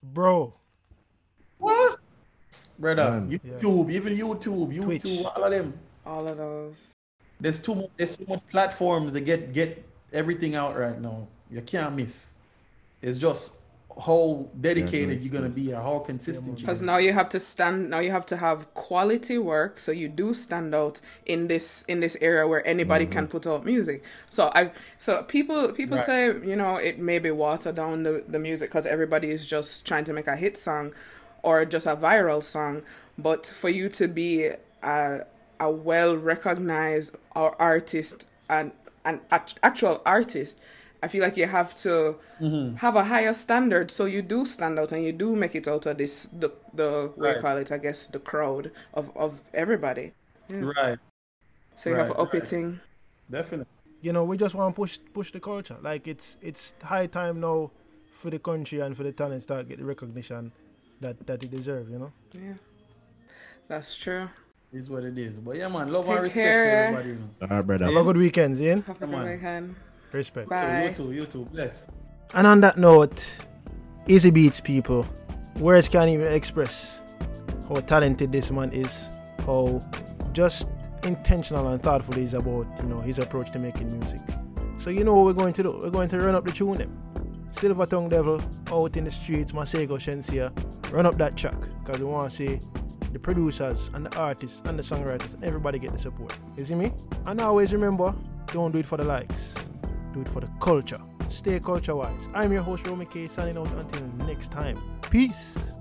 Bro, 0.03 0.55
What? 1.59 1.99
Brother, 2.79 3.11
Man. 3.11 3.31
Yeah. 3.31 3.39
YouTube, 3.53 3.91
even 3.93 4.17
YouTube, 4.17 4.75
YouTube, 4.75 4.83
Twitch. 4.83 5.25
all 5.25 5.45
of 5.45 5.53
them. 5.53 5.79
All 6.07 6.27
of 6.27 6.37
those. 6.39 6.77
There's 7.39 7.61
too 7.61 7.75
much. 7.75 7.91
There's 7.97 8.17
too 8.17 8.25
much 8.27 8.41
platforms 8.51 9.13
to 9.13 9.21
get 9.21 9.53
get 9.53 9.85
everything 10.13 10.57
out 10.57 10.77
right 10.77 10.99
now. 10.99 11.29
You 11.51 11.61
can't 11.61 11.95
miss. 11.95 12.35
It's 13.03 13.19
just 13.19 13.57
how 14.05 14.49
dedicated 14.61 15.19
no 15.19 15.25
you're 15.25 15.33
gonna 15.33 15.49
be 15.49 15.73
and 15.73 15.83
how 15.83 15.99
consistent 15.99 16.47
man. 16.47 16.57
you 16.57 16.61
Because 16.63 16.81
now 16.81 16.97
you 16.97 17.13
have 17.13 17.29
to 17.31 17.41
stand. 17.41 17.91
Now 17.91 17.99
you 17.99 18.11
have 18.11 18.27
to 18.27 18.37
have 18.37 18.73
quality 18.75 19.39
work, 19.39 19.79
so 19.79 19.93
you 19.93 20.09
do 20.09 20.33
stand 20.33 20.75
out 20.75 21.01
in 21.27 21.49
this 21.49 21.85
in 21.89 22.01
this 22.01 22.17
area 22.21 22.47
where 22.47 22.67
anybody 22.67 23.07
can 23.07 23.25
mm-hmm. 23.25 23.33
put 23.33 23.47
out 23.47 23.65
music. 23.65 24.05
So 24.29 24.51
I 24.55 24.73
so 24.99 25.23
people 25.23 25.73
people 25.73 25.97
Right. 25.99 26.07
say 26.07 26.27
you 26.27 26.57
know 26.57 26.77
it 26.77 26.99
may 26.99 27.19
be 27.19 27.31
watered 27.31 27.77
down 27.77 28.03
the 28.05 28.25
the 28.27 28.39
music 28.39 28.71
because 28.71 28.87
everybody 28.87 29.31
is 29.31 29.47
just 29.47 29.87
trying 29.87 30.05
to 30.05 30.13
make 30.13 30.27
a 30.27 30.37
hit 30.37 30.57
song 30.57 30.93
or 31.43 31.65
just 31.65 31.87
a 31.87 31.97
viral 31.97 32.43
song. 32.43 32.83
But 33.19 33.47
for 33.47 33.69
you 33.69 33.89
to 33.91 34.09
be 34.09 34.51
a 34.83 35.27
a 35.61 35.71
well 35.71 36.17
recognized 36.17 37.17
artist 37.35 38.27
and 38.49 38.73
an 39.05 39.21
actual 39.31 40.03
artist. 40.05 40.59
I 41.03 41.09
feel 41.09 41.23
like 41.23 41.37
you 41.37 41.47
have 41.47 41.75
to 41.83 42.17
mm-hmm. 42.41 42.77
have 42.77 42.97
a 42.97 43.05
higher 43.05 43.35
standard 43.35 43.91
so 43.91 44.05
you 44.05 44.23
do 44.23 44.45
stand 44.47 44.79
out 44.79 44.93
and 44.93 45.05
you 45.05 45.13
do 45.13 45.35
make 45.37 45.55
it 45.55 45.67
out 45.69 45.87
of 45.87 45.99
this 45.99 46.29
the 46.33 46.51
the 46.75 47.13
what 47.17 47.37
you 47.37 47.41
call 47.43 47.57
it 47.59 47.73
I 47.73 47.79
guess 47.79 48.07
the 48.07 48.21
crowd 48.21 48.71
of 48.95 49.11
of 49.17 49.41
everybody. 49.55 50.13
Right, 50.51 50.99
So 51.77 51.91
you 51.91 51.97
have 51.97 52.09
Right, 52.09 52.17
to 52.17 52.19
up 52.23 52.33
right. 52.33 52.43
definitely. 53.31 53.67
you 54.01 54.13
know, 54.13 54.25
we 54.25 54.37
just 54.37 54.55
want 54.55 54.75
to 54.75 54.77
push 54.81 54.99
push 55.15 55.31
the 55.33 55.41
culture. 55.41 55.77
Like 55.83 56.07
it's 56.09 56.37
it's 56.43 56.75
high 56.83 57.07
time 57.07 57.41
now 57.41 57.71
for 58.13 58.31
the 58.31 58.39
country 58.39 58.81
and 58.81 58.97
for 58.97 59.03
the 59.05 59.13
talents 59.13 59.47
to 59.47 59.65
get 59.65 59.79
the 59.79 59.85
recognition 59.85 60.53
that 61.01 61.27
that 61.27 61.41
they 61.41 61.49
deserve. 61.49 61.91
You 61.91 61.99
know. 61.99 62.13
Yeah, 62.33 62.55
that's 63.69 63.97
true. 63.97 64.29
It's 64.73 64.89
what 64.89 65.05
it 65.05 65.19
is. 65.19 65.39
But 65.39 65.57
yeah, 65.57 65.69
man, 65.69 65.93
love 65.93 66.07
Take 66.07 66.15
and 66.17 66.23
respect 66.23 66.45
care. 66.47 66.65
to 66.65 66.71
everybody. 66.73 67.09
You 67.11 67.15
know. 67.17 67.31
All 67.43 67.49
right, 67.49 67.67
brother. 67.67 67.87
Have 67.87 67.97
a 67.97 68.05
good 68.05 68.17
weekend, 68.17 68.61
Ian. 68.61 68.83
Have 68.83 68.97
a 68.97 69.01
Come 69.01 69.11
good 69.11 69.19
on. 69.19 69.29
weekend. 69.31 69.77
Respect. 70.13 70.49
So 70.49 70.55
you 70.55 70.63
Bye. 70.63 70.93
too, 70.95 71.13
you 71.13 71.25
too. 71.25 71.45
Bless. 71.53 71.87
And 72.35 72.47
on 72.47 72.61
that 72.61 72.79
note, 72.79 73.37
IzyBeats 74.07 74.63
people, 74.63 75.07
words 75.59 75.89
can't 75.89 76.09
even 76.09 76.33
express 76.33 77.01
how 77.69 77.77
talented 77.77 78.33
this 78.33 78.51
man 78.51 78.73
is, 78.73 79.09
how 79.47 79.83
just 80.33 80.69
intentional 81.05 81.69
and 81.69 81.83
thoughtful 81.83 82.15
he's 82.15 82.35
about, 82.35 82.67
you 82.83 82.89
know, 82.89 83.01
his 83.01 83.19
approach 83.19 83.51
to 83.53 83.59
making 83.59 83.91
music. 83.99 84.21
So 84.79 84.91
you 84.91 85.05
know 85.05 85.15
what 85.15 85.27
we're 85.27 85.33
going 85.33 85.53
to 85.55 85.63
do? 85.63 85.79
We're 85.83 85.91
going 85.91 86.09
to 86.09 86.19
run 86.19 86.35
up 86.35 86.45
the 86.47 86.53
tune 86.53 86.75
them. 86.75 86.97
Silver 87.53 87.85
Tongue 87.87 88.09
Devil 88.09 88.41
out 88.71 88.97
in 88.97 89.05
the 89.05 89.11
streets, 89.11 89.53
Masego 89.53 89.99
Shenseea, 89.99 90.51
run 90.93 91.05
up 91.05 91.17
that 91.17 91.37
track 91.37 91.59
because 91.81 91.99
we 91.99 92.05
want 92.05 92.31
to 92.31 92.37
see 92.37 92.61
the 93.13 93.19
producers 93.19 93.91
and 93.93 94.07
the 94.07 94.19
artists 94.19 94.63
and 94.67 94.79
the 94.79 94.83
songwriters 94.83 95.35
and 95.35 95.45
everybody 95.45 95.79
get 95.79 95.93
the 95.93 95.99
support. 95.99 96.37
You 96.57 96.65
see 96.65 96.75
me? 96.77 96.93
And 97.27 97.41
always 97.41 97.73
remember, 97.73 98.15
don't 98.47 98.73
do 98.73 98.79
it 98.79 98.87
for 98.87 98.97
the 98.97 99.05
likes, 99.05 99.55
do 100.13 100.21
it 100.21 100.29
for 100.29 100.41
the 100.41 100.51
culture. 100.61 101.01
Stay 101.29 101.61
culture 101.61 101.95
wise. 101.95 102.29
I'm 102.35 102.53
your 102.53 102.63
host, 102.63 102.87
Romy 102.87 103.07
K, 103.07 103.27
signing 103.27 103.57
out 103.57 103.71
until 103.73 104.07
next 104.27 104.51
time. 104.51 104.79
Peace. 105.11 105.73